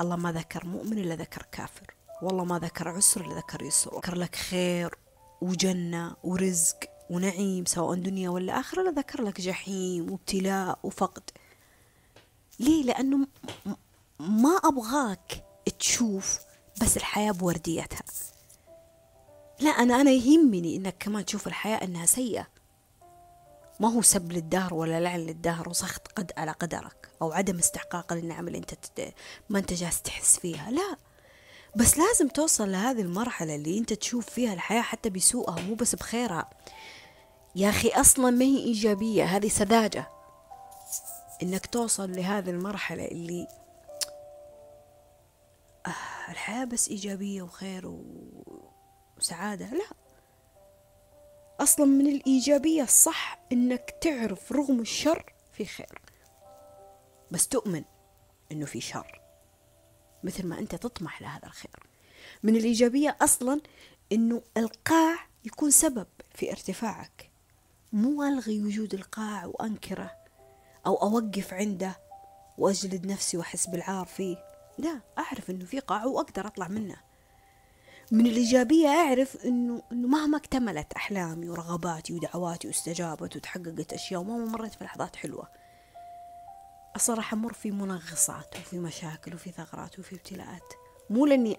الله 0.00 0.16
ما 0.16 0.32
ذكر 0.32 0.66
مؤمن 0.66 0.98
إلا 0.98 1.14
ذكر 1.14 1.46
كافر. 1.52 1.94
والله 2.22 2.44
ما 2.44 2.58
ذكر 2.58 2.88
عسر 2.88 3.20
إلا 3.20 3.34
ذكر 3.34 3.62
يسر 3.62 3.96
ذكر 3.96 4.14
لك 4.14 4.36
خير 4.36 4.94
وجنة 5.40 6.16
ورزق 6.24 6.78
ونعيم 7.10 7.64
سواء 7.64 7.94
دنيا 7.94 8.30
ولا 8.30 8.60
آخرة 8.60 8.82
لا 8.82 8.90
ذكر 8.90 9.22
لك 9.22 9.40
جحيم 9.40 10.10
وابتلاء 10.10 10.78
وفقد. 10.82 11.22
ليه؟ 12.60 12.84
لأنه 12.84 13.26
ما 14.20 14.60
أبغاك 14.64 15.44
تشوف 15.78 16.38
بس 16.82 16.96
الحياة 16.96 17.32
بورديتها. 17.32 18.02
لا 19.60 19.70
أنا 19.70 20.00
أنا 20.00 20.10
يهمني 20.10 20.76
إنك 20.76 20.96
كمان 20.98 21.24
تشوف 21.24 21.46
الحياة 21.46 21.84
إنها 21.84 22.06
سيئة. 22.06 22.46
ما 23.82 23.88
هو 23.88 24.02
سب 24.02 24.32
للدهر 24.32 24.74
ولا 24.74 25.00
لعن 25.00 25.20
للدهر 25.20 25.68
وسخط 25.68 26.08
قد 26.08 26.32
على 26.36 26.50
قدرك 26.52 27.08
أو 27.22 27.32
عدم 27.32 27.58
استحقاق 27.58 28.12
للنعم 28.12 28.48
اللي 28.48 28.58
أنت. 28.58 28.74
ما 29.50 29.58
أنت 29.58 29.72
جالس 29.72 30.02
تحس 30.02 30.38
فيها 30.38 30.70
لا. 30.70 30.96
بس 31.76 31.98
لازم 31.98 32.28
توصل 32.28 32.72
لهذه 32.72 33.00
المرحلة 33.00 33.54
اللي 33.54 33.78
أنت 33.78 33.92
تشوف 33.92 34.30
فيها 34.30 34.52
الحياة 34.52 34.82
حتى 34.82 35.10
بسوءها 35.10 35.60
مو 35.60 35.74
بس 35.74 35.94
بخيرها. 35.94 36.50
يا 37.56 37.68
أخي 37.68 37.88
أصلا 37.88 38.30
ما 38.30 38.44
هي 38.44 38.58
إيجابية 38.58 39.24
هذه 39.24 39.48
سذاجة. 39.48 40.08
إنك 41.42 41.66
توصل 41.66 42.12
لهذه 42.12 42.50
المرحلة 42.50 43.04
اللي 43.04 43.46
آه 45.86 46.30
الحياة 46.30 46.64
بس 46.64 46.88
إيجابية 46.88 47.42
وخير 47.42 47.98
وسعادة 49.18 49.66
لا. 49.66 50.01
أصلا 51.62 51.86
من 51.86 52.06
الإيجابية 52.06 52.82
الصح 52.82 53.38
إنك 53.52 53.94
تعرف 54.00 54.52
رغم 54.52 54.80
الشر 54.80 55.32
في 55.52 55.64
خير. 55.64 56.02
بس 57.30 57.48
تؤمن 57.48 57.84
إنه 58.52 58.66
في 58.66 58.80
شر 58.80 59.20
مثل 60.24 60.46
ما 60.46 60.58
أنت 60.58 60.74
تطمح 60.74 61.22
لهذا 61.22 61.46
الخير. 61.46 61.86
من 62.42 62.56
الإيجابية 62.56 63.16
أصلا 63.20 63.60
إنه 64.12 64.42
القاع 64.56 65.26
يكون 65.44 65.70
سبب 65.70 66.06
في 66.34 66.50
ارتفاعك. 66.50 67.30
مو 67.92 68.22
ألغي 68.22 68.62
وجود 68.62 68.94
القاع 68.94 69.46
وأنكره 69.46 70.10
أو 70.86 70.94
أوقف 70.94 71.54
عنده 71.54 72.00
وأجلد 72.58 73.06
نفسي 73.06 73.36
وأحس 73.36 73.66
بالعار 73.66 74.06
فيه. 74.06 74.36
لا 74.78 75.00
أعرف 75.18 75.50
إنه 75.50 75.64
في 75.64 75.80
قاع 75.80 76.04
وأقدر 76.04 76.46
أطلع 76.46 76.68
منه. 76.68 77.11
من 78.12 78.26
الإيجابية 78.26 78.88
أعرف 78.88 79.44
إنه 79.44 79.82
إنه 79.92 80.08
مهما 80.08 80.38
اكتملت 80.38 80.92
أحلامي 80.92 81.48
ورغباتي 81.48 82.12
ودعواتي 82.12 82.68
واستجابت 82.68 83.36
وتحققت 83.36 83.92
أشياء 83.92 84.20
ومهما 84.20 84.44
مريت 84.44 84.74
في 84.74 84.84
لحظات 84.84 85.16
حلوة. 85.16 85.48
راح 87.08 87.32
أمر 87.32 87.52
في 87.52 87.70
منغصات 87.70 88.56
وفي 88.56 88.78
مشاكل 88.78 89.34
وفي 89.34 89.50
ثغرات 89.50 89.98
وفي 89.98 90.14
ابتلاءات. 90.14 90.72
مو 91.10 91.26
لأني 91.26 91.56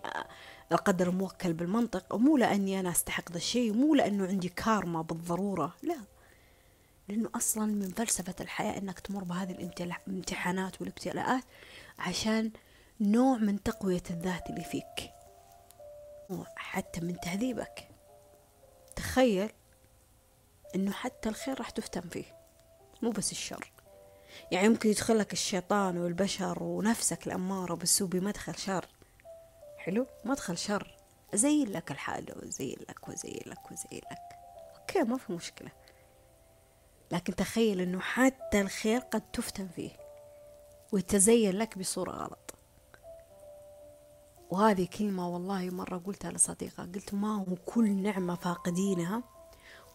القدر 0.72 1.12
موكل 1.12 1.54
بالمنطق 1.54 2.16
ومو 2.16 2.38
لأني 2.38 2.80
أنا 2.80 2.92
أستحق 2.92 3.32
ذا 3.32 3.38
الشيء 3.38 3.72
ومو 3.72 3.96
لأنه 3.96 4.28
عندي 4.28 4.50
كارما 4.50 5.02
بالضرورة 5.02 5.76
لا. 5.84 5.98
لأنه 7.10 7.30
أصلا 7.36 7.66
من 7.66 7.90
فلسفة 7.90 8.36
الحياة 8.42 8.78
أنك 8.78 9.00
تمر 9.00 9.24
بهذه 9.24 9.72
الامتحانات 10.08 10.82
والابتلاءات 10.82 11.44
عشان 12.00 12.52
نوع 13.02 13.38
من 13.38 13.64
تقوية 13.64 14.04
الذات 14.10 14.50
اللي 14.50 14.64
فيك. 14.64 15.13
حتى 16.56 17.02
من 17.02 17.20
تهذيبك. 17.20 17.88
تخيل 18.96 19.50
إنه 20.76 20.92
حتى 20.92 21.30
الخير 21.30 21.60
راح 21.60 21.70
تفتن 21.70 22.10
فيه 22.10 22.36
مو 23.02 23.10
بس 23.10 23.32
الشر. 23.32 23.72
يعني 24.52 24.66
يمكن 24.66 24.90
يدخلك 24.90 25.34
الشيطان 25.34 25.98
والبشر 25.98 26.64
ونفسك 26.64 27.28
الأمارة 27.28 27.74
بالسوء 27.76 28.08
بمدخل 28.08 28.56
شر. 28.56 28.86
حلو؟ 29.78 30.08
مدخل 30.26 30.58
شر. 30.58 30.98
أزين 31.34 31.72
لك 31.72 31.92
الحالة 31.92 32.36
وزين 32.44 32.78
لك 32.90 33.10
وزين 33.10 33.42
لك 33.46 33.72
وزين 33.72 34.02
لك. 34.12 34.38
أوكي 34.80 35.04
ما 35.04 35.18
في 35.18 35.34
مشكلة. 35.34 35.72
لكن 37.12 37.36
تخيل 37.36 37.82
أنه 37.82 38.00
حتى 38.00 38.62
الخير 38.62 39.00
قد 39.00 39.32
تفتن 39.32 39.68
فيه 39.76 39.92
ويتزين 40.92 41.58
لك 41.58 41.78
بصورة 41.78 42.12
غلط. 42.12 42.43
وهذه 44.54 44.88
كلمة 44.98 45.30
والله 45.30 45.70
مرة 45.70 45.98
قلتها 45.98 46.32
لصديقة 46.32 46.84
قلت 46.84 47.14
ما 47.14 47.36
هو 47.36 47.56
كل 47.66 47.90
نعمة 47.90 48.36
فاقدينها 48.36 49.24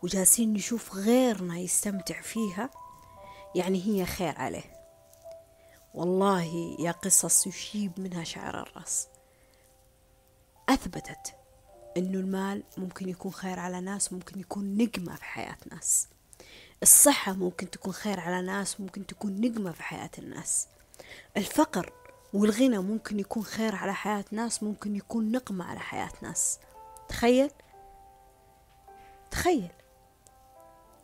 وجالسين 0.03 0.53
نشوف 0.53 0.95
غيرنا 0.95 1.59
يستمتع 1.59 2.21
فيها 2.21 2.71
يعني 3.55 3.87
هي 3.87 4.07
خير 4.07 4.39
عليه. 4.39 4.73
والله 5.95 6.77
يا 6.81 6.93
قصص 6.93 7.47
يشيب 7.47 8.01
منها 8.01 8.25
شعر 8.25 8.63
الرأس. 8.63 9.09
أثبتت 10.69 11.35
أنه 11.97 12.19
المال 12.19 12.63
ممكن 12.77 13.09
يكون 13.09 13.33
خير 13.33 13.59
على 13.59 13.81
ناس 13.81 14.13
ممكن 14.13 14.41
يكون 14.41 14.77
نقمة 14.77 15.15
في 15.17 15.25
حياة 15.25 15.59
ناس. 15.73 16.09
الصحة 16.83 17.33
ممكن 17.33 17.71
تكون 17.71 17.93
خير 17.93 18.21
على 18.21 18.47
ناس 18.47 18.81
ممكن 18.81 19.07
تكون 19.07 19.41
نقمة 19.41 19.73
في 19.73 19.83
حياة 19.83 20.11
الناس. 20.19 20.69
الفقر 21.37 21.93
والغنى 22.33 22.79
ممكن 22.79 23.21
يكون 23.21 23.43
خير 23.43 23.75
على 23.75 23.95
حياة 23.95 24.25
ناس 24.31 24.63
ممكن 24.63 24.97
يكون 24.97 25.33
نقمة 25.33 25.65
على 25.65 25.81
حياة 25.81 26.13
ناس. 26.23 26.59
تخيل؟ 27.09 27.51
تخيل. 29.31 29.71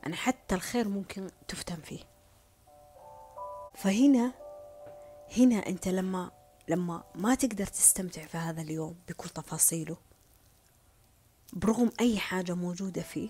يعني 0.03 0.17
حتى 0.17 0.55
الخير 0.55 0.89
ممكن 0.89 1.31
تفتن 1.49 1.81
فيه. 1.81 2.01
فهنا 3.75 4.33
هنا 5.37 5.67
أنت 5.67 5.89
لما 5.89 6.31
لما 6.69 7.03
ما 7.15 7.35
تقدر 7.35 7.67
تستمتع 7.67 8.27
في 8.27 8.37
هذا 8.37 8.63
اليوم 8.63 8.97
بكل 9.09 9.29
تفاصيله 9.29 9.97
برغم 11.53 11.91
أي 12.01 12.19
حاجة 12.19 12.55
موجودة 12.55 13.03
فيه 13.03 13.29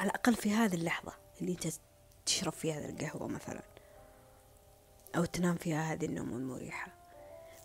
على 0.00 0.10
الأقل 0.10 0.34
في 0.34 0.52
هذه 0.52 0.74
اللحظة 0.74 1.12
اللي 1.40 1.52
أنت 1.52 1.68
تشرب 2.26 2.52
فيها 2.52 2.88
القهوة 2.88 3.28
مثلا. 3.28 3.62
أو 5.16 5.24
تنام 5.24 5.56
فيها 5.56 5.92
هذه 5.92 6.04
النوم 6.04 6.28
المريحة. 6.28 6.98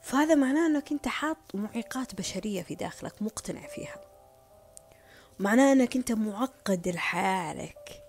فهذا 0.03 0.35
معناه 0.35 0.67
أنك 0.67 0.91
أنت 0.91 1.07
حاط 1.07 1.37
معيقات 1.53 2.15
بشرية 2.15 2.61
في 2.63 2.75
داخلك 2.75 3.21
مقتنع 3.21 3.67
فيها. 3.67 4.01
معناه 5.39 5.71
أنك 5.73 5.95
أنت 5.95 6.11
معقد 6.11 6.87
الحياة 6.87 7.49
عليك 7.49 8.03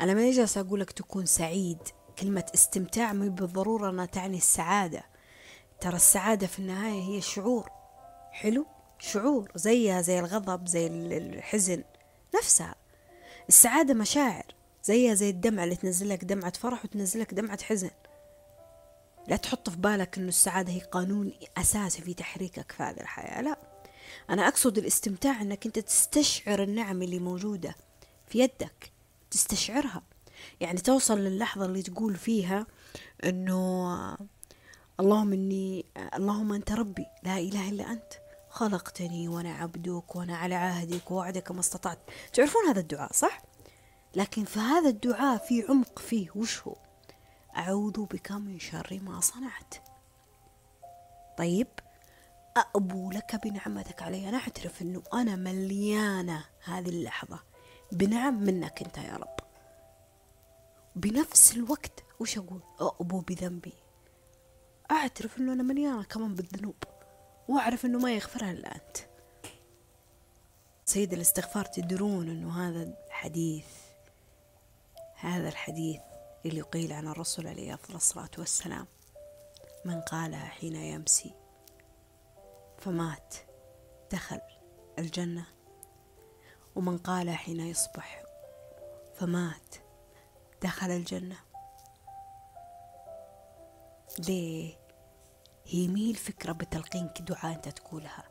أنا 0.00 0.14
ما 0.14 0.30
جالسة 0.30 0.60
أقول 0.60 0.80
لك 0.80 0.92
تكون 0.92 1.26
سعيد. 1.26 1.78
كلمة 2.18 2.44
استمتاع 2.54 3.12
ما 3.12 3.28
بالضرورة 3.28 3.90
أنها 3.90 4.06
تعني 4.06 4.36
السعادة. 4.36 5.04
ترى 5.80 5.96
السعادة 5.96 6.46
في 6.46 6.58
النهاية 6.58 7.02
هي 7.02 7.20
شعور. 7.20 7.70
حلو؟ 8.32 8.66
شعور. 8.98 9.52
زيها 9.54 10.00
زي 10.00 10.18
الغضب 10.18 10.66
زي 10.66 10.86
الحزن 10.86 11.84
نفسها. 12.36 12.74
السعادة 13.48 13.94
مشاعر. 13.94 14.54
زيها 14.84 15.14
زي 15.14 15.30
الدمعة 15.30 15.64
اللي 15.64 15.76
تنزل 15.76 16.08
لك 16.08 16.24
دمعة 16.24 16.52
فرح 16.52 16.84
وتنزل 16.84 17.20
لك 17.20 17.34
دمعة 17.34 17.62
حزن. 17.62 17.90
لا 19.28 19.36
تحط 19.36 19.70
في 19.70 19.76
بالك 19.76 20.18
أنه 20.18 20.28
السعادة 20.28 20.72
هي 20.72 20.80
قانون 20.80 21.32
أساسي 21.56 22.02
في 22.02 22.14
تحريكك 22.14 22.72
في 22.72 22.82
هذه 22.82 23.00
الحياة 23.00 23.42
لا. 23.42 23.58
أنا 24.30 24.48
أقصد 24.48 24.78
الاستمتاع 24.78 25.42
أنك 25.42 25.66
أنت 25.66 25.78
تستشعر 25.78 26.62
النعم 26.62 27.02
اللي 27.02 27.18
موجودة 27.18 27.74
في 28.26 28.38
يدك 28.38 28.92
تستشعرها. 29.30 30.02
يعني 30.60 30.80
توصل 30.80 31.18
للحظة 31.18 31.64
اللي 31.64 31.82
تقول 31.82 32.16
فيها 32.16 32.66
إنه 33.24 34.18
اللهم 35.00 35.32
إني 35.32 35.84
اللهم 36.14 36.52
أنت 36.52 36.72
ربي 36.72 37.06
لا 37.22 37.38
إله 37.38 37.68
إلا 37.68 37.90
أنت. 37.90 38.12
خلقتني 38.50 39.28
وأنا 39.28 39.54
عبدك 39.54 40.16
وأنا 40.16 40.36
على 40.36 40.54
عهدك 40.54 41.10
ووعدك 41.10 41.50
ما 41.50 41.60
استطعت. 41.60 41.98
تعرفون 42.32 42.62
هذا 42.68 42.80
الدعاء 42.80 43.12
صح؟ 43.12 43.42
لكن 44.16 44.44
في 44.44 44.58
هذا 44.58 44.88
الدعاء 44.88 45.38
في 45.38 45.64
عمق 45.68 45.98
فيه 45.98 46.28
وش 46.34 46.60
هو؟ 46.62 46.76
أعوذ 47.56 48.06
بك 48.06 48.32
من 48.32 48.58
شر 48.58 49.00
ما 49.02 49.20
صنعت. 49.20 49.74
طيب 51.38 51.68
أأبو 52.56 53.10
لك 53.10 53.46
بنعمتك 53.46 54.02
علي. 54.02 54.28
أنا 54.28 54.38
أعترف 54.38 54.82
أنه 54.82 55.02
أنا 55.14 55.36
مليانة 55.36 56.44
هذه 56.64 56.88
اللحظة. 56.88 57.40
بنعم 57.92 58.42
منك 58.42 58.82
أنت 58.82 58.98
يا 58.98 59.16
رب. 59.16 59.36
بنفس 60.96 61.56
الوقت 61.56 62.04
وش 62.20 62.38
أقول؟ 62.38 62.62
أبو 62.80 63.20
بذنبي. 63.20 63.74
أعترف 64.90 65.38
أنه 65.38 65.52
أنا 65.52 65.62
مليانة 65.62 66.04
كمان 66.04 66.34
بالذنوب 66.34 66.84
وأعرف 67.48 67.84
أنه 67.84 67.98
ما 67.98 68.14
يغفرها 68.14 68.50
إلا 68.50 68.74
أنت. 68.74 68.96
سيد 70.84 71.12
الاستغفار 71.12 71.64
تدرون 71.64 72.28
أنه 72.28 72.68
هذا 72.68 72.94
الحديث 73.08 73.66
هذا 75.14 75.48
الحديث 75.48 76.00
اللي 76.46 76.60
قيل 76.60 76.92
عن 76.92 77.08
الرسول 77.08 77.46
عليه 77.46 77.74
أفضل 77.74 77.96
الصلاة 77.96 78.30
والسلام. 78.38 78.86
من 79.84 80.00
قالها 80.00 80.44
حين 80.44 80.76
يمسي 80.76 81.34
فمات 82.78 83.34
دخل 84.12 84.40
الجنة. 84.98 85.46
ومن 86.76 86.98
قالها 86.98 87.34
حين 87.34 87.60
يصبح 87.60 88.22
فمات 89.14 89.74
دخل 90.62 90.90
الجنة. 90.90 91.36
ليه؟ 94.18 94.78
هي 95.66 95.88
مي 95.88 96.10
الفكرة 96.10 96.52
بتلقينك 96.52 97.22
دعاء 97.22 97.54
أنت 97.54 97.68
تقولها. 97.68 98.24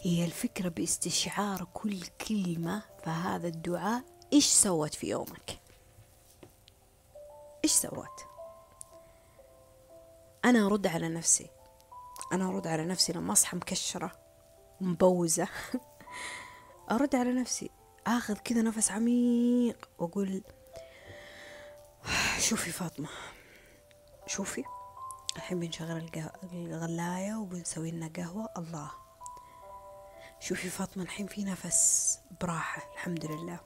هي 0.00 0.24
الفكرة 0.24 0.68
باستشعار 0.68 1.64
كل 1.74 2.02
كلمة 2.28 2.82
فهذا 3.04 3.48
الدعاء 3.48 4.04
إيش 4.32 4.46
سوت 4.46 4.94
في 4.94 5.08
يومك؟ 5.08 5.61
إيش 7.64 7.72
سوت 7.72 8.26
أنا 10.44 10.66
أرد 10.66 10.86
على 10.86 11.08
نفسي. 11.08 11.50
أنا 12.32 12.48
أرد 12.48 12.66
على 12.66 12.84
نفسي 12.84 13.12
لما 13.12 13.32
أصحى 13.32 13.56
مكشرة 13.56 14.12
مبوزة. 14.80 15.48
أرد 16.90 17.14
على 17.16 17.32
نفسي 17.32 17.70
آخذ 18.06 18.34
كذا 18.34 18.62
نفس 18.62 18.90
عميق 18.90 19.88
وأقول 19.98 20.42
شوفي 22.48 22.70
فاطمة 22.70 23.08
شوفي. 24.26 24.64
الحين 25.36 25.60
بنشغل 25.60 26.10
الغلاية 26.52 27.34
وبنسوي 27.34 27.90
لنا 27.90 28.10
قهوة. 28.16 28.48
الله. 28.58 28.90
شوفي 30.40 30.68
فاطمة 30.70 31.02
الحين 31.02 31.26
في 31.26 31.44
نفس 31.44 32.18
براحة 32.40 32.92
الحمد 32.92 33.26
لله. 33.26 33.60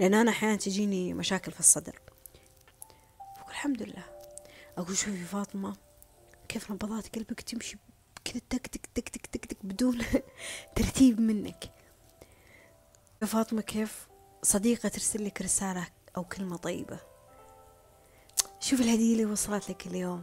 لأن 0.00 0.14
أنا 0.14 0.30
أحيانا 0.30 0.56
تجيني 0.56 1.14
مشاكل 1.14 1.52
في 1.52 1.60
الصدر. 1.60 2.11
الحمد 3.62 3.82
لله. 3.82 4.04
أقول 4.78 4.96
شوفي 4.96 5.24
فاطمة 5.24 5.76
كيف 6.48 6.70
نبضات 6.70 7.14
قلبك 7.16 7.40
تمشي 7.40 7.78
كذا 8.24 8.40
تك 8.50 8.66
تك 8.66 8.86
تك 8.94 9.08
تك 9.08 9.26
تك 9.26 9.44
تك 9.44 9.56
بدون 9.66 9.98
ترتيب 10.76 11.20
منك. 11.20 11.70
فاطمة 13.20 13.62
كيف؟ 13.62 14.08
صديقة 14.42 14.88
ترسل 14.88 15.24
لك 15.24 15.42
رسالة 15.42 15.86
أو 16.16 16.24
كلمة 16.24 16.56
طيبة. 16.56 16.98
شوف 18.60 18.80
الهدية 18.80 19.12
اللي 19.12 19.26
وصلت 19.26 19.70
لك 19.70 19.86
اليوم. 19.86 20.22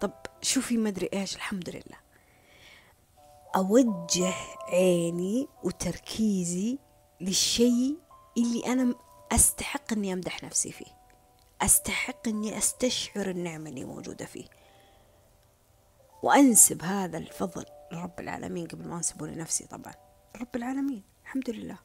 طب 0.00 0.12
شوفي 0.42 0.76
مدري 0.76 1.08
إيش 1.12 1.36
الحمد 1.36 1.70
لله. 1.70 1.98
أوجه 3.56 4.34
عيني 4.68 5.48
وتركيزي 5.62 6.78
للشيء 7.20 7.98
اللي 8.38 8.66
أنا 8.66 8.94
أستحق 9.32 9.92
أني 9.92 10.12
أمدح 10.12 10.44
نفسي 10.44 10.72
فيه. 10.72 11.03
أستحق 11.64 12.28
أني 12.28 12.58
أستشعر 12.58 13.30
النعمة 13.30 13.70
اللي 13.70 13.84
موجودة 13.84 14.26
فيه. 14.26 14.44
وأنسب 16.22 16.82
هذا 16.82 17.18
الفضل 17.18 17.64
لرب 17.92 18.20
العالمين 18.20 18.66
قبل 18.66 18.88
ما 18.88 18.96
أنسبه 18.96 19.26
لنفسي 19.26 19.66
طبعا. 19.66 19.94
رب 20.40 20.56
العالمين 20.56 21.02
الحمد 21.22 21.50
لله. 21.50 21.78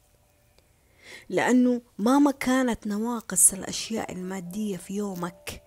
لأنه 1.30 1.82
مهما 2.00 2.32
كانت 2.32 2.88
نواقص 2.88 3.54
الأشياء 3.54 4.12
المادية 4.12 4.78
في 4.78 4.94
يومك 4.96 5.64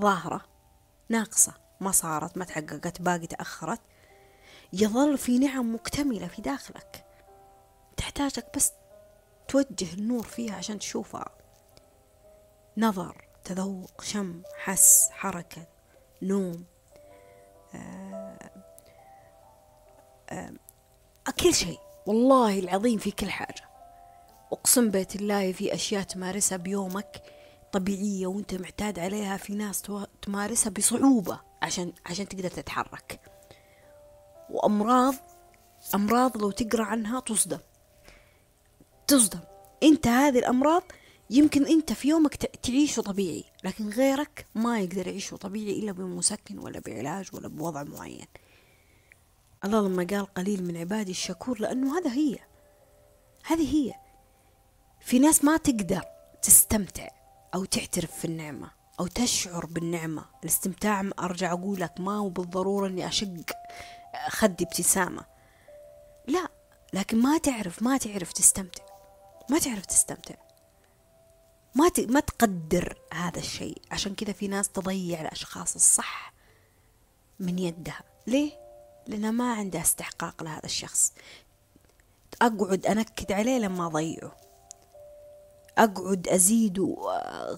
ظاهرة 0.00 0.44
ناقصة 1.08 1.54
ما 1.80 1.90
صارت 1.90 2.36
ما 2.38 2.44
تحققت 2.44 3.02
باقي 3.02 3.26
تأخرت 3.26 3.80
يظل 4.72 5.18
في 5.18 5.38
نعم 5.38 5.74
مكتملة 5.74 6.26
في 6.26 6.42
داخلك. 6.42 7.04
تحتاجك 7.96 8.46
بس 8.56 8.72
توجه 9.48 9.94
النور 9.94 10.22
فيها 10.22 10.54
عشان 10.54 10.78
تشوفها. 10.78 11.30
نظر. 12.76 13.31
تذوق 13.44 14.02
شم 14.02 14.42
حس 14.58 15.08
حركة 15.10 15.66
نوم. 16.22 16.64
آه 17.74 18.50
آه 20.30 20.52
كل 21.40 21.54
شيء. 21.54 21.78
والله 22.06 22.58
العظيم 22.58 22.98
في 22.98 23.10
كل 23.10 23.30
حاجة. 23.30 23.68
أقسم 24.52 24.90
بيت 24.90 25.16
الله 25.16 25.52
في 25.52 25.74
أشياء 25.74 26.02
تمارسها 26.02 26.58
بيومك 26.58 27.22
طبيعية 27.72 28.26
وأنت 28.26 28.54
معتاد 28.54 28.98
عليها 28.98 29.36
في 29.36 29.54
ناس 29.54 29.82
تمارسها 30.22 30.70
بصعوبة 30.70 31.40
عشان 31.62 31.92
عشان 32.06 32.28
تقدر 32.28 32.50
تتحرك. 32.50 33.20
وأمراض 34.50 35.14
أمراض 35.94 36.36
لو 36.36 36.50
تقرأ 36.50 36.84
عنها 36.84 37.20
تصدم. 37.20 37.58
تصدم. 39.06 39.40
أنت 39.82 40.06
هذه 40.06 40.38
الأمراض 40.38 40.82
يمكن 41.32 41.66
أنت 41.66 41.92
في 41.92 42.08
يومك 42.08 42.36
تعيشه 42.36 43.02
طبيعي 43.02 43.44
لكن 43.64 43.88
غيرك 43.88 44.46
ما 44.54 44.80
يقدر 44.80 45.06
يعيشه 45.06 45.36
طبيعي 45.36 45.78
إلا 45.78 45.92
بمسكن 45.92 46.58
ولا 46.58 46.80
بعلاج 46.80 47.28
ولا 47.32 47.48
بوضع 47.48 47.82
معين. 47.82 48.26
الله 49.64 49.88
لما 49.88 50.06
قال 50.10 50.34
قليل 50.34 50.64
من 50.64 50.76
عبادي 50.76 51.10
الشكور 51.10 51.60
لأنه 51.60 51.98
هذا 51.98 52.12
هي. 52.12 52.38
هذه 53.44 53.74
هي. 53.76 53.94
في 55.00 55.18
ناس 55.18 55.44
ما 55.44 55.56
تقدر 55.56 56.02
تستمتع 56.42 57.08
أو 57.54 57.64
تعترف 57.64 58.18
في 58.18 58.24
النعمة 58.24 58.70
أو 59.00 59.06
تشعر 59.06 59.66
بالنعمة. 59.66 60.24
الاستمتاع 60.42 61.10
أرجع 61.18 61.52
أقول 61.52 61.80
لك 61.80 62.00
ما 62.00 62.16
هو 62.16 62.28
بالضرورة 62.28 62.86
أني 62.86 63.08
أشق 63.08 63.50
خدي 64.28 64.64
ابتسامة. 64.64 65.24
لا 66.28 66.48
لكن 66.92 67.22
ما 67.22 67.38
تعرف 67.38 67.82
ما 67.82 67.96
تعرف 67.96 68.32
تستمتع. 68.32 68.84
ما 69.50 69.58
تعرف 69.58 69.86
تستمتع. 69.86 70.51
ما. 71.74 71.90
ما 71.98 72.20
تقدر 72.20 72.98
هذا 73.12 73.38
الشيء. 73.38 73.82
عشان 73.90 74.14
كذا 74.14 74.32
في 74.32 74.48
ناس 74.48 74.68
تضيع 74.68 75.20
الأشخاص 75.20 75.74
الصح 75.74 76.32
من 77.40 77.58
يدها. 77.58 78.00
ليه؟ 78.26 78.52
لأنها 79.06 79.30
ما 79.30 79.52
عندها 79.54 79.80
استحقاق 79.80 80.42
لهذا 80.42 80.64
الشخص. 80.64 81.12
أقعد 82.42 82.86
أنكد 82.86 83.32
عليه 83.32 83.58
لما 83.58 83.86
أضيعه. 83.86 84.36
أقعد 85.78 86.28
أزيد 86.28 86.80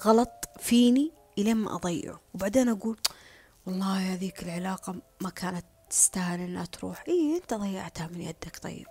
غلط 0.06 0.48
فيني 0.60 1.12
إلين 1.38 1.56
ما 1.56 1.74
أضيعه. 1.74 2.20
وبعدين 2.34 2.68
أقول 2.68 2.98
والله 3.66 4.14
هذيك 4.14 4.42
العلاقة 4.42 4.94
ما 5.20 5.30
كانت 5.30 5.64
تستاهل 5.90 6.40
إنها 6.40 6.64
تروح. 6.64 7.04
إيه 7.08 7.36
أنت 7.36 7.54
ضيعتها 7.54 8.06
من 8.06 8.20
يدك. 8.20 8.58
طيب. 8.62 8.86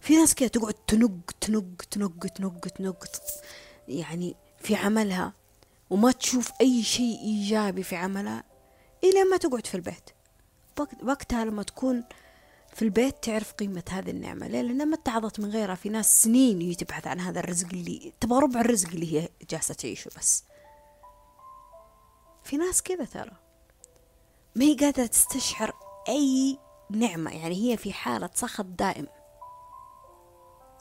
في 0.00 0.16
ناس 0.16 0.34
كده 0.34 0.48
تقعد 0.48 0.74
تنق 0.74 1.30
تنق 1.40 1.82
تنق 1.90 2.26
تنق 2.26 2.68
تنق 2.68 3.04
يعني 3.90 4.36
في 4.58 4.74
عملها 4.74 5.32
وما 5.90 6.12
تشوف 6.12 6.52
أي 6.60 6.82
شيء 6.82 7.18
إيجابي 7.18 7.82
في 7.82 7.96
عملها 7.96 8.44
إلى 9.04 9.24
ما 9.24 9.36
تقعد 9.36 9.66
في 9.66 9.74
البيت. 9.74 10.10
وقتها 11.02 11.44
لما 11.44 11.62
تكون 11.62 12.04
في 12.74 12.82
البيت 12.82 13.24
تعرف 13.24 13.52
قيمة 13.52 13.82
هذه 13.90 14.10
النعمة. 14.10 14.46
ليه؟ 14.48 14.62
لأنها 14.62 14.84
ما 14.84 14.94
اتعظت 14.94 15.40
من 15.40 15.50
غيرها. 15.50 15.74
في 15.74 15.88
ناس 15.88 16.22
سنين 16.22 16.60
هي 16.60 16.74
تبحث 16.74 17.06
عن 17.06 17.20
هذا 17.20 17.40
الرزق 17.40 17.68
اللي 17.72 18.12
تبغى 18.20 18.40
ربع 18.40 18.60
الرزق 18.60 18.88
اللي 18.88 19.20
هي 19.20 19.28
جالسة 19.50 19.74
تعيشه 19.74 20.10
بس. 20.18 20.44
في 22.44 22.56
ناس 22.56 22.82
كذا 22.82 23.04
ترى. 23.04 23.36
ما 24.54 24.64
هي 24.64 24.74
قادرة 24.74 25.06
تستشعر 25.06 25.72
أي 26.08 26.58
نعمة. 26.90 27.30
يعني 27.30 27.54
هي 27.54 27.76
في 27.76 27.92
حالة 27.92 28.30
سخط 28.34 28.64
دائم. 28.64 29.06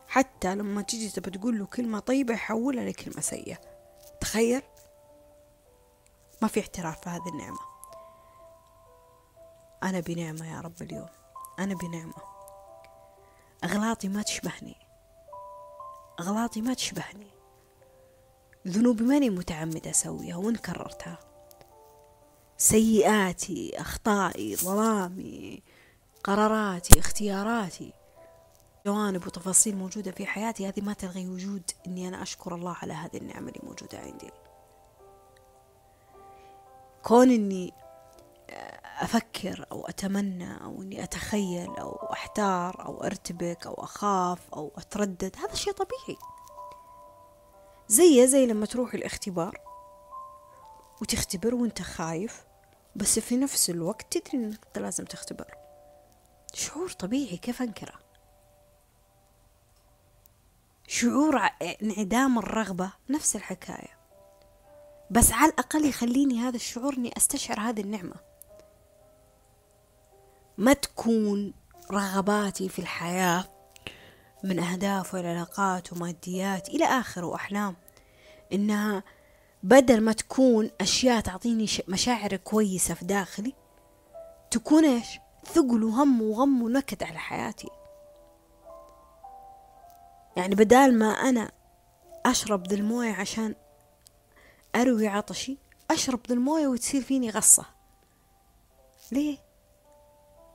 حتى 0.09 0.55
لما 0.55 0.81
تجي 0.81 1.09
تبى 1.09 1.37
تقول 1.37 1.59
له 1.59 1.65
كلمة 1.65 1.99
طيبة 1.99 2.33
يحولها 2.33 2.83
لكلمة 2.83 3.21
سيئة. 3.21 3.57
تخيل؟ 4.21 4.61
ما 6.41 6.47
في 6.47 6.59
اعتراف 6.59 7.01
في 7.01 7.09
هذه 7.09 7.29
النعمة. 7.33 7.59
أنا 9.83 9.99
بنعمة 9.99 10.55
يا 10.55 10.61
رب 10.61 10.81
اليوم. 10.81 11.09
أنا 11.59 11.75
بنعمة. 11.75 12.13
أغلاطي 13.63 14.07
ما 14.07 14.21
تشبهني. 14.21 14.75
أغلاطي 16.19 16.61
ما 16.61 16.73
تشبهني. 16.73 17.31
ذنوبي 18.67 19.03
ماني 19.03 19.29
متعمدة 19.29 19.89
أسويها 19.89 20.35
وإن 20.35 20.55
كررتها 20.55 21.17
سيئاتي 22.57 23.81
أخطائي 23.81 24.55
ظلامي 24.55 25.63
قراراتي 26.23 26.99
اختياراتي 26.99 27.93
جوانب 28.89 29.27
وتفاصيل 29.27 29.77
موجودة 29.77 30.11
في 30.11 30.25
حياتي 30.25 30.67
هذه 30.67 30.81
ما 30.81 30.93
تلغي 30.93 31.27
وجود 31.27 31.71
إني 31.87 32.07
أنا 32.07 32.21
أشكر 32.21 32.55
الله 32.55 32.75
على 32.81 32.93
هذه 32.93 33.17
النعمة 33.17 33.47
اللي 33.49 33.59
موجودة 33.63 33.99
عندي. 33.99 34.31
كون 37.03 37.31
إني 37.31 37.73
أفكر 38.99 39.65
أو 39.71 39.87
أتمنى 39.87 40.63
أو 40.63 40.81
إني 40.81 41.03
أتخيل 41.03 41.69
أو 41.77 41.91
أحتار 42.13 42.85
أو 42.85 43.03
أرتبك 43.03 43.67
أو 43.67 43.73
أخاف 43.73 44.53
أو 44.53 44.71
أتردد 44.77 45.35
هذا 45.37 45.55
شيء 45.55 45.73
طبيعي. 45.73 46.19
زي 47.87 48.27
زي 48.27 48.45
لما 48.45 48.65
تروح 48.65 48.93
الاختبار 48.93 49.57
وتختبر 51.01 51.55
وأنت 51.55 51.81
خايف 51.81 52.45
بس 52.95 53.19
في 53.19 53.37
نفس 53.37 53.69
الوقت 53.69 54.17
تدري 54.17 54.43
إنك 54.43 54.77
لازم 54.77 55.05
تختبر. 55.05 55.55
شعور 56.53 56.89
طبيعي 56.89 57.37
كيف 57.37 57.61
أنكره؟ 57.61 58.08
شعور 60.91 61.41
انعدام 61.83 62.39
الرغبة 62.39 62.91
نفس 63.09 63.35
الحكاية. 63.35 63.99
بس 65.11 65.31
على 65.31 65.51
الأقل 65.51 65.85
يخليني 65.85 66.39
هذا 66.39 66.55
الشعور 66.55 66.93
إني 66.93 67.17
أستشعر 67.17 67.59
هذه 67.59 67.81
النعمة. 67.81 68.15
ما 70.57 70.73
تكون 70.73 71.53
رغباتي 71.91 72.69
في 72.69 72.79
الحياة 72.79 73.45
من 74.43 74.59
أهداف 74.59 75.13
وعلاقات 75.13 75.93
وماديات 75.93 76.69
إلى 76.69 76.85
آخره 76.85 77.25
وأحلام. 77.25 77.75
إنها 78.53 79.03
بدل 79.63 80.01
ما 80.01 80.13
تكون 80.13 80.69
أشياء 80.81 81.21
تعطيني 81.21 81.67
مشاعر 81.87 82.35
كويسة 82.35 82.93
في 82.93 83.05
داخلي 83.05 83.53
تكون 84.51 84.85
إيش؟ 84.85 85.07
ثقل 85.45 85.83
وهم 85.83 86.21
وغم 86.21 86.61
ونكد 86.61 87.03
على 87.03 87.19
حياتي. 87.19 87.67
يعني 90.39 90.55
بدال 90.55 90.99
ما 90.99 91.05
أنا 91.05 91.51
أشرب 92.25 92.67
ذي 92.67 92.75
الموية 92.75 93.13
عشان 93.13 93.55
أروي 94.75 95.07
عطشي 95.07 95.57
أشرب 95.91 96.19
ذي 96.27 96.33
الموية 96.33 96.67
وتصير 96.67 97.01
فيني 97.01 97.29
غصة. 97.29 97.65
ليه؟ 99.11 99.37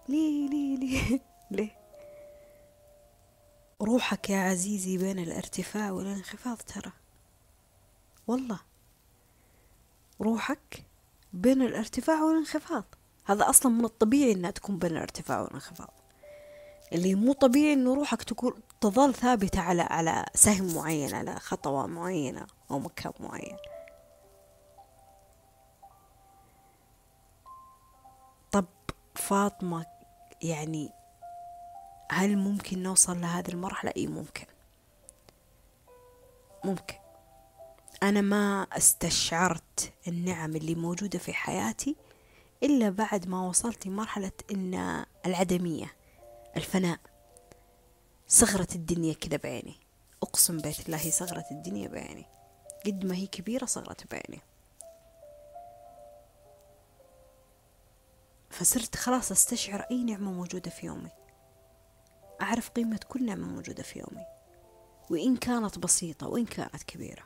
ليه؟ 0.08 0.48
ليه؟ 0.48 0.76
ليه؟ 0.78 1.20
ليه؟ 1.56 1.76
روحك 3.82 4.30
يا 4.30 4.38
عزيزي 4.38 4.98
بين 4.98 5.18
الارتفاع 5.18 5.90
والانخفاض 5.90 6.56
ترى. 6.56 6.92
والله. 8.26 8.60
روحك 10.20 10.84
بين 11.32 11.62
الارتفاع 11.62 12.22
والانخفاض. 12.22 12.84
هذا 13.24 13.50
أصلا 13.50 13.72
من 13.72 13.84
الطبيعي 13.84 14.32
إنها 14.32 14.50
تكون 14.50 14.78
بين 14.78 14.90
الارتفاع 14.90 15.40
والانخفاض. 15.40 16.03
اللي 16.94 17.14
مو 17.14 17.32
طبيعي 17.32 17.72
إنه 17.72 17.94
روحك 17.94 18.22
تكون 18.22 18.54
تظل 18.80 19.14
ثابتة 19.14 19.60
على 19.60 19.82
على 19.82 20.26
سهم 20.34 20.74
معين 20.74 21.14
على 21.14 21.34
خطوة 21.34 21.86
معينة 21.86 22.46
أو 22.70 22.78
مكان 22.78 23.12
معين. 23.20 23.56
طب 28.52 28.66
فاطمة 29.14 29.86
يعني 30.42 30.90
هل 32.10 32.36
ممكن 32.38 32.82
نوصل 32.82 33.20
لهذه 33.20 33.48
المرحلة؟ 33.48 33.92
إي 33.96 34.06
ممكن. 34.06 34.46
ممكن. 36.64 36.94
أنا 38.02 38.20
ما 38.20 38.66
استشعرت 38.72 39.92
النعم 40.08 40.56
اللي 40.56 40.74
موجودة 40.74 41.18
في 41.18 41.32
حياتي 41.32 41.96
إلا 42.62 42.90
بعد 42.90 43.28
ما 43.28 43.48
وصلت 43.48 43.86
لمرحلة 43.86 44.32
إن 44.50 45.04
العدمية. 45.26 46.03
الفناء. 46.56 46.98
صغرت 48.28 48.74
الدنيا 48.74 49.14
كذا 49.14 49.36
بعيني. 49.36 49.74
أقسم 50.22 50.58
بيت 50.58 50.86
الله 50.86 51.10
صغرت 51.10 51.50
الدنيا 51.50 51.88
بعيني. 51.88 52.26
قد 52.86 53.04
ما 53.04 53.14
هي 53.14 53.26
كبيرة 53.26 53.64
صغرت 53.64 54.10
بعيني. 54.10 54.42
فصرت 58.50 58.96
خلاص 58.96 59.30
أستشعر 59.30 59.80
أي 59.90 60.04
نعمة 60.04 60.32
موجودة 60.32 60.70
في 60.70 60.86
يومي. 60.86 61.10
أعرف 62.42 62.70
قيمة 62.70 63.00
كل 63.08 63.26
نعمة 63.26 63.46
موجودة 63.46 63.82
في 63.82 63.98
يومي. 63.98 64.26
وإن 65.10 65.36
كانت 65.36 65.78
بسيطة 65.78 66.28
وإن 66.28 66.44
كانت 66.46 66.82
كبيرة. 66.82 67.22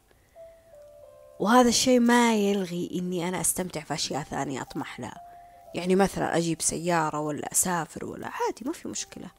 وهذا 1.41 1.69
الشيء 1.69 2.01
ما 2.01 2.37
يلغي 2.37 2.91
إني 2.95 3.29
أنا 3.29 3.41
أستمتع 3.41 3.81
في 3.81 3.95
أشياء 3.95 4.23
ثانية 4.23 4.63
أطمح 4.63 5.01
لها. 5.01 5.28
يعني 5.75 5.97
مثلا 5.97 6.37
أجيب 6.37 6.63
سيارة 6.63 7.21
ولا 7.21 7.53
أسافر 7.53 8.05
ولا 8.05 8.27
عادي 8.27 8.65
ما 8.67 8.73
في 8.73 8.89
مشكلة. 8.89 9.31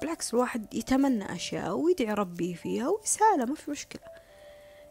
بالعكس 0.00 0.34
الواحد 0.34 0.74
يتمنى 0.74 1.34
أشياء 1.34 1.72
ويدعي 1.72 2.14
ربي 2.14 2.54
فيها 2.54 2.88
ويسأله 2.88 3.44
ما 3.44 3.54
في 3.54 3.70
مشكلة. 3.70 4.02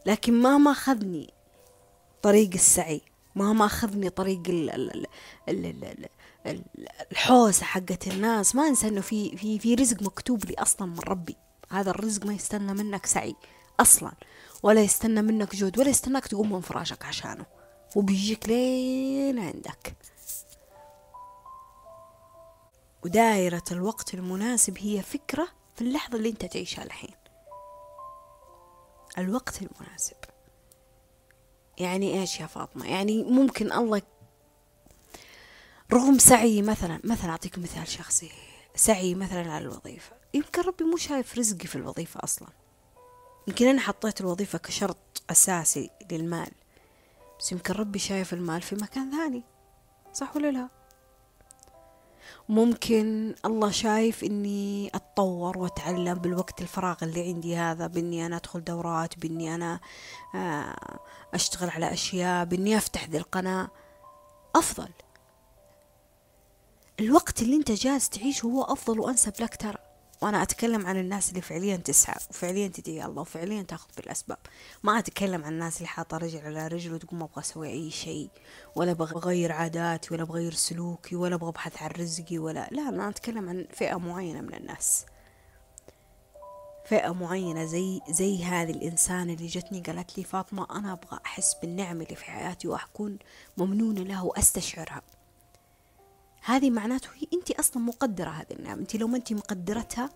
لكن 0.05 0.33
ما 0.33 0.57
ما 0.57 0.71
أخذني 0.71 1.33
طريق 2.21 2.49
السعي 2.53 3.01
ما 3.35 3.53
ما 3.53 3.65
أخذني 3.65 4.09
طريق 4.09 4.41
ال 4.49 4.69
ال 4.69 5.07
ال 5.49 6.09
ال 6.45 6.63
الحوسة 7.11 7.65
حقت 7.65 8.07
الناس. 8.07 8.55
ما 8.55 8.67
أنسى 8.67 8.87
إنه 8.87 9.01
في 9.01 9.37
في 9.37 9.59
في 9.59 9.75
رزق 9.75 10.01
مكتوب 10.01 10.45
لي 10.45 10.53
أصلا 10.53 10.87
من 10.87 10.99
ربي. 10.99 11.35
هذا 11.71 11.89
الرزق 11.89 12.25
ما 12.25 12.33
يستنى 12.33 12.73
منك 12.73 13.05
سعي 13.05 13.35
أصلا 13.79 14.11
ولا 14.63 14.81
يستنى 14.81 15.21
منك 15.21 15.55
جهد 15.55 15.79
ولا 15.79 15.89
يستناك 15.89 16.27
تقوم 16.27 16.53
من 16.53 16.61
فراشك 16.61 17.05
عشانه. 17.05 17.45
وبيجيك 17.95 18.49
لين 18.49 19.39
عندك. 19.39 19.95
ودائرة 23.05 23.63
الوقت 23.71 24.13
المناسب 24.13 24.77
هي 24.77 25.01
فكرة 25.01 25.47
في 25.75 25.81
اللحظة 25.81 26.17
اللي 26.17 26.29
انت 26.29 26.45
تعيشها 26.45 26.83
الحين. 26.83 27.15
الوقت 29.17 29.61
المناسب. 29.61 30.15
يعني 31.77 32.19
إيش 32.19 32.39
يا 32.39 32.45
فاطمة؟ 32.45 32.85
يعني 32.85 33.23
ممكن 33.23 33.71
الله 33.71 34.01
رغم 35.93 36.17
سعي 36.17 36.61
مثلا 36.61 36.99
مثلا 37.03 37.29
أعطيكم 37.29 37.61
مثال 37.61 37.87
شخصي. 37.87 38.31
سعي 38.75 39.15
مثلا 39.15 39.51
على 39.53 39.63
الوظيفة. 39.65 40.15
يمكن 40.33 40.61
ربي 40.61 40.83
مو 40.83 40.97
شايف 40.97 41.37
رزقي 41.37 41.67
في 41.67 41.75
الوظيفة 41.75 42.19
أصلا. 42.23 42.47
يمكن 43.47 43.67
أنا 43.67 43.81
حطيت 43.81 44.21
الوظيفة 44.21 44.57
كشرط 44.57 45.23
أساسي 45.29 45.89
للمال. 46.11 46.51
بس 47.39 47.51
يمكن 47.51 47.73
ربي 47.73 47.99
شايف 47.99 48.33
المال 48.33 48.61
في 48.61 48.75
مكان 48.75 49.11
ثاني. 49.11 49.43
صح 50.13 50.35
ولا 50.35 50.51
لا؟ 50.51 50.84
ممكن 52.49 53.35
الله 53.45 53.71
شايف 53.71 54.23
إني 54.23 54.91
أتطور 54.95 55.57
وأتعلم 55.57 56.13
بالوقت 56.13 56.61
الفراغ 56.61 56.95
اللي 57.01 57.27
عندي 57.27 57.55
هذا 57.55 57.87
بإني 57.87 58.25
أنا 58.25 58.35
أدخل 58.35 58.63
دورات 58.63 59.19
بإني 59.19 59.55
أنا 59.55 59.79
آه، 60.35 60.99
أشتغل 61.33 61.69
على 61.69 61.93
أشياء 61.93 62.45
بإني 62.45 62.77
أفتح 62.77 63.09
ذي 63.09 63.17
القناة. 63.17 63.67
أفضل. 64.55 64.89
الوقت 66.99 67.41
اللي 67.41 67.55
أنت 67.55 67.71
جالس 67.71 68.09
تعيشه 68.09 68.45
هو 68.45 68.63
أفضل 68.63 68.99
وأنسب 68.99 69.33
لك 69.39 69.55
ترى. 69.55 69.84
وأنا 70.21 70.41
أتكلم 70.43 70.85
عن 70.85 70.97
الناس 70.97 71.29
اللي 71.29 71.41
فعليا 71.41 71.75
تسعى 71.75 72.15
وفعليا 72.29 72.67
تدعي 72.67 73.05
الله 73.05 73.21
وفعليا 73.21 73.61
تأخذ 73.61 73.87
بالأسباب. 73.97 74.37
ما 74.83 74.99
أتكلم 74.99 75.43
عن 75.43 75.53
الناس 75.53 75.77
اللي 75.77 75.87
حاطة 75.87 76.17
رجل 76.17 76.39
على 76.45 76.67
رجل 76.67 76.93
وتقول 76.93 77.19
ما 77.19 77.25
أبغى 77.25 77.41
أسوي 77.41 77.69
أي 77.69 77.91
شيء 77.91 78.29
ولا 78.75 78.91
أبغى 78.91 79.15
أغير 79.15 79.51
عاداتي 79.51 80.13
ولا 80.13 80.23
بغير 80.23 80.53
سلوكي 80.53 81.15
ولا 81.15 81.35
أبغى 81.35 81.49
أبحث 81.49 81.81
عن 81.81 81.89
رزقي 81.89 82.37
ولا 82.37 82.67
لا 82.71 82.89
أنا 82.89 83.09
أتكلم 83.09 83.49
عن 83.49 83.67
فئة 83.73 83.95
معينة 83.95 84.41
من 84.41 84.53
الناس. 84.53 85.05
فئة 86.85 87.13
معينة 87.13 87.65
زي 87.65 88.01
زي 88.09 88.43
هذه 88.43 88.71
الإنسانة 88.71 89.33
اللي 89.33 89.47
جتني 89.47 89.81
قالت 89.81 90.17
لي 90.17 90.23
فاطمة 90.23 90.67
أنا 90.79 90.93
أبغى 90.93 91.19
أحس 91.25 91.55
بالنعمة 91.61 92.03
اللي 92.03 92.15
في 92.15 92.25
حياتي 92.25 92.67
وأكون 92.67 93.17
ممنونة 93.57 94.01
لها 94.01 94.21
وأستشعرها. 94.21 95.01
هذه 96.45 96.69
معناته 96.69 97.09
هي 97.15 97.27
انت 97.33 97.51
أصلا 97.51 97.83
مقدرة 97.83 98.29
هذه 98.29 98.51
النعمه 98.51 98.81
انت 98.81 98.95
لو 98.95 99.07
ما 99.07 99.17
انت 99.17 99.33
مقدرتها 99.33 100.09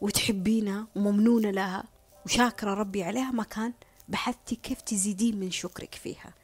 وتحبينها 0.00 0.86
وممنونة 0.96 1.50
لها 1.50 1.84
وشاكرة 2.24 2.74
ربي 2.74 3.04
عليها 3.04 3.30
ما 3.30 3.42
كان 3.42 3.72
بحثتي 4.08 4.56
كيف 4.56 4.80
تزيدين 4.80 5.40
من 5.40 5.50
شكرك 5.50 5.94
فيها. 5.94 6.34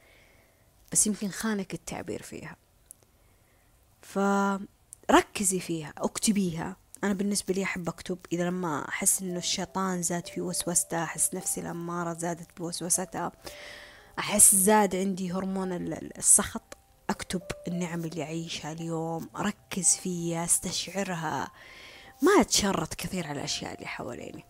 بس 0.91 1.07
يمكن 1.07 1.29
خانك 1.29 1.73
التعبير 1.73 2.21
فيها. 2.21 2.55
فركزي 4.01 5.59
فيها 5.59 5.93
اكتبيها. 5.97 6.75
أنا 7.03 7.13
بالنسبة 7.13 7.53
لي 7.53 7.63
أحب 7.63 7.89
أكتب. 7.89 8.17
إذا 8.31 8.43
لما 8.43 8.89
أحس 8.89 9.21
إنه 9.21 9.37
الشيطان 9.37 10.01
زاد 10.01 10.27
في 10.27 10.41
وسوسته 10.41 11.03
أحس 11.03 11.33
نفسي 11.33 11.61
الأمارة 11.61 12.13
زادت 12.13 12.57
بوسوستها 12.57 13.31
أحس 14.19 14.55
زاد 14.55 14.95
عندي 14.95 15.31
هرمون 15.31 15.73
السخط. 16.17 16.77
أكتب 17.09 17.41
النعم 17.67 18.05
اللي 18.05 18.23
أعيشها 18.23 18.71
اليوم 18.71 19.29
أركز 19.35 19.95
فيها 19.95 20.45
أستشعرها. 20.45 21.51
ما 22.21 22.41
أتشرط 22.41 22.93
كثير 22.93 23.27
على 23.27 23.39
الأشياء 23.39 23.75
اللي 23.75 23.87
حواليني. 23.87 24.45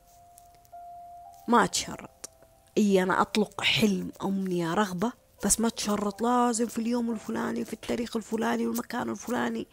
ما 1.48 1.64
أتشرط. 1.64 2.30
إي 2.78 3.04
أنا 3.04 3.22
أطلق 3.22 3.62
حلم 3.62 4.12
أمنية 4.24 4.74
رغبة 4.74 5.12
بس 5.46 5.60
ما 5.60 5.70
تشرط 5.70 6.22
لازم 6.22 6.68
في 6.68 6.78
اليوم 6.78 7.12
الفلاني 7.12 7.66
في 7.66 7.74
التاريخ 7.74 8.16
الفلاني 8.16 8.68
والمكان 8.68 9.10
الفلاني. 9.10 9.68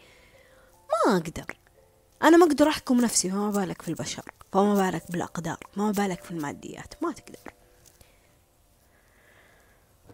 ما 1.07 1.17
أقدر. 1.17 1.57
أنا 2.23 2.37
ما 2.37 2.45
أقدر 2.45 2.67
أحكم 2.69 3.01
نفسي 3.01 3.29
فما 3.29 3.51
بالك 3.51 3.81
في 3.81 3.87
البشر 3.87 4.31
فما 4.53 4.75
بالك 4.75 5.11
بالأقدار 5.11 5.57
فما 5.75 5.91
بالك 5.91 6.23
في 6.23 6.31
الماديات. 6.31 7.03
ما 7.03 7.11
تقدر. 7.11 7.53